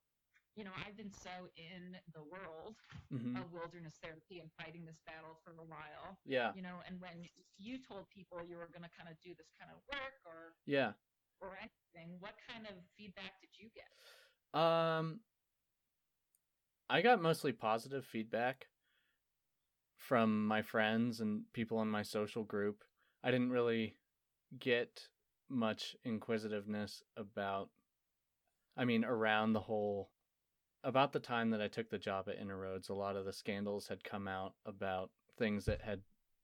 You 0.56 0.64
know, 0.64 0.72
I've 0.88 0.96
been 0.96 1.12
so 1.12 1.52
in 1.60 2.00
the 2.16 2.24
world 2.24 2.80
Mm-hmm. 3.12 3.36
of 3.40 3.52
wilderness 3.52 3.96
therapy 4.04 4.40
and 4.40 4.48
fighting 4.60 4.84
this 4.88 5.00
battle 5.08 5.36
for 5.44 5.52
a 5.60 5.64
while. 5.68 6.16
Yeah. 6.26 6.52
You 6.56 6.64
know, 6.64 6.80
and 6.88 7.00
when 7.00 7.28
you 7.60 7.76
told 7.80 8.08
people 8.12 8.40
you 8.44 8.56
were 8.60 8.68
going 8.72 8.84
to 8.88 8.92
kind 8.96 9.08
of 9.12 9.16
do 9.24 9.32
this 9.36 9.52
kind 9.60 9.72
of 9.72 9.80
work 9.92 10.16
or 10.28 10.56
Yeah. 10.68 10.92
or 11.40 11.56
anything, 11.60 12.16
what 12.24 12.36
kind 12.48 12.68
of 12.68 12.76
feedback 12.96 13.36
did 13.44 13.52
you 13.60 13.68
get? 13.76 13.92
Um, 14.56 15.20
I 16.90 17.02
got 17.02 17.22
mostly 17.22 17.52
positive 17.52 18.06
feedback 18.06 18.68
from 19.98 20.46
my 20.46 20.62
friends 20.62 21.20
and 21.20 21.42
people 21.54 21.82
in 21.82 21.88
my 21.90 22.04
social 22.04 22.44
group. 22.44 22.84
I 23.24 23.32
didn't 23.32 23.50
really 23.50 23.96
get 24.60 25.02
much 25.50 25.96
inquisitiveness 26.04 27.02
about, 27.18 27.70
I 28.78 28.86
mean, 28.86 29.04
around 29.04 29.54
the 29.54 29.62
whole. 29.62 30.12
About 30.84 31.12
the 31.12 31.20
time 31.20 31.50
that 31.50 31.62
I 31.62 31.68
took 31.68 31.90
the 31.90 31.98
job 31.98 32.30
at 32.30 32.38
Inner 32.40 32.60
Roads, 32.60 32.90
a 32.90 32.94
lot 32.94 33.16
of 33.16 33.26
the 33.26 33.34
scandals 33.34 33.88
had 33.88 34.04
come 34.04 34.28
out 34.28 34.54
about 34.68 35.10
things 35.40 35.66
that 35.66 35.82
had 35.82 36.02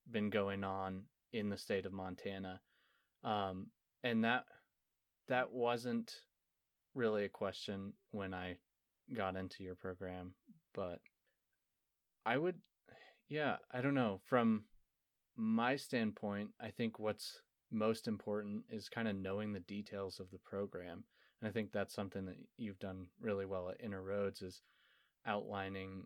been 0.09 0.31
going 0.31 0.63
on 0.63 1.03
in 1.31 1.49
the 1.49 1.57
state 1.57 1.85
of 1.85 1.93
Montana. 1.93 2.59
Um, 3.23 3.67
and 4.03 4.23
that 4.23 4.45
that 5.27 5.51
wasn't 5.51 6.15
really 6.95 7.25
a 7.25 7.29
question 7.29 7.93
when 8.09 8.33
I 8.33 8.57
got 9.16 9.36
into 9.36 9.64
your 9.64 9.76
program, 9.76 10.34
but 10.74 10.99
I 12.26 12.38
would, 12.38 12.55
yeah, 13.30 13.57
I 13.72 13.82
don't 13.82 13.95
know. 13.95 14.20
From 14.26 14.66
my 15.36 15.76
standpoint, 15.76 16.49
I 16.59 16.70
think 16.70 16.99
what's 16.99 17.41
most 17.72 18.07
important 18.07 18.64
is 18.70 18.89
kind 18.89 19.07
of 19.07 19.16
knowing 19.16 19.53
the 19.53 19.59
details 19.62 20.20
of 20.20 20.30
the 20.32 20.39
program. 20.39 21.03
And 21.41 21.49
I 21.49 21.51
think 21.51 21.72
that's 21.72 21.95
something 21.95 22.26
that 22.26 22.38
you've 22.57 22.80
done 22.80 23.07
really 23.20 23.45
well 23.45 23.70
at 23.70 23.84
Inner 23.84 24.01
Roads 24.01 24.41
is 24.41 24.62
outlining 25.26 26.05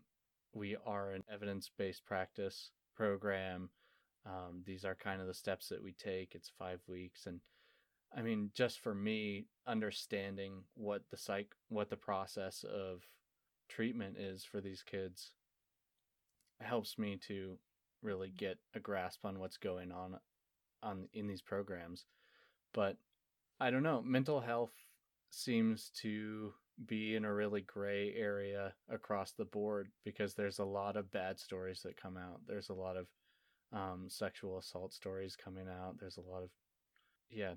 we 0.54 0.76
are 0.86 1.12
an 1.12 1.24
evidence 1.30 1.70
based 1.76 2.06
practice 2.06 2.70
program. 2.96 3.68
Um, 4.24 4.62
these 4.64 4.84
are 4.84 4.94
kind 4.94 5.20
of 5.20 5.26
the 5.26 5.34
steps 5.34 5.68
that 5.68 5.82
we 5.82 5.92
take. 5.92 6.34
It's 6.34 6.50
five 6.58 6.80
weeks. 6.88 7.26
And 7.26 7.40
I 8.16 8.22
mean, 8.22 8.50
just 8.54 8.80
for 8.80 8.94
me, 8.94 9.46
understanding 9.66 10.62
what 10.74 11.02
the 11.10 11.16
psych, 11.16 11.54
what 11.68 11.90
the 11.90 11.96
process 11.96 12.64
of 12.64 13.02
treatment 13.68 14.16
is 14.16 14.44
for 14.44 14.60
these 14.60 14.82
kids 14.82 15.32
helps 16.60 16.98
me 16.98 17.18
to 17.28 17.58
really 18.02 18.30
get 18.30 18.58
a 18.74 18.80
grasp 18.80 19.24
on 19.24 19.38
what's 19.38 19.58
going 19.58 19.92
on 19.92 20.16
on 20.82 21.08
in 21.12 21.26
these 21.26 21.42
programs. 21.42 22.06
But 22.72 22.96
I 23.60 23.70
don't 23.70 23.82
know, 23.82 24.02
mental 24.02 24.40
health 24.40 24.72
seems 25.30 25.90
to 26.02 26.52
be 26.86 27.16
in 27.16 27.24
a 27.24 27.34
really 27.34 27.62
gray 27.62 28.14
area 28.14 28.74
across 28.90 29.32
the 29.32 29.44
board 29.44 29.88
because 30.04 30.34
there's 30.34 30.58
a 30.58 30.64
lot 30.64 30.96
of 30.96 31.10
bad 31.10 31.38
stories 31.38 31.80
that 31.82 32.00
come 32.00 32.16
out. 32.16 32.40
There's 32.46 32.68
a 32.68 32.74
lot 32.74 32.96
of 32.96 33.06
um, 33.72 34.06
sexual 34.08 34.58
assault 34.58 34.92
stories 34.92 35.36
coming 35.36 35.66
out. 35.68 35.96
There's 35.98 36.18
a 36.18 36.30
lot 36.30 36.42
of, 36.42 36.50
yeah, 37.30 37.54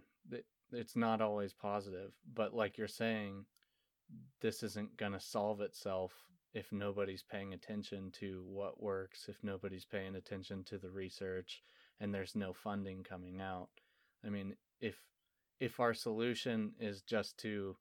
it's 0.71 0.95
not 0.95 1.21
always 1.21 1.53
positive. 1.53 2.11
But 2.33 2.53
like 2.53 2.77
you're 2.77 2.87
saying, 2.87 3.45
this 4.41 4.63
isn't 4.63 4.97
going 4.97 5.13
to 5.13 5.19
solve 5.19 5.61
itself 5.61 6.13
if 6.53 6.71
nobody's 6.71 7.23
paying 7.23 7.53
attention 7.53 8.11
to 8.19 8.43
what 8.47 8.81
works, 8.81 9.25
if 9.27 9.37
nobody's 9.43 9.85
paying 9.85 10.15
attention 10.15 10.63
to 10.65 10.77
the 10.77 10.89
research, 10.89 11.63
and 11.99 12.13
there's 12.13 12.35
no 12.35 12.53
funding 12.53 13.03
coming 13.03 13.39
out. 13.39 13.69
I 14.25 14.29
mean, 14.29 14.55
if 14.81 14.95
if 15.59 15.79
our 15.79 15.93
solution 15.93 16.71
is 16.79 17.01
just 17.01 17.37
to 17.39 17.75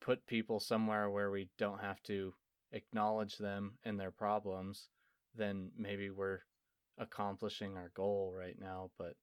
put 0.00 0.26
people 0.26 0.58
somewhere 0.58 1.10
where 1.10 1.30
we 1.30 1.48
don't 1.58 1.80
have 1.80 2.02
to 2.04 2.32
acknowledge 2.72 3.36
them 3.36 3.74
and 3.84 4.00
their 4.00 4.10
problems, 4.10 4.88
then 5.36 5.70
maybe 5.76 6.10
we're 6.10 6.40
accomplishing 6.98 7.76
our 7.76 7.90
goal 7.94 8.32
right 8.36 8.56
now. 8.58 8.90
But 8.98 9.14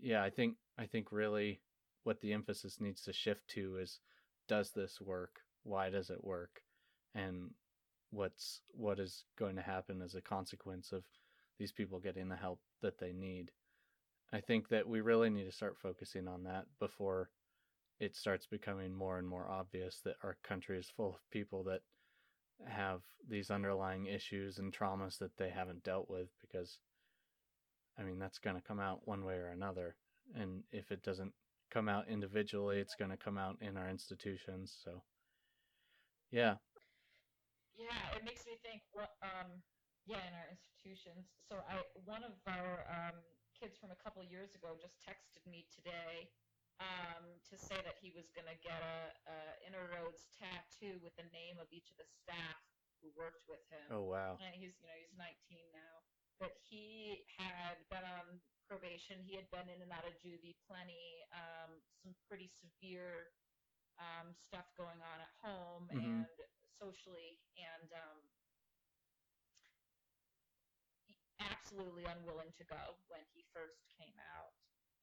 yeah, 0.00 0.22
I 0.22 0.30
think 0.30 0.56
I 0.78 0.86
think 0.86 1.12
really 1.12 1.60
what 2.04 2.20
the 2.20 2.32
emphasis 2.32 2.80
needs 2.80 3.02
to 3.02 3.12
shift 3.12 3.48
to 3.48 3.78
is 3.78 4.00
does 4.48 4.70
this 4.70 5.00
work? 5.00 5.40
Why 5.64 5.90
does 5.90 6.10
it 6.10 6.22
work? 6.22 6.62
And 7.14 7.50
what's 8.10 8.60
what 8.72 9.00
is 9.00 9.24
going 9.38 9.56
to 9.56 9.62
happen 9.62 10.00
as 10.02 10.14
a 10.14 10.20
consequence 10.20 10.92
of 10.92 11.04
these 11.58 11.72
people 11.72 11.98
getting 11.98 12.28
the 12.28 12.36
help 12.36 12.60
that 12.82 12.98
they 12.98 13.12
need. 13.12 13.50
I 14.32 14.40
think 14.40 14.68
that 14.68 14.88
we 14.88 15.00
really 15.00 15.30
need 15.30 15.44
to 15.44 15.52
start 15.52 15.76
focusing 15.78 16.28
on 16.28 16.44
that 16.44 16.66
before 16.78 17.30
it 17.98 18.14
starts 18.14 18.46
becoming 18.46 18.94
more 18.94 19.18
and 19.18 19.26
more 19.26 19.48
obvious 19.48 20.00
that 20.04 20.16
our 20.22 20.36
country 20.42 20.78
is 20.78 20.90
full 20.94 21.14
of 21.14 21.30
people 21.30 21.64
that 21.64 21.80
have 22.66 23.00
these 23.28 23.50
underlying 23.50 24.06
issues 24.06 24.58
and 24.58 24.72
traumas 24.72 25.18
that 25.18 25.36
they 25.38 25.48
haven't 25.48 25.84
dealt 25.84 26.10
with 26.10 26.28
because 26.40 26.78
I 27.98 28.02
mean 28.02 28.18
that's 28.18 28.38
going 28.38 28.56
to 28.56 28.62
come 28.62 28.80
out 28.80 29.06
one 29.06 29.24
way 29.24 29.34
or 29.34 29.48
another 29.48 29.96
and 30.34 30.62
if 30.72 30.90
it 30.90 31.02
doesn't 31.02 31.32
come 31.70 31.88
out 31.88 32.08
individually 32.08 32.78
it's 32.78 32.94
going 32.94 33.10
to 33.10 33.16
come 33.16 33.38
out 33.38 33.56
in 33.60 33.76
our 33.76 33.88
institutions 33.88 34.76
so 34.84 35.02
yeah 36.30 36.54
Yeah, 37.76 38.16
it 38.16 38.24
makes 38.24 38.46
me 38.48 38.56
think. 38.64 38.80
What? 38.92 39.12
Um, 39.20 39.60
yeah, 40.08 40.22
in 40.24 40.32
our 40.32 40.48
institutions. 40.48 41.28
So 41.44 41.60
I, 41.66 41.82
one 42.06 42.24
of 42.24 42.32
our 42.48 42.86
um, 42.88 43.18
kids 43.52 43.76
from 43.76 43.92
a 43.92 43.98
couple 44.00 44.22
of 44.22 44.28
years 44.30 44.54
ago 44.56 44.72
just 44.80 44.96
texted 45.02 45.44
me 45.44 45.66
today 45.68 46.30
um, 46.80 47.24
to 47.50 47.54
say 47.58 47.76
that 47.84 48.00
he 48.00 48.12
was 48.16 48.32
going 48.32 48.48
to 48.48 48.58
get 48.64 48.80
a, 48.80 49.00
a 49.28 49.36
Inner 49.66 49.84
Roads 49.92 50.28
tattoo 50.36 51.00
with 51.04 51.12
the 51.20 51.26
name 51.34 51.60
of 51.60 51.68
each 51.72 51.92
of 51.92 52.00
the 52.00 52.08
staff 52.08 52.60
who 53.02 53.12
worked 53.12 53.44
with 53.48 53.62
him. 53.68 53.86
oh 53.92 54.04
wow 54.08 54.40
And 54.40 54.56
he's, 54.56 54.76
you 54.80 54.88
know, 54.88 54.96
he's 54.96 55.12
19 55.16 55.28
now. 55.72 55.94
But 56.38 56.52
he 56.68 57.24
had 57.38 57.88
been 57.88 58.04
on 58.04 58.42
probation. 58.68 59.22
He 59.24 59.36
had 59.36 59.48
been 59.50 59.68
in 59.68 59.80
and 59.80 59.92
out 59.92 60.04
of 60.04 60.12
juvie 60.20 60.56
plenty. 60.68 61.24
Um, 61.32 61.80
some 62.02 62.14
pretty 62.28 62.48
severe 62.48 63.32
um, 63.96 64.34
stuff 64.36 64.68
going 64.76 65.00
on 65.00 65.20
at 65.20 65.32
home 65.40 65.88
Mhm. 65.88 66.28
and 66.28 66.36
socially, 66.76 67.40
and 67.56 67.92
um, 67.92 68.30
absolutely 71.40 72.04
unwilling 72.04 72.52
to 72.52 72.64
go 72.64 72.98
when 73.08 73.24
he 73.32 73.42
first 73.52 73.88
came 73.96 74.18
out. 74.36 74.52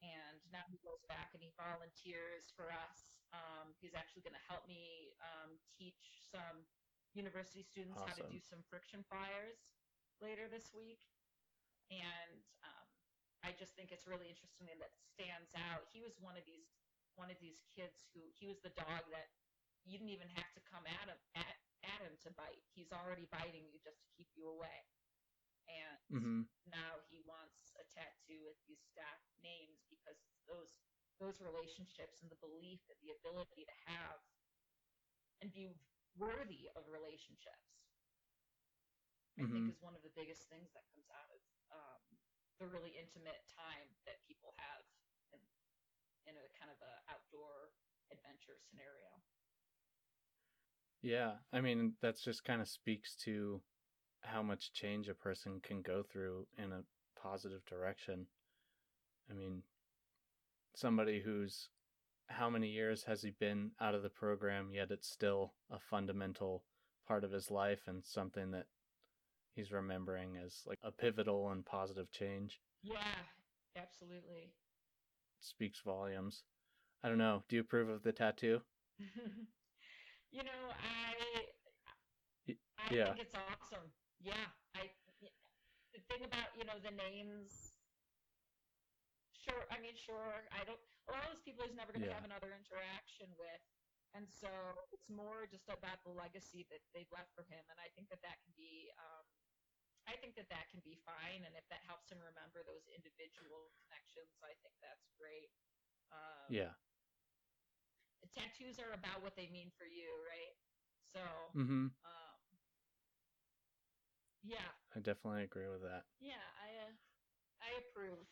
And 0.01 0.43
now 0.51 0.65
he 0.67 0.77
goes 0.83 1.01
back 1.07 1.31
and 1.33 1.41
he 1.41 1.51
volunteers 1.55 2.51
for 2.51 2.69
us. 2.71 3.23
Um, 3.31 3.73
he's 3.79 3.95
actually 3.95 4.21
going 4.21 4.35
to 4.35 4.47
help 4.49 4.67
me 4.67 5.15
um, 5.21 5.59
teach 5.71 6.19
some 6.19 6.67
university 7.13 7.63
students 7.63 8.01
how 8.01 8.13
to 8.13 8.27
do 8.27 8.41
some 8.41 8.63
friction 8.69 9.03
fires 9.07 9.71
later 10.19 10.49
this 10.49 10.73
week. 10.73 11.12
And 11.91 12.43
um, 12.63 12.87
I 13.43 13.51
just 13.51 13.75
think 13.75 13.91
it's 13.91 14.07
really 14.07 14.29
interesting 14.29 14.67
that 14.79 14.93
stands 14.95 15.53
out. 15.55 15.87
He 15.91 16.01
was 16.01 16.19
one 16.19 16.37
of 16.37 16.45
these 16.45 16.67
one 17.15 17.29
of 17.29 17.37
these 17.39 17.61
kids 17.75 18.09
who 18.13 18.31
he 18.33 18.47
was 18.47 18.59
the 18.61 18.73
dog 18.73 19.05
that 19.11 19.29
you 19.85 19.97
didn't 19.99 20.09
even 20.15 20.29
have 20.33 20.49
to 20.53 20.61
come 20.61 20.87
at 20.87 21.07
him 21.09 21.19
at, 21.35 21.57
at 21.83 21.99
him 22.01 22.17
to 22.23 22.31
bite. 22.31 22.63
He's 22.73 22.91
already 22.91 23.25
biting 23.29 23.69
you 23.69 23.77
just 23.83 24.01
to 24.01 24.09
keep 24.17 24.29
you 24.35 24.49
away. 24.49 24.87
And 25.67 26.01
mhm 26.11 26.47
now 26.65 26.99
he 27.11 27.21
wants 27.27 27.73
a 27.79 27.83
tattoo 27.93 28.41
with 28.43 28.57
these 28.67 28.81
staff 28.81 29.19
names 29.43 29.85
because 29.89 30.17
those 30.47 30.73
those 31.19 31.39
relationships 31.39 32.21
and 32.23 32.31
the 32.31 32.39
belief 32.41 32.81
and 32.89 32.99
the 33.01 33.11
ability 33.11 33.65
to 33.65 33.75
have 33.85 34.19
and 35.41 35.53
be 35.53 35.69
worthy 36.17 36.69
of 36.75 36.87
relationships. 36.89 37.83
I 39.39 39.45
think 39.51 39.67
Mhm. 39.67 39.69
is 39.69 39.81
one 39.81 39.95
of 39.95 40.01
the 40.01 40.09
biggest 40.15 40.49
things 40.49 40.71
that 40.73 40.85
comes 40.93 41.09
out 41.11 41.29
of 41.31 41.39
um, 41.73 42.01
the 42.61 42.69
really 42.69 42.93
intimate 42.93 43.41
time 43.49 43.89
that 44.05 44.21
people 44.29 44.53
have 44.61 44.85
in, 45.33 45.41
in 46.29 46.33
a 46.37 46.45
kind 46.55 46.69
of 46.69 46.77
a 46.79 46.93
outdoor 47.09 47.73
adventure 48.13 48.55
scenario. 48.69 49.11
Yeah, 51.01 51.43
I 51.51 51.59
mean, 51.59 51.93
that's 52.01 52.23
just 52.23 52.45
kind 52.45 52.61
of 52.61 52.69
speaks 52.69 53.15
to 53.27 53.59
how 54.21 54.41
much 54.41 54.71
change 54.71 55.09
a 55.09 55.13
person 55.13 55.59
can 55.61 55.81
go 55.81 56.03
through 56.03 56.47
in 56.57 56.71
a 56.71 56.85
positive 57.19 57.65
direction. 57.65 58.27
I 59.29 59.33
mean, 59.33 59.63
somebody 60.75 61.21
who's 61.21 61.69
how 62.27 62.49
many 62.49 62.69
years 62.69 63.03
has 63.03 63.21
he 63.21 63.31
been 63.31 63.71
out 63.81 63.95
of 63.95 64.01
the 64.01 64.09
program, 64.09 64.69
yet 64.71 64.91
it's 64.91 65.09
still 65.09 65.53
a 65.69 65.77
fundamental 65.77 66.63
part 67.07 67.23
of 67.23 67.31
his 67.31 67.51
life 67.51 67.81
and 67.87 68.03
something 68.03 68.51
that 68.51 68.67
he's 69.55 69.71
remembering 69.71 70.37
as 70.37 70.65
like 70.65 70.79
a 70.83 70.91
pivotal 70.91 71.49
and 71.51 71.65
positive 71.65 72.11
change 72.11 72.59
Yeah, 72.81 73.15
absolutely. 73.75 74.53
speaks 75.39 75.79
volumes. 75.81 76.43
I 77.03 77.09
don't 77.09 77.17
know. 77.17 77.43
Do 77.47 77.55
you 77.55 77.61
approve 77.61 77.89
of 77.89 78.03
the 78.03 78.13
tattoo? 78.13 78.61
you 80.31 80.43
know, 80.43 80.71
I 80.79 81.13
I 82.77 82.91
yeah. 82.91 83.03
I 83.03 83.13
think 83.13 83.19
it's 83.19 83.35
awesome. 83.35 83.91
Yeah, 84.19 84.47
I 84.75 84.89
the 85.93 85.99
thing 86.09 86.23
about 86.23 86.47
you 86.57 86.65
know 86.65 86.79
the 86.79 86.91
names. 86.91 87.73
Sure, 89.33 89.67
I 89.69 89.79
mean, 89.79 89.95
sure. 89.95 90.47
I 90.51 90.63
don't. 90.63 90.79
A 91.07 91.11
lot 91.11 91.23
of 91.27 91.35
those 91.35 91.43
people 91.43 91.65
he's 91.67 91.75
never 91.75 91.91
going 91.91 92.01
to 92.01 92.07
Yeah. 92.07 92.15
have 92.15 92.23
another 92.23 92.55
interaction 92.55 93.27
with, 93.37 93.59
and 94.15 94.29
so 94.29 94.47
it's 94.95 95.09
more 95.09 95.45
just 95.45 95.67
about 95.67 95.99
the 96.03 96.11
legacy 96.11 96.63
that 96.71 96.79
they've 96.93 97.11
left 97.11 97.35
for 97.35 97.43
him. 97.43 97.59
And 97.69 97.77
I 97.79 97.89
think 97.95 98.07
that 98.09 98.21
that 98.23 98.39
can 98.43 98.53
be. 98.55 98.89
Um, 98.97 99.22
I 100.07 100.19
think 100.19 100.35
that 100.35 100.51
that 100.51 100.67
can 100.69 100.83
be 100.83 100.99
fine, 101.07 101.47
and 101.47 101.55
if 101.55 101.63
that 101.71 101.83
helps 101.87 102.11
him 102.11 102.19
remember 102.19 102.59
those 102.63 102.83
individual 102.91 103.71
connections, 103.79 104.35
I 104.43 104.51
think 104.59 104.75
that's 104.83 105.07
great. 105.15 105.51
Um, 106.11 106.51
Yeah. 106.51 106.75
tattoos 108.31 108.79
are 108.79 108.93
about 108.95 109.21
what 109.21 109.35
they 109.35 109.47
mean 109.51 109.71
for 109.77 109.85
you, 109.85 110.09
right? 110.27 110.55
So, 111.13 111.21
Mm-hmm. 111.55 111.87
um, 112.03 112.39
yeah, 114.43 114.71
I 114.95 114.99
definitely 114.99 115.43
agree 115.43 115.67
with 115.67 115.81
that. 115.83 116.03
yeah, 116.19 116.43
I 116.59 116.89
uh, 116.89 116.93
I 117.61 117.69
approve. 117.79 118.27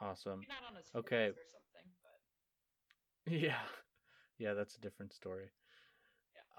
Awesome. 0.00 0.40
Maybe 0.40 0.52
not 0.52 0.68
on 0.70 0.76
his 0.76 0.90
Okay. 0.94 1.28
or 1.30 1.46
something, 1.50 1.88
but 2.02 2.20
Yeah. 3.30 3.58
Yeah, 4.38 4.54
that's 4.54 4.76
a 4.76 4.80
different 4.80 5.12
story. 5.12 5.50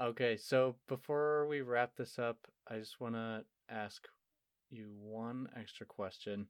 Okay, 0.02 0.38
so 0.38 0.76
before 0.88 1.48
we 1.48 1.62
wrap 1.62 1.96
this 1.96 2.18
up, 2.20 2.48
I 2.68 2.78
just 2.78 3.00
want 3.02 3.16
to 3.16 3.44
ask 3.70 4.08
you 4.70 4.92
one 5.00 5.50
extra 5.56 5.86
question. 5.86 6.48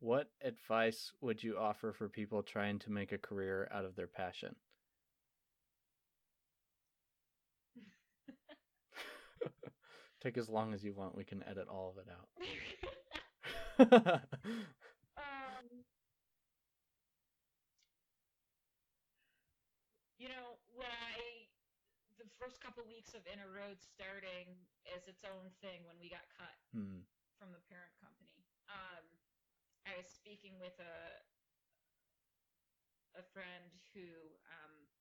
What 0.00 0.30
advice 0.42 1.12
would 1.20 1.42
you 1.42 1.58
offer 1.58 1.92
for 1.92 2.08
people 2.08 2.42
trying 2.42 2.78
to 2.80 2.90
make 2.92 3.12
a 3.12 3.18
career 3.18 3.68
out 3.72 3.84
of 3.86 3.96
their 3.96 4.08
passion? 4.08 4.56
Take 10.20 10.36
as 10.38 10.48
long 10.48 10.74
as 10.74 10.84
you 10.84 10.94
want. 10.94 11.16
We 11.16 11.24
can 11.24 11.42
edit 11.44 11.68
all 11.68 11.94
of 11.96 11.98
it 11.98 12.08
out. 12.10 12.28
um, 15.18 15.84
you 20.18 20.28
know, 20.28 20.58
when 20.74 21.13
first 22.44 22.60
couple 22.60 22.84
weeks 22.84 23.16
of 23.16 23.24
Inner 23.26 23.48
Road 23.48 23.80
starting 23.80 24.68
as 24.84 25.08
its 25.08 25.24
own 25.24 25.48
thing 25.64 25.80
when 25.88 25.96
we 25.96 26.12
got 26.12 26.28
cut 26.28 26.60
Hmm. 26.72 27.00
from 27.40 27.52
the 27.56 27.60
parent 27.72 27.96
company. 27.96 28.44
Um, 28.68 29.04
I 29.88 29.96
was 29.96 30.06
speaking 30.12 30.60
with 30.60 30.76
a 30.78 31.24
a 33.16 33.22
friend 33.22 33.72
who 33.94 34.36
um, 34.44 34.92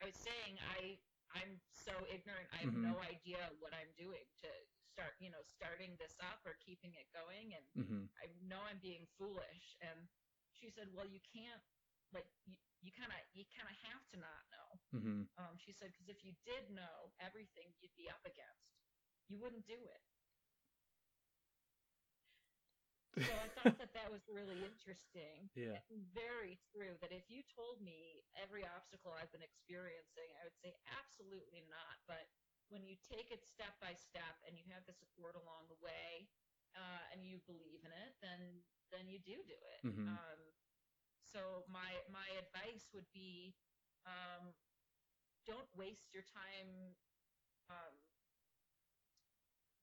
I 0.00 0.06
was 0.06 0.16
saying 0.16 0.56
I 0.72 0.96
I'm 1.36 1.60
so 1.68 1.92
ignorant. 2.08 2.48
I 2.50 2.64
have 2.64 2.74
Mhm. 2.74 2.82
no 2.82 2.98
idea 3.00 3.52
what 3.60 3.74
I'm 3.74 3.92
doing 3.92 4.24
to 4.40 4.48
start, 4.80 5.12
you 5.20 5.28
know, 5.30 5.42
starting 5.42 5.96
this 6.00 6.16
up 6.18 6.40
or 6.46 6.54
keeping 6.54 6.94
it 6.96 7.12
going, 7.12 7.52
and 7.52 7.66
hmm 7.76 8.06
I 8.16 8.32
know 8.40 8.62
I'm 8.64 8.80
being 8.80 9.04
foolish. 9.18 9.76
And 9.84 10.08
she 10.50 10.70
said, 10.70 10.88
"Well, 10.94 11.06
you 11.06 11.20
can't, 11.20 11.62
like, 12.12 12.26
you, 12.44 12.56
you 12.80 12.90
kind 12.92 13.12
of, 13.12 13.20
you 13.32 13.44
kind 13.56 13.68
of 13.68 13.76
have 13.90 14.04
to 14.10 14.16
not 14.18 14.42
know." 14.50 14.68
hmm 14.92 15.22
Um, 15.38 15.58
she 15.58 15.72
said, 15.72 15.92
"Because 15.92 16.08
if 16.08 16.24
you 16.24 16.32
did 16.44 16.70
know 16.70 17.12
everything 17.20 17.72
you'd 17.80 17.96
be 17.96 18.08
up 18.10 18.24
against, 18.24 18.68
you 19.28 19.38
wouldn't 19.38 19.66
do 19.66 19.86
it." 19.86 20.02
So 23.18 23.36
I 23.36 23.48
thought 23.50 23.76
that 23.82 23.92
that 23.92 24.08
was 24.10 24.22
really 24.30 24.64
interesting. 24.64 25.50
Yeah. 25.54 25.82
Very 26.14 26.56
true. 26.72 26.96
That 27.02 27.10
if 27.12 27.28
you 27.28 27.42
told 27.42 27.82
me 27.82 28.22
every 28.38 28.64
obstacle 28.64 29.12
I've 29.12 29.32
been 29.32 29.42
experiencing, 29.42 30.30
I 30.40 30.44
would 30.46 30.56
say 30.62 30.78
absolutely 30.86 31.60
not. 31.68 31.98
But 32.06 32.30
when 32.70 32.86
you 32.86 32.96
take 32.96 33.30
it 33.34 33.42
step 33.44 33.74
by 33.82 33.94
step 33.94 34.38
and 34.46 34.56
you 34.56 34.64
have 34.70 34.86
the 34.86 34.94
support 34.94 35.34
along 35.34 35.68
the 35.68 35.78
way, 35.82 36.30
uh, 36.78 37.10
and 37.10 37.26
you 37.26 37.42
believe 37.50 37.82
in 37.82 37.90
it, 37.90 38.14
then 38.22 38.62
then 38.94 39.08
you 39.10 39.18
do 39.18 39.42
do 39.42 39.58
it. 39.58 39.82
Mhm. 39.84 40.06
Um, 40.06 40.40
so 41.32 41.64
my 41.70 41.94
my 42.10 42.26
advice 42.38 42.90
would 42.92 43.06
be, 43.14 43.54
um, 44.06 44.54
don't 45.46 45.68
waste 45.78 46.10
your 46.12 46.26
time. 46.26 46.94
Um, 47.70 47.94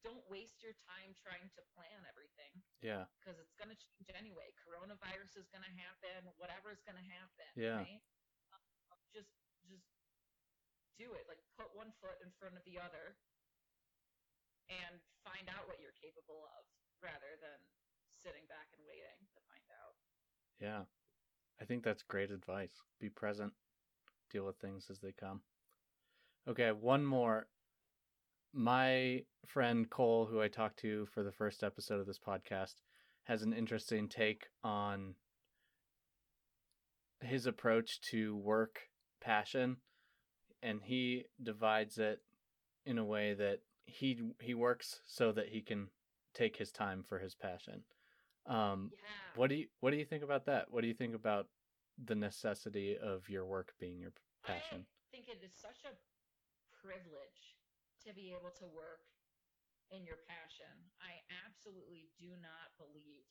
don't 0.06 0.24
waste 0.32 0.64
your 0.64 0.76
time 0.88 1.12
trying 1.20 1.52
to 1.52 1.62
plan 1.76 2.00
everything 2.08 2.64
Yeah. 2.80 3.12
because 3.20 3.36
it's 3.44 3.56
going 3.60 3.68
to 3.74 3.76
change 3.76 4.08
anyway. 4.16 4.54
Coronavirus 4.64 5.36
is 5.36 5.48
going 5.52 5.66
to 5.68 5.76
happen. 5.76 6.32
Whatever 6.40 6.72
is 6.72 6.80
going 6.88 6.96
to 6.96 7.08
happen. 7.12 7.50
Yeah. 7.60 7.84
Right? 7.84 8.04
Um, 8.56 8.64
just 9.12 9.36
just 9.68 9.84
do 10.96 11.12
it. 11.18 11.28
Like 11.28 11.42
put 11.60 11.76
one 11.76 11.92
foot 12.00 12.20
in 12.24 12.32
front 12.40 12.56
of 12.56 12.64
the 12.64 12.80
other, 12.80 13.18
and 14.72 15.00
find 15.24 15.48
out 15.52 15.68
what 15.68 15.80
you're 15.84 15.96
capable 16.00 16.48
of, 16.56 16.64
rather 17.04 17.36
than 17.44 17.60
sitting 18.24 18.48
back 18.48 18.72
and 18.76 18.84
waiting 18.88 19.28
to 19.36 19.40
find 19.48 19.68
out. 19.76 19.96
Yeah. 20.60 20.84
I 21.62 21.66
think 21.66 21.84
that's 21.84 22.04
great 22.04 22.32
advice. 22.32 22.84
Be 23.00 23.10
present, 23.10 23.54
deal 24.32 24.46
with 24.46 24.58
things 24.58 24.88
as 24.90 25.00
they 25.00 25.12
come. 25.12 25.42
Okay, 26.48 26.72
one 26.72 27.06
more. 27.06 27.48
My 28.54 29.24
friend 29.46 29.90
Cole, 29.90 30.26
who 30.26 30.42
I 30.42 30.48
talked 30.48 30.80
to 30.80 31.08
for 31.08 31.24
the 31.24 31.32
first 31.32 31.64
episode 31.64 32.00
of 32.00 32.08
this 32.08 32.20
podcast, 32.20 32.76
has 33.26 33.44
an 33.44 33.54
interesting 33.54 34.08
take 34.08 34.46
on 34.64 35.16
his 37.22 37.46
approach 37.46 38.00
to 38.02 38.36
work 38.38 38.80
passion 39.20 39.78
and 40.62 40.82
he 40.84 41.26
divides 41.42 41.98
it 41.98 42.20
in 42.86 42.98
a 42.98 43.06
way 43.06 43.34
that 43.34 43.60
he 43.86 44.20
he 44.42 44.54
works 44.54 45.02
so 45.06 45.32
that 45.32 45.50
he 45.50 45.62
can 45.62 45.88
take 46.34 46.58
his 46.58 46.72
time 46.72 47.04
for 47.04 47.20
his 47.20 47.36
passion. 47.36 47.84
Um, 48.48 48.92
Yeah. 48.94 49.36
what 49.36 49.50
do 49.50 49.56
you 49.56 49.68
what 49.80 49.92
do 49.92 49.98
you 49.98 50.06
think 50.06 50.24
about 50.24 50.46
that? 50.46 50.72
What 50.72 50.82
do 50.82 50.88
you 50.88 50.94
think 50.94 51.14
about 51.16 51.50
the 51.98 52.16
necessity 52.16 52.98
of 52.98 53.30
your 53.30 53.46
work 53.46 53.74
being 53.80 54.00
your 54.00 54.14
passion? 54.44 54.86
I 54.88 55.06
think 55.12 55.28
it 55.28 55.44
is 55.44 55.54
such 55.54 55.84
a 55.86 55.94
privilege 56.82 57.58
to 58.06 58.14
be 58.14 58.32
able 58.32 58.52
to 58.52 58.66
work 58.68 59.04
in 59.90 60.06
your 60.06 60.18
passion. 60.28 60.72
I 61.00 61.24
absolutely 61.46 62.10
do 62.20 62.36
not 62.40 62.76
believe 62.78 63.26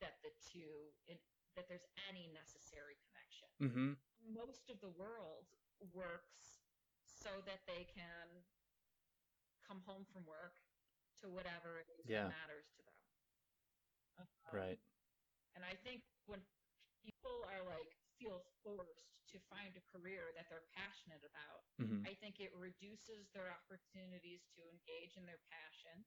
that 0.00 0.20
the 0.22 0.32
two 0.42 0.92
in, 1.06 1.16
that 1.56 1.68
there's 1.68 1.86
any 2.10 2.28
necessary 2.34 2.98
connection. 3.06 3.48
Mm-hmm. 3.62 3.90
Most 4.34 4.68
of 4.70 4.80
the 4.80 4.90
world 4.90 5.46
works 5.92 6.64
so 7.04 7.30
that 7.46 7.62
they 7.68 7.86
can 7.94 8.42
come 9.62 9.80
home 9.86 10.04
from 10.12 10.26
work 10.26 10.60
to 11.22 11.28
whatever 11.30 11.78
it 11.80 11.88
is 11.94 12.04
Yeah. 12.08 12.28
that 12.28 12.36
matters 12.44 12.68
to 12.76 12.82
them. 12.84 12.93
Um, 14.18 14.26
Right. 14.52 14.78
and 15.54 15.64
I 15.64 15.74
think 15.74 16.02
when 16.26 16.40
people 17.02 17.44
are 17.48 17.62
like 17.64 17.96
feel 18.18 18.44
forced 18.62 19.14
to 19.32 19.38
find 19.50 19.74
a 19.76 19.84
career 19.90 20.32
that 20.36 20.48
they're 20.48 20.66
passionate 20.74 21.24
about, 21.24 21.64
Mm-hmm. 21.80 22.04
I 22.04 22.14
think 22.14 22.40
it 22.40 22.52
reduces 22.54 23.30
their 23.32 23.50
opportunities 23.52 24.46
to 24.56 24.60
engage 24.68 25.16
in 25.16 25.26
their 25.26 25.40
passion, 25.50 26.04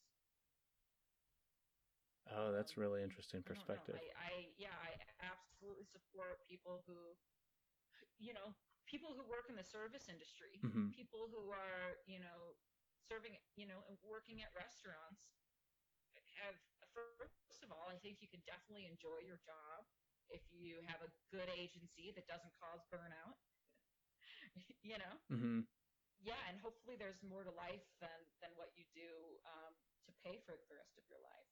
Oh, 2.34 2.52
that's 2.52 2.76
Um, 2.76 2.78
really 2.78 3.02
interesting 3.02 3.42
I 3.42 3.54
perspective. 3.54 3.96
I, 3.96 4.02
I 4.16 4.32
yeah, 4.56 4.76
I 4.78 4.96
absolutely 5.20 5.84
support 5.84 6.40
people 6.48 6.82
who, 6.86 7.16
you 8.18 8.32
know, 8.32 8.54
people 8.86 9.14
who 9.14 9.22
work 9.28 9.48
in 9.48 9.56
the 9.56 9.64
service 9.64 10.09
industry, 10.09 10.62
Mm-hmm. 10.64 10.88
people 10.94 11.28
who 11.30 11.50
are, 11.52 11.98
you 12.06 12.20
know, 12.20 12.56
serving, 13.08 13.36
you 13.56 13.66
know, 13.66 13.82
and 13.88 13.96
working 14.06 14.42
at 14.42 14.50
restaurants. 14.54 15.20
Have 16.42 16.56
first 16.94 17.62
of 17.64 17.70
all, 17.72 17.88
I 17.88 17.96
think 18.00 18.20
you 18.20 18.28
can 18.28 18.42
definitely 18.44 18.86
enjoy 18.88 19.22
your 19.24 19.40
job 19.44 19.86
if 20.28 20.42
you 20.52 20.80
have 20.88 21.00
a 21.04 21.10
good 21.32 21.48
agency 21.52 22.12
that 22.16 22.26
doesn't 22.28 22.52
cause 22.56 22.80
burnout, 22.92 23.36
you 24.82 24.96
know, 24.98 25.14
Mm-hmm. 25.32 25.60
yeah, 26.22 26.38
and 26.48 26.58
hopefully 26.60 26.96
there's 26.96 27.18
more 27.24 27.42
to 27.44 27.52
life 27.54 27.84
than 28.00 28.18
than 28.40 28.50
what 28.56 28.70
you 28.76 28.84
do 28.94 29.38
um, 29.48 29.72
to 30.06 30.10
pay 30.22 30.38
for 30.46 30.54
the 30.70 30.76
rest 30.76 30.94
of 30.98 31.04
your 31.10 31.20
life. 31.24 31.48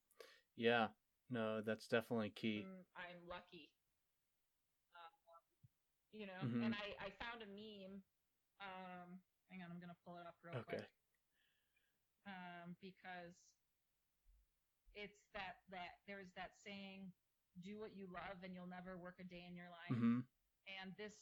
Yeah. 0.56 0.88
No, 1.30 1.60
that's 1.62 1.86
definitely 1.88 2.30
key. 2.30 2.66
Mm, 2.66 2.82
I'm 2.96 3.20
lucky. 3.28 3.70
Um, 4.94 5.42
you 6.12 6.26
know, 6.26 6.42
Mhm. 6.44 6.64
and 6.64 6.74
I, 6.74 6.94
I 6.98 7.08
found 7.22 7.42
a 7.42 7.46
meme. 7.46 8.02
Um, 8.60 9.20
hang 9.50 9.62
on, 9.62 9.70
I'm 9.70 9.80
gonna 9.80 9.96
pull 10.04 10.18
it 10.18 10.26
up 10.26 10.36
real 10.44 10.54
Okay. 10.56 10.76
quick. 10.76 10.90
Um, 12.26 12.76
because 12.80 13.34
it's 14.94 15.28
that 15.32 15.62
that 15.70 16.00
there's 16.06 16.30
that 16.36 16.52
saying, 16.64 17.12
"Do 17.60 17.78
what 17.78 17.94
you 17.96 18.06
love, 18.06 18.42
and 18.42 18.54
you'll 18.54 18.66
never 18.70 18.96
work 18.98 19.18
a 19.20 19.24
day 19.24 19.44
in 19.46 19.54
your 19.56 19.70
life." 19.70 19.96
Mm-hmm. 19.96 20.20
And 20.66 20.94
this 20.96 21.14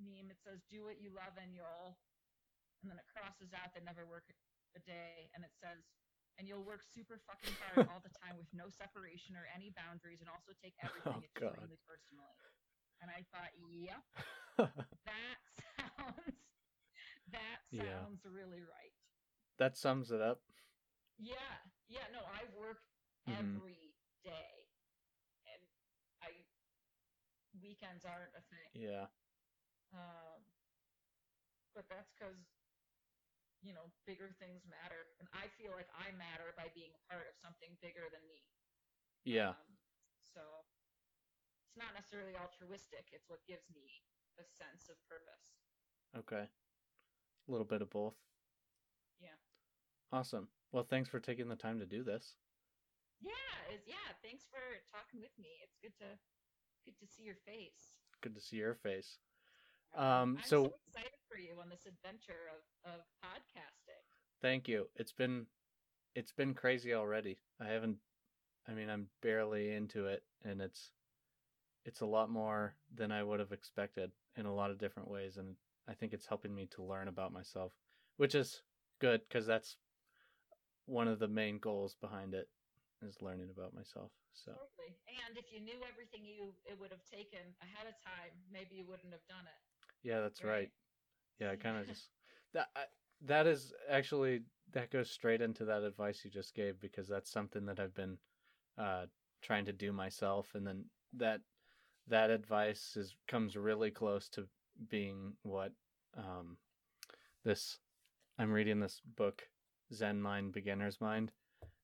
meme, 0.00 0.30
it 0.30 0.38
says, 0.42 0.62
"Do 0.70 0.84
what 0.84 1.00
you 1.00 1.10
love, 1.10 1.36
and 1.38 1.54
you'll," 1.54 1.98
and 2.82 2.90
then 2.90 2.98
it 2.98 3.06
crosses 3.06 3.52
out 3.54 3.74
that 3.74 3.84
never 3.84 4.06
work 4.06 4.26
a 4.76 4.80
day, 4.80 5.30
and 5.34 5.44
it 5.44 5.52
says, 5.60 5.84
"And 6.38 6.48
you'll 6.48 6.64
work 6.64 6.82
super 6.82 7.18
fucking 7.26 7.54
hard 7.60 7.84
all 7.90 8.00
the 8.00 8.10
time 8.22 8.36
with 8.36 8.52
no 8.52 8.68
separation 8.70 9.36
or 9.36 9.46
any 9.46 9.70
boundaries, 9.70 10.20
and 10.20 10.30
also 10.30 10.52
take 10.62 10.74
everything 10.82 11.22
Oh, 11.22 11.22
extremely 11.24 11.78
personally." 11.86 12.38
And 13.00 13.10
I 13.10 13.22
thought, 13.30 13.52
"Yep, 13.58 14.04
that 15.06 15.38
sounds 15.76 16.36
that 17.32 17.60
Yeah. 17.70 17.84
sounds 17.84 18.24
really 18.24 18.62
right." 18.62 18.97
That 19.58 19.76
sums 19.76 20.10
it 20.10 20.20
up. 20.22 20.40
Yeah, 21.18 21.34
yeah. 21.88 22.06
No, 22.12 22.22
I 22.24 22.44
work 22.56 22.82
Mhm. 23.26 23.56
every 23.56 23.94
day, 24.22 24.70
and 25.46 25.62
I 26.22 26.46
weekends 27.60 28.04
aren't 28.04 28.34
a 28.36 28.42
thing. 28.42 28.70
Yeah. 28.74 29.08
Um, 29.92 30.44
but 31.74 31.88
that's 31.88 32.10
because, 32.12 32.38
you 33.62 33.72
know, 33.72 33.90
bigger 34.04 34.30
things 34.38 34.64
matter. 34.66 35.06
And 35.18 35.28
I 35.32 35.48
feel 35.48 35.72
like 35.72 35.90
I 35.94 36.12
matter 36.12 36.52
by 36.56 36.68
being 36.68 36.94
a 36.94 36.98
part 37.10 37.26
of 37.26 37.36
something 37.36 37.76
bigger 37.80 38.08
than 38.10 38.26
me. 38.28 38.46
Yeah. 39.24 39.50
Um, 39.50 39.78
so 40.22 40.64
it's 41.66 41.76
not 41.76 41.94
necessarily 41.94 42.36
altruistic, 42.36 43.10
it's 43.12 43.28
what 43.28 43.44
gives 43.46 43.68
me 43.70 44.04
a 44.38 44.44
sense 44.44 44.88
of 44.88 44.96
purpose. 45.08 45.56
Okay. 46.14 46.48
A 47.48 47.50
little 47.50 47.66
bit 47.66 47.82
of 47.82 47.90
both. 47.90 48.14
Yeah. 49.18 49.34
Awesome. 50.12 50.48
Well, 50.72 50.84
thanks 50.88 51.08
for 51.08 51.20
taking 51.20 51.48
the 51.48 51.56
time 51.56 51.78
to 51.80 51.86
do 51.86 52.02
this. 52.02 52.34
Yeah, 53.20 53.30
is 53.74 53.82
yeah, 53.86 53.94
thanks 54.22 54.44
for 54.50 54.60
talking 54.92 55.20
with 55.20 55.32
me. 55.38 55.48
It's 55.62 55.76
good 55.82 55.96
to 55.98 56.18
good 56.84 56.98
to 57.00 57.06
see 57.06 57.22
your 57.24 57.36
face. 57.46 57.96
Good 58.22 58.34
to 58.34 58.40
see 58.40 58.56
your 58.56 58.74
face. 58.74 59.18
Um, 59.94 60.36
I'm 60.38 60.38
so- 60.44 60.64
so 60.64 60.74
excited 60.86 61.18
for 61.28 61.38
you 61.38 61.60
on 61.60 61.68
this 61.68 61.86
adventure 61.86 62.50
of, 62.54 62.92
of 62.92 63.00
podcasting. 63.24 64.02
Thank 64.40 64.68
you. 64.68 64.88
It's 64.96 65.12
been 65.12 65.46
it's 66.14 66.32
been 66.32 66.54
crazy 66.54 66.94
already. 66.94 67.38
I 67.60 67.66
haven't 67.66 67.98
I 68.68 68.72
mean, 68.72 68.90
I'm 68.90 69.08
barely 69.22 69.72
into 69.72 70.06
it 70.06 70.24
and 70.44 70.60
it's 70.60 70.92
it's 71.84 72.00
a 72.02 72.06
lot 72.06 72.30
more 72.30 72.74
than 72.94 73.10
I 73.10 73.22
would 73.22 73.40
have 73.40 73.52
expected 73.52 74.12
in 74.36 74.46
a 74.46 74.54
lot 74.54 74.70
of 74.70 74.78
different 74.78 75.08
ways 75.10 75.36
and 75.38 75.56
I 75.88 75.94
think 75.94 76.12
it's 76.12 76.26
helping 76.26 76.54
me 76.54 76.66
to 76.66 76.82
learn 76.82 77.08
about 77.08 77.32
myself, 77.32 77.72
which 78.18 78.34
is 78.34 78.62
good 79.00 79.28
cuz 79.30 79.46
that's 79.46 79.76
one 80.88 81.06
of 81.08 81.18
the 81.18 81.28
main 81.28 81.58
goals 81.58 81.94
behind 82.00 82.34
it 82.34 82.48
is 83.06 83.22
learning 83.22 83.50
about 83.54 83.74
myself. 83.74 84.10
So, 84.32 84.52
Totally. 84.52 84.96
And 85.28 85.36
if 85.36 85.52
you 85.52 85.60
knew 85.60 85.78
everything 85.88 86.22
you 86.24 86.54
it 86.66 86.78
would 86.80 86.90
have 86.90 87.04
taken 87.04 87.40
ahead 87.62 87.86
of 87.86 87.94
time, 88.02 88.32
maybe 88.52 88.76
you 88.76 88.84
wouldn't 88.88 89.12
have 89.12 89.26
done 89.28 89.44
it. 89.44 90.08
yeah, 90.08 90.20
that's 90.20 90.42
right. 90.42 90.50
Right. 90.50 90.70
Yeah, 91.40 91.52
I 91.52 91.56
kind 91.56 91.76
of 91.78 91.86
just 91.86 92.08
that 92.54 92.68
I, 92.74 92.84
that 93.26 93.46
is 93.46 93.72
actually 93.88 94.42
that 94.72 94.90
goes 94.90 95.10
straight 95.10 95.40
into 95.40 95.64
that 95.66 95.82
advice 95.82 96.22
you 96.24 96.30
just 96.30 96.54
gave 96.54 96.80
because 96.80 97.08
that's 97.08 97.30
something 97.30 97.66
that 97.66 97.78
I've 97.80 97.94
been 97.94 98.18
uh 98.76 99.06
trying 99.42 99.64
to 99.66 99.72
do 99.72 99.92
myself 99.92 100.50
and 100.54 100.66
then 100.66 100.84
that 101.16 101.40
that 102.08 102.30
advice 102.30 102.96
is 102.96 103.14
comes 103.28 103.56
really 103.56 103.90
close 103.90 104.28
to 104.30 104.46
being 104.88 105.34
what 105.42 105.72
um 106.16 106.56
this 107.44 107.78
I'm 108.38 108.52
reading 108.52 108.80
this 108.80 109.00
book 109.16 109.42
Zen 109.92 110.20
Mind 110.20 110.52
Beginner's 110.52 111.00
Mind 111.00 111.30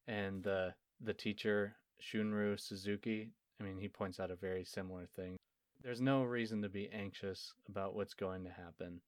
and 0.06 0.42
the 0.42 0.74
the 1.00 1.14
teacher 1.14 1.76
Shunryu 2.02 2.58
Suzuki 2.58 3.30
I 3.60 3.64
mean 3.64 3.78
he 3.78 3.88
points 3.88 4.20
out 4.20 4.30
a 4.30 4.36
very 4.36 4.64
similar 4.64 5.06
thing 5.16 5.36
there's 5.82 6.00
no 6.00 6.22
reason 6.22 6.62
to 6.62 6.68
be 6.68 6.88
anxious 6.90 7.52
about 7.68 7.94
what's 7.94 8.14
going 8.14 8.44
to 8.44 8.50
happen 8.50 9.00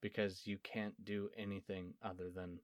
because 0.00 0.46
you 0.46 0.58
can't 0.62 1.04
do 1.04 1.28
anything 1.36 1.92
other 2.02 2.30
than 2.34 2.58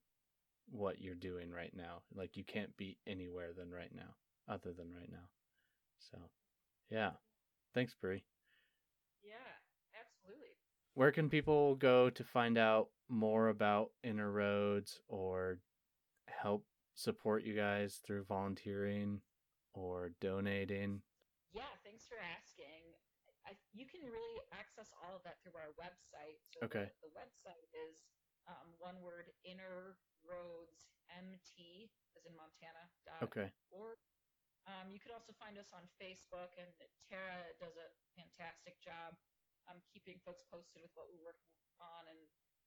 what 0.70 1.00
you're 1.00 1.14
doing 1.14 1.50
right 1.50 1.72
now. 1.76 2.02
Like 2.14 2.36
you 2.36 2.44
can't 2.44 2.74
be 2.76 2.96
anywhere 3.06 3.50
than 3.56 3.70
right 3.70 3.94
now, 3.94 4.14
other 4.48 4.72
than 4.72 4.92
right 4.92 5.10
now. 5.10 5.28
So, 5.98 6.18
yeah. 6.90 7.10
Thanks, 7.74 7.94
Brie. 8.00 8.24
Where 10.94 11.12
can 11.12 11.30
people 11.30 11.74
go 11.76 12.10
to 12.10 12.24
find 12.24 12.58
out 12.58 12.88
more 13.08 13.48
about 13.48 13.90
Inner 14.04 14.30
Roads 14.30 15.00
or 15.08 15.58
help 16.28 16.64
support 16.94 17.44
you 17.44 17.56
guys 17.56 18.00
through 18.04 18.24
volunteering 18.28 19.20
or 19.72 20.12
donating? 20.20 21.00
Yeah, 21.52 21.72
thanks 21.84 22.04
for 22.04 22.20
asking. 22.20 22.84
I, 23.48 23.56
you 23.72 23.88
can 23.88 24.04
really 24.04 24.38
access 24.52 24.92
all 25.00 25.16
of 25.16 25.24
that 25.24 25.40
through 25.40 25.56
our 25.56 25.72
website. 25.80 26.38
So 26.52 26.60
Okay. 26.68 26.92
The, 27.00 27.08
the 27.08 27.12
website 27.16 27.64
is 27.72 28.04
um, 28.44 28.76
one 28.78 29.00
word 29.00 29.32
Inner 29.48 29.96
Roads 30.22 30.92
MT 31.08 31.88
as 32.16 32.28
in 32.28 32.36
Montana. 32.36 32.84
Dot 33.08 33.32
Okay. 33.32 33.48
org. 33.72 33.96
Um, 34.68 34.92
you 34.94 35.00
could 35.02 35.10
also 35.10 35.34
find 35.42 35.58
us 35.58 35.74
on 35.74 35.82
Facebook, 35.98 36.54
and 36.54 36.70
Tara 37.10 37.50
does 37.58 37.74
a 37.74 37.90
fantastic 38.14 38.78
job 38.78 39.18
um, 39.70 39.78
keeping 39.90 40.18
folks 40.22 40.42
posted 40.48 40.82
with 40.82 40.92
what 40.94 41.10
we're 41.10 41.22
working 41.22 41.50
on 41.78 42.08
and 42.10 42.20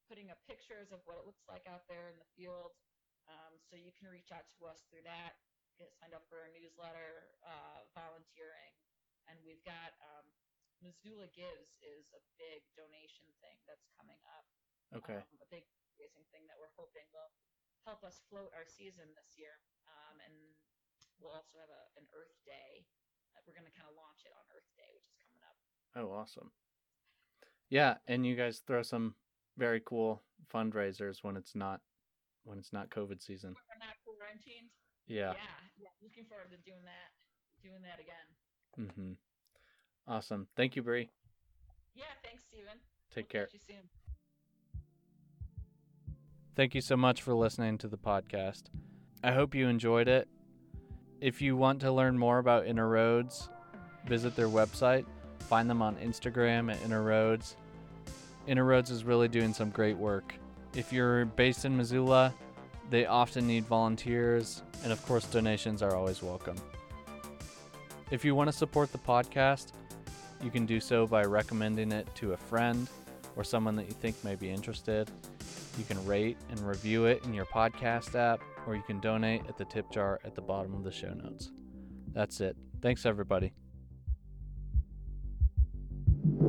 putting 0.07 0.29
up 0.29 0.39
pictures 0.45 0.93
of 0.93 1.01
what 1.09 1.17
it 1.17 1.25
looks 1.25 1.43
like 1.49 1.65
out 1.65 1.87
there 1.89 2.11
in 2.13 2.17
the 2.21 2.29
field. 2.37 2.77
Um, 3.25 3.57
so 3.57 3.73
you 3.73 3.89
can 3.97 4.05
reach 4.11 4.29
out 4.29 4.45
to 4.57 4.69
us 4.69 4.85
through 4.85 5.01
that, 5.09 5.41
get 5.81 5.89
signed 5.97 6.13
up 6.13 6.29
for 6.29 6.45
our 6.45 6.51
newsletter, 6.53 7.25
uh, 7.41 7.89
volunteering, 7.97 8.77
and 9.25 9.41
we've 9.41 9.63
got 9.65 9.97
um, 9.97 10.29
Missoula 10.85 11.25
Gives 11.33 11.81
is 11.81 12.13
a 12.13 12.21
big 12.37 12.61
donation 12.77 13.25
thing 13.41 13.57
that's 13.65 13.89
coming 13.97 14.21
up. 14.37 14.45
Okay. 14.93 15.17
Um, 15.17 15.41
a 15.41 15.49
big 15.49 15.65
fundraising 15.73 16.29
thing 16.29 16.45
that 16.45 16.61
we're 16.61 16.73
hoping 16.77 17.09
will 17.09 17.33
help 17.81 18.05
us 18.05 18.21
float 18.29 18.53
our 18.53 18.69
season 18.69 19.09
this 19.17 19.33
year. 19.41 19.57
Um, 19.89 20.21
and 20.21 20.35
we'll 21.17 21.33
also 21.33 21.57
have 21.57 21.73
a, 21.73 21.83
an 21.97 22.05
Earth 22.13 22.37
Day. 22.45 22.85
We're 23.45 23.53
going 23.53 23.69
to 23.69 23.77
kind 23.77 23.85
of 23.85 23.93
launch 23.93 24.25
it 24.25 24.33
on 24.33 24.41
Earth 24.49 24.69
Day, 24.73 24.89
which 24.89 25.05
is 25.05 25.17
coming 25.21 25.41
up. 25.45 25.57
Oh, 25.93 26.09
awesome. 26.09 26.49
Yeah, 27.69 27.95
and 28.07 28.25
you 28.25 28.35
guys 28.35 28.61
throw 28.65 28.83
some 28.83 29.15
very 29.57 29.81
cool 29.83 30.21
fundraisers 30.53 31.23
when 31.23 31.35
it's 31.37 31.55
not 31.55 31.81
when 32.43 32.57
it's 32.59 32.71
not 32.71 32.89
COVID 32.89 33.21
season. 33.21 33.55
Not 33.79 33.95
quarantined. 34.05 34.69
Yeah. 35.07 35.33
yeah. 35.33 35.39
Yeah. 35.77 35.87
Looking 36.03 36.25
forward 36.25 36.51
to 36.51 36.57
doing 36.57 36.83
that. 36.85 37.11
Doing 37.63 37.81
that 37.81 37.99
again. 37.99 38.93
Mhm. 38.95 39.15
Awesome. 40.07 40.47
Thank 40.55 40.75
you, 40.75 40.83
Brie. 40.83 41.09
Yeah. 41.95 42.03
Thanks, 42.23 42.43
Stephen. 42.43 42.79
Take 43.13 43.25
We'll 43.33 43.45
care. 43.45 43.49
you 43.51 43.59
soon. 43.59 43.89
Thank 46.55 46.75
you 46.75 46.81
so 46.81 46.95
much 46.95 47.21
for 47.21 47.33
listening 47.33 47.77
to 47.79 47.87
the 47.87 47.97
podcast. 47.97 48.63
I 49.23 49.31
hope 49.33 49.55
you 49.55 49.67
enjoyed 49.67 50.07
it. 50.07 50.27
If 51.19 51.41
you 51.41 51.57
want 51.57 51.81
to 51.81 51.91
learn 51.91 52.17
more 52.17 52.37
about 52.37 52.67
Inner 52.67 52.87
Roads, 52.87 53.49
visit 54.07 54.35
their 54.35 54.47
website. 54.47 55.05
Find 55.39 55.69
them 55.69 55.81
on 55.81 55.95
Instagram 55.97 56.73
at 56.73 56.81
Inner 56.83 57.03
Roads. 57.03 57.55
Inner 58.47 58.63
Roads 58.63 58.91
is 58.91 59.03
really 59.03 59.27
doing 59.27 59.53
some 59.53 59.69
great 59.69 59.97
work. 59.97 60.33
If 60.73 60.91
you're 60.91 61.25
based 61.25 61.65
in 61.65 61.75
Missoula, 61.75 62.33
they 62.89 63.05
often 63.05 63.47
need 63.47 63.65
volunteers, 63.65 64.61
and 64.83 64.91
of 64.91 65.03
course, 65.05 65.25
donations 65.25 65.81
are 65.81 65.95
always 65.95 66.21
welcome. 66.21 66.57
If 68.11 68.23
you 68.23 68.35
want 68.35 68.49
to 68.49 68.55
support 68.55 68.91
the 68.91 68.99
podcast, 68.99 69.71
you 70.43 70.51
can 70.51 70.65
do 70.65 70.79
so 70.79 71.07
by 71.07 71.23
recommending 71.23 71.91
it 71.91 72.07
to 72.15 72.33
a 72.33 72.37
friend 72.37 72.87
or 73.35 73.43
someone 73.43 73.75
that 73.77 73.87
you 73.87 73.93
think 73.93 74.21
may 74.23 74.35
be 74.35 74.49
interested. 74.49 75.09
You 75.77 75.83
can 75.85 76.03
rate 76.05 76.37
and 76.49 76.59
review 76.59 77.05
it 77.05 77.23
in 77.25 77.33
your 77.33 77.45
podcast 77.45 78.15
app, 78.15 78.41
or 78.67 78.75
you 78.75 78.83
can 78.83 78.99
donate 78.99 79.41
at 79.47 79.57
the 79.57 79.65
tip 79.65 79.89
jar 79.91 80.19
at 80.23 80.35
the 80.35 80.41
bottom 80.41 80.73
of 80.75 80.83
the 80.83 80.91
show 80.91 81.13
notes. 81.13 81.51
That's 82.13 82.39
it. 82.41 82.55
Thanks, 82.81 83.05
everybody. 83.05 83.53